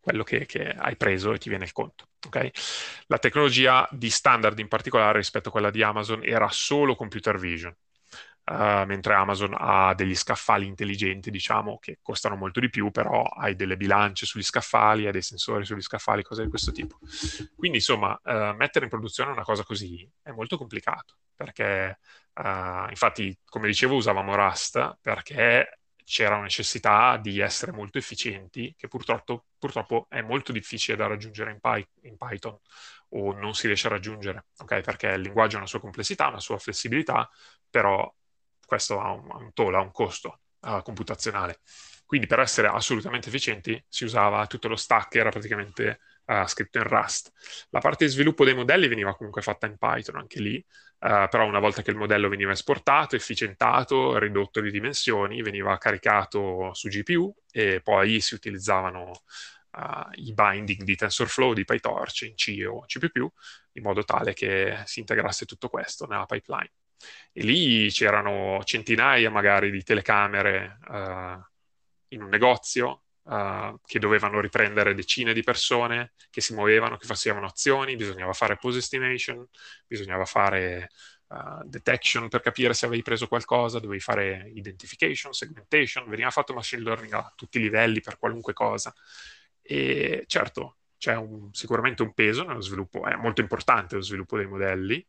quello 0.00 0.22
che, 0.22 0.46
che, 0.46 0.70
hai 0.70 0.96
preso 0.96 1.32
e 1.32 1.38
ti 1.38 1.48
viene 1.48 1.64
il 1.64 1.72
conto. 1.72 2.08
Okay? 2.26 2.50
La 3.06 3.18
tecnologia 3.18 3.88
di 3.90 4.10
standard 4.10 4.58
in 4.58 4.68
particolare 4.68 5.18
rispetto 5.18 5.48
a 5.48 5.52
quella 5.52 5.70
di 5.70 5.82
Amazon 5.82 6.20
era 6.24 6.48
solo 6.50 6.94
computer 6.94 7.38
vision, 7.38 7.74
Uh, 8.50 8.86
mentre 8.86 9.12
Amazon 9.12 9.54
ha 9.58 9.92
degli 9.92 10.14
scaffali 10.14 10.64
intelligenti, 10.64 11.30
diciamo, 11.30 11.78
che 11.78 11.98
costano 12.00 12.34
molto 12.34 12.60
di 12.60 12.70
più, 12.70 12.90
però 12.90 13.22
hai 13.22 13.54
delle 13.54 13.76
bilance 13.76 14.24
sugli 14.24 14.42
scaffali, 14.42 15.04
hai 15.04 15.12
dei 15.12 15.20
sensori 15.20 15.66
sugli 15.66 15.82
scaffali, 15.82 16.22
cose 16.22 16.44
di 16.44 16.48
questo 16.48 16.72
tipo. 16.72 16.98
Quindi, 17.54 17.76
insomma, 17.76 18.18
uh, 18.24 18.56
mettere 18.56 18.86
in 18.86 18.90
produzione 18.90 19.32
una 19.32 19.42
cosa 19.42 19.64
così 19.64 20.10
è 20.22 20.30
molto 20.30 20.56
complicato, 20.56 21.16
perché, 21.36 21.98
uh, 22.36 22.88
infatti, 22.88 23.38
come 23.44 23.66
dicevo, 23.66 23.96
usavamo 23.96 24.34
Rust 24.34 24.96
perché 25.02 25.77
c'era 26.08 26.34
una 26.36 26.44
necessità 26.44 27.18
di 27.18 27.38
essere 27.38 27.70
molto 27.72 27.98
efficienti, 27.98 28.74
che 28.78 28.88
purtroppo, 28.88 29.44
purtroppo 29.58 30.06
è 30.08 30.22
molto 30.22 30.52
difficile 30.52 30.96
da 30.96 31.06
raggiungere 31.06 31.50
in, 31.50 31.60
Py- 31.60 31.86
in 32.08 32.16
Python 32.16 32.58
o 33.10 33.32
non 33.32 33.54
si 33.54 33.66
riesce 33.66 33.88
a 33.88 33.90
raggiungere, 33.90 34.46
okay? 34.58 34.80
perché 34.82 35.08
il 35.08 35.20
linguaggio 35.20 35.56
ha 35.56 35.58
una 35.58 35.68
sua 35.68 35.80
complessità, 35.80 36.28
una 36.28 36.40
sua 36.40 36.58
flessibilità, 36.58 37.28
però 37.68 38.10
questo 38.64 39.00
ha 39.00 39.12
un, 39.12 39.30
ha 39.30 39.36
un 39.36 39.52
toll, 39.52 39.74
ha 39.74 39.80
un 39.80 39.92
costo 39.92 40.40
uh, 40.60 40.82
computazionale. 40.82 41.60
Quindi 42.06 42.26
per 42.26 42.40
essere 42.40 42.68
assolutamente 42.68 43.28
efficienti 43.28 43.82
si 43.86 44.04
usava 44.04 44.46
tutto 44.46 44.68
lo 44.68 44.76
stack, 44.76 45.14
era 45.16 45.28
praticamente 45.30 46.00
scritto 46.46 46.78
in 46.78 46.84
Rust. 46.84 47.32
La 47.70 47.80
parte 47.80 48.04
di 48.04 48.10
sviluppo 48.10 48.44
dei 48.44 48.54
modelli 48.54 48.88
veniva 48.88 49.14
comunque 49.16 49.42
fatta 49.42 49.66
in 49.66 49.76
Python 49.78 50.16
anche 50.16 50.40
lì, 50.40 50.56
uh, 50.56 51.28
però 51.28 51.46
una 51.46 51.58
volta 51.58 51.82
che 51.82 51.90
il 51.90 51.96
modello 51.96 52.28
veniva 52.28 52.52
esportato, 52.52 53.16
efficientato, 53.16 54.18
ridotto 54.18 54.60
di 54.60 54.70
dimensioni, 54.70 55.42
veniva 55.42 55.76
caricato 55.78 56.72
su 56.74 56.88
GPU 56.88 57.34
e 57.50 57.80
poi 57.82 58.20
si 58.20 58.34
utilizzavano 58.34 59.22
Uh, 59.70 60.08
i 60.14 60.32
binding 60.32 60.82
di 60.82 60.96
TensorFlow, 60.96 61.52
di 61.52 61.64
PyTorch 61.64 62.22
in 62.22 62.34
C 62.34 62.64
o 62.66 62.86
C++, 62.86 62.98
in 63.72 63.82
modo 63.82 64.02
tale 64.02 64.32
che 64.32 64.80
si 64.86 65.00
integrasse 65.00 65.44
tutto 65.44 65.68
questo 65.68 66.06
nella 66.06 66.24
pipeline. 66.24 66.72
E 67.32 67.42
lì 67.42 67.90
c'erano 67.90 68.64
centinaia 68.64 69.30
magari 69.30 69.70
di 69.70 69.82
telecamere 69.82 70.78
uh, 70.88 71.38
in 72.08 72.22
un 72.22 72.28
negozio 72.28 73.02
uh, 73.28 73.78
che 73.84 73.98
dovevano 73.98 74.40
riprendere 74.40 74.94
decine 74.94 75.32
di 75.32 75.42
persone 75.42 76.12
che 76.30 76.40
si 76.40 76.54
muovevano, 76.54 76.96
che 76.96 77.06
facevano 77.06 77.46
azioni, 77.46 77.96
bisognava 77.96 78.32
fare 78.32 78.56
pose 78.56 78.78
estimation, 78.78 79.46
bisognava 79.86 80.24
fare 80.24 80.88
uh, 81.28 81.62
detection 81.64 82.28
per 82.28 82.40
capire 82.40 82.74
se 82.74 82.86
avevi 82.86 83.02
preso 83.02 83.28
qualcosa, 83.28 83.78
dovevi 83.78 84.00
fare 84.00 84.50
identification, 84.54 85.32
segmentation, 85.32 86.08
veniva 86.08 86.30
fatto 86.30 86.54
machine 86.54 86.82
learning 86.82 87.12
a 87.12 87.32
tutti 87.36 87.58
i 87.58 87.62
livelli 87.62 88.00
per 88.00 88.18
qualunque 88.18 88.52
cosa. 88.52 88.92
E 89.62 90.24
certo, 90.26 90.78
c'è 90.96 91.14
un, 91.14 91.52
sicuramente 91.52 92.02
un 92.02 92.14
peso 92.14 92.44
nello 92.44 92.60
sviluppo, 92.62 93.04
è 93.06 93.14
molto 93.16 93.40
importante 93.40 93.96
lo 93.96 94.02
sviluppo 94.02 94.36
dei 94.36 94.46
modelli, 94.46 95.06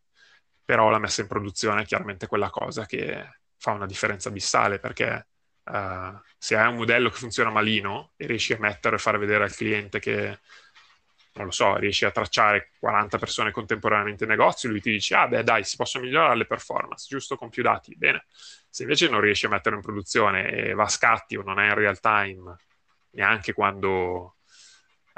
però 0.64 0.90
la 0.90 1.00
messa 1.00 1.22
in 1.22 1.28
produzione 1.28 1.82
è 1.82 1.86
chiaramente 1.86 2.28
quella 2.28 2.50
cosa 2.50 2.86
che 2.86 3.40
fa 3.58 3.72
una 3.72 3.86
differenza 3.86 4.30
abissale 4.30 4.80
perché 4.80 5.28
uh, 5.70 6.20
se 6.38 6.56
hai 6.56 6.68
un 6.68 6.76
modello 6.76 7.10
che 7.10 7.18
funziona 7.18 7.50
malino 7.50 8.12
e 8.18 8.26
riesci 8.28 8.54
a 8.54 8.60
mettere 8.60 8.96
e 8.96 9.00
fare 9.00 9.18
vedere 9.18 9.44
al 9.44 9.56
cliente 9.56 10.00
che 10.00 10.40
non 11.34 11.46
lo 11.46 11.52
so, 11.52 11.78
riesci 11.78 12.04
a 12.06 12.12
tracciare 12.12 12.72
40 12.80 13.18
persone 13.18 13.52
contemporaneamente 13.52 14.26
in 14.26 14.30
negozio, 14.30 14.70
lui 14.70 14.82
ti 14.82 14.92
dice, 14.92 15.16
ah 15.16 15.28
beh 15.28 15.44
dai, 15.44 15.64
si 15.64 15.78
possono 15.78 16.04
migliorare 16.04 16.36
le 16.36 16.46
performance, 16.46 17.06
giusto 17.08 17.38
con 17.38 17.50
più 17.50 17.64
dati, 17.64 17.96
bene. 17.96 18.26
Se 18.70 18.84
invece 18.84 19.08
non 19.10 19.22
riesci 19.22 19.46
a 19.46 19.50
metterlo 19.50 19.78
in 19.78 19.84
produzione 19.84 20.50
e 20.50 20.74
va 20.74 20.84
a 20.84 20.90
scatti 20.90 21.38
o 21.38 21.44
non 21.44 21.60
è 21.60 21.68
in 21.68 21.76
real 21.76 22.00
time, 22.00 22.56
neanche 23.12 23.54
quando 23.54 24.36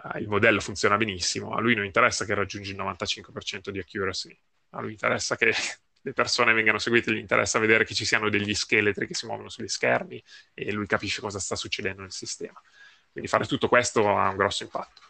uh, 0.03 0.17
il 0.19 0.27
modello 0.27 0.59
funziona 0.59 0.97
benissimo, 0.97 1.55
a 1.55 1.59
lui 1.59 1.73
non 1.73 1.85
interessa 1.85 2.23
che 2.23 2.35
raggiungi 2.35 2.71
il 2.71 2.77
95% 2.77 3.69
di 3.69 3.79
accuracy, 3.79 4.37
a 4.71 4.81
lui 4.81 4.91
interessa 4.91 5.35
che 5.35 5.53
le 6.01 6.13
persone 6.13 6.53
vengano 6.53 6.79
seguite, 6.79 7.13
gli 7.13 7.17
interessa 7.17 7.59
vedere 7.59 7.85
che 7.85 7.93
ci 7.93 8.05
siano 8.05 8.29
degli 8.29 8.53
scheletri 8.53 9.07
che 9.07 9.13
si 9.13 9.25
muovono 9.25 9.49
sugli 9.49 9.67
schermi 9.67 10.21
e 10.53 10.71
lui 10.71 10.87
capisce 10.87 11.21
cosa 11.21 11.39
sta 11.39 11.55
succedendo 11.55 12.01
nel 12.01 12.11
sistema. 12.11 12.59
Quindi 13.11 13.29
fare 13.29 13.45
tutto 13.45 13.67
questo 13.67 14.17
ha 14.17 14.29
un 14.29 14.37
grosso 14.37 14.63
impatto. 14.63 15.01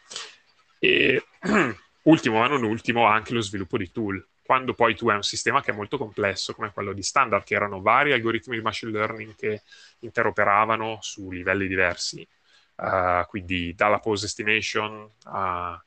E 0.80 1.24
ultimo 2.04 2.40
ma 2.40 2.48
non 2.48 2.64
ultimo, 2.64 3.06
anche 3.06 3.34
lo 3.34 3.42
sviluppo 3.42 3.78
di 3.78 3.92
tool. 3.92 4.26
Quando 4.44 4.74
poi 4.74 4.96
tu 4.96 5.08
hai 5.08 5.16
un 5.16 5.24
sistema 5.24 5.62
che 5.62 5.72
è 5.72 5.74
molto 5.74 5.98
complesso, 5.98 6.54
come 6.54 6.72
quello 6.74 6.92
di 6.92 7.04
standard, 7.04 7.46
che 7.46 7.54
erano 7.54 7.82
vari 7.82 8.12
algoritmi 8.12 8.58
di 8.58 8.62
machine 8.62 8.92
learning 8.92 9.36
che 9.36 9.62
interoperavano 10.00 10.98
su 11.00 11.32
livelli 11.32 11.68
diversi, 11.68 12.28
uh, 12.76 13.26
quindi 13.28 13.74
dalla 13.76 14.00
pose 14.00 14.26
estimation 14.26 15.10
a 15.26 15.82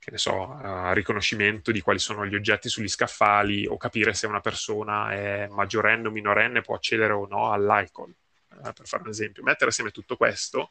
che 0.00 0.10
ne 0.10 0.16
so, 0.16 0.32
uh, 0.32 0.92
riconoscimento 0.92 1.70
di 1.70 1.82
quali 1.82 1.98
sono 1.98 2.24
gli 2.26 2.34
oggetti 2.34 2.70
sugli 2.70 2.88
scaffali 2.88 3.66
o 3.66 3.76
capire 3.76 4.14
se 4.14 4.26
una 4.26 4.40
persona 4.40 5.12
è 5.12 5.46
maggiorenne 5.48 6.08
o 6.08 6.10
minorenne, 6.10 6.62
può 6.62 6.74
accedere 6.74 7.12
o 7.12 7.26
no 7.26 7.52
all'icon, 7.52 8.08
uh, 8.08 8.72
per 8.72 8.86
fare 8.86 9.02
un 9.02 9.10
esempio. 9.10 9.42
Mettere 9.42 9.70
assieme 9.70 9.90
tutto 9.90 10.16
questo 10.16 10.70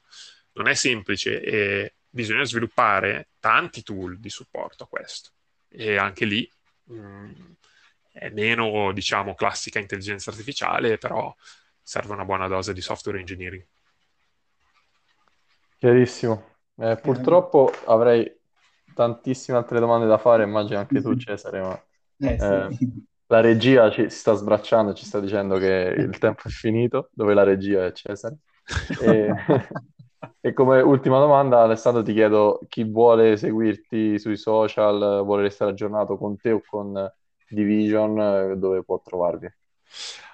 non 0.53 0.67
è 0.67 0.73
semplice 0.73 1.41
e 1.41 1.93
bisogna 2.09 2.43
sviluppare 2.43 3.29
tanti 3.39 3.83
tool 3.83 4.17
di 4.17 4.31
supporto 4.31 4.85
a 4.85 4.87
questo. 4.87 5.29
E 5.69 5.95
anche 5.95 6.25
lì 6.25 6.51
mh, 6.85 6.95
mm, 6.95 7.31
è 8.11 8.29
meno, 8.29 8.91
diciamo, 8.91 9.35
classica 9.35 9.77
intelligenza 9.77 10.31
artificiale, 10.31 10.97
però 10.97 11.33
serve 11.83 12.13
una 12.13 12.25
buona 12.25 12.47
dose 12.47 12.73
di 12.73 12.81
software 12.81 13.19
engineering. 13.19 13.63
Chiarissimo. 15.77 16.55
Eh, 16.77 16.97
purtroppo 16.97 17.71
avrei 17.85 18.38
tantissime 18.99 19.57
altre 19.57 19.79
domande 19.79 20.07
da 20.07 20.17
fare, 20.17 20.43
immagino 20.43 20.77
anche 20.77 21.01
tu 21.01 21.15
Cesare, 21.15 21.61
ma 21.61 21.81
eh, 22.17 22.37
sì. 22.37 22.43
eh, 22.43 22.67
la 23.27 23.39
regia 23.39 23.89
ci, 23.89 24.09
sta 24.09 24.33
sbracciando, 24.33 24.93
ci 24.93 25.05
sta 25.05 25.21
dicendo 25.21 25.57
che 25.57 25.95
il 25.97 26.17
tempo 26.17 26.41
è 26.43 26.49
finito, 26.49 27.09
dove 27.13 27.33
la 27.33 27.43
regia 27.43 27.85
è 27.85 27.93
Cesare. 27.93 28.35
E, 29.01 29.33
e, 30.41 30.53
come 30.53 30.81
ultima 30.81 31.17
domanda, 31.17 31.61
Alessandro, 31.61 32.03
ti 32.03 32.13
chiedo 32.13 32.59
chi 32.67 32.83
vuole 32.83 33.37
seguirti 33.37 34.19
sui 34.19 34.37
social, 34.37 35.23
vuole 35.23 35.43
restare 35.43 35.71
aggiornato 35.71 36.17
con 36.17 36.37
te 36.37 36.51
o 36.51 36.61
con 36.67 37.09
Division, 37.47 38.59
dove 38.59 38.83
può 38.83 39.01
trovarvi? 39.01 39.47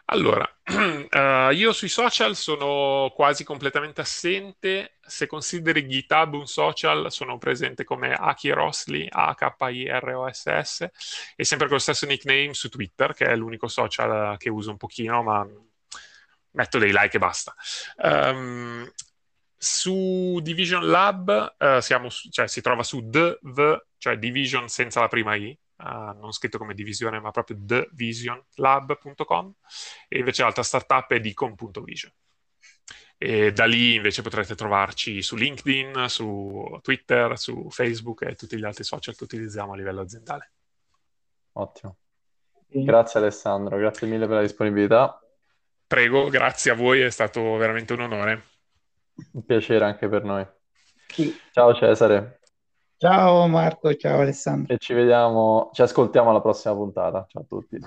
Allora, 0.07 0.47
uh, 0.65 1.49
io 1.57 1.73
sui 1.73 1.89
social 1.89 2.35
sono 2.35 3.11
quasi 3.15 3.43
completamente 3.43 4.01
assente. 4.01 4.97
Se 5.01 5.25
consideri 5.25 5.87
GitHub 5.87 6.33
un 6.33 6.45
social, 6.45 7.11
sono 7.11 7.39
presente 7.39 7.83
come 7.83 8.13
Aki 8.13 8.51
A-K-I-R-O-S-S, 9.09 10.89
e 11.35 11.43
sempre 11.43 11.65
con 11.67 11.77
lo 11.77 11.81
stesso 11.81 12.05
nickname 12.05 12.53
su 12.53 12.69
Twitter, 12.69 13.15
che 13.15 13.25
è 13.25 13.35
l'unico 13.35 13.67
social 13.67 14.37
che 14.37 14.49
uso 14.49 14.69
un 14.69 14.77
pochino, 14.77 15.23
ma 15.23 15.47
metto 16.51 16.77
dei 16.77 16.91
like 16.91 17.17
e 17.17 17.19
basta. 17.19 17.55
Um, 17.97 18.87
su 19.57 20.39
Division 20.43 20.87
Lab 20.87 21.55
uh, 21.57 21.79
siamo, 21.79 22.09
cioè, 22.09 22.47
si 22.47 22.61
trova 22.61 22.83
su 22.83 23.09
DV, 23.09 23.85
cioè 23.97 24.17
Division 24.17 24.69
senza 24.69 24.99
la 24.99 25.07
prima 25.07 25.33
I, 25.33 25.57
uh, 25.77 26.17
non 26.17 26.31
scritto 26.31 26.57
come 26.57 26.73
divisione, 26.73 27.19
ma 27.19 27.31
proprio 27.31 27.57
thevisionlab.com, 27.65 29.53
e 30.07 30.17
invece 30.19 30.43
l'altra 30.43 30.63
startup 30.63 31.11
è 31.11 31.19
dicom.vision. 31.19 32.11
E 33.17 33.53
da 33.53 33.65
lì 33.65 33.95
invece 33.95 34.21
potrete 34.21 34.55
trovarci 34.55 35.21
su 35.21 35.35
LinkedIn, 35.35 36.05
su 36.09 36.77
Twitter, 36.81 37.37
su 37.39 37.69
Facebook 37.69 38.23
e 38.23 38.35
tutti 38.35 38.57
gli 38.57 38.65
altri 38.65 38.83
social 38.83 39.15
che 39.15 39.23
utilizziamo 39.23 39.71
a 39.73 39.75
livello 39.75 40.01
aziendale. 40.01 40.51
Ottimo. 41.53 41.97
Grazie 42.67 43.19
Alessandro, 43.21 43.77
grazie 43.77 44.07
mille 44.07 44.27
per 44.27 44.35
la 44.35 44.41
disponibilità. 44.41 45.19
Prego, 45.87 46.27
grazie 46.29 46.71
a 46.71 46.75
voi, 46.75 47.01
è 47.01 47.09
stato 47.09 47.55
veramente 47.55 47.93
un 47.93 48.01
onore. 48.01 48.43
Un 49.31 49.45
piacere 49.45 49.85
anche 49.85 50.09
per 50.09 50.23
noi. 50.23 50.45
Sì. 51.07 51.33
Ciao 51.51 51.73
Cesare. 51.73 52.39
Ciao 52.97 53.45
Marco, 53.47 53.93
ciao 53.95 54.21
Alessandro. 54.21 54.73
E 54.73 54.77
ci 54.77 54.93
vediamo, 54.93 55.69
ci 55.73 55.81
ascoltiamo 55.81 56.29
alla 56.29 56.39
prossima 56.39 56.73
puntata. 56.73 57.25
Ciao 57.27 57.41
a 57.41 57.45
tutti. 57.45 57.77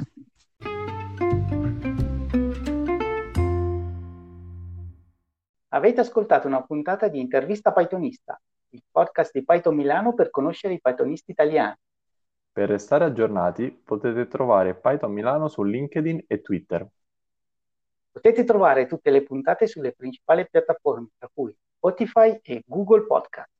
Avete 5.68 6.00
ascoltato 6.00 6.46
una 6.46 6.62
puntata 6.62 7.08
di 7.08 7.20
Intervista 7.20 7.72
Pythonista, 7.72 8.38
il 8.70 8.82
podcast 8.90 9.32
di 9.32 9.44
Python 9.44 9.74
Milano 9.74 10.12
per 10.12 10.28
conoscere 10.28 10.74
i 10.74 10.80
pythonisti 10.80 11.30
italiani. 11.30 11.76
Per 12.52 12.68
restare 12.68 13.06
aggiornati 13.06 13.70
potete 13.70 14.26
trovare 14.26 14.74
Python 14.74 15.12
Milano 15.12 15.48
su 15.48 15.62
LinkedIn 15.62 16.24
e 16.26 16.42
Twitter. 16.42 16.86
Potete 18.12 18.44
trovare 18.44 18.86
tutte 18.86 19.10
le 19.10 19.22
puntate 19.22 19.66
sulle 19.66 19.92
principali 19.92 20.46
piattaforme, 20.50 21.08
tra 21.16 21.30
cui 21.32 21.56
Spotify 21.76 22.38
e 22.42 22.62
Google 22.66 23.06
Podcast. 23.06 23.56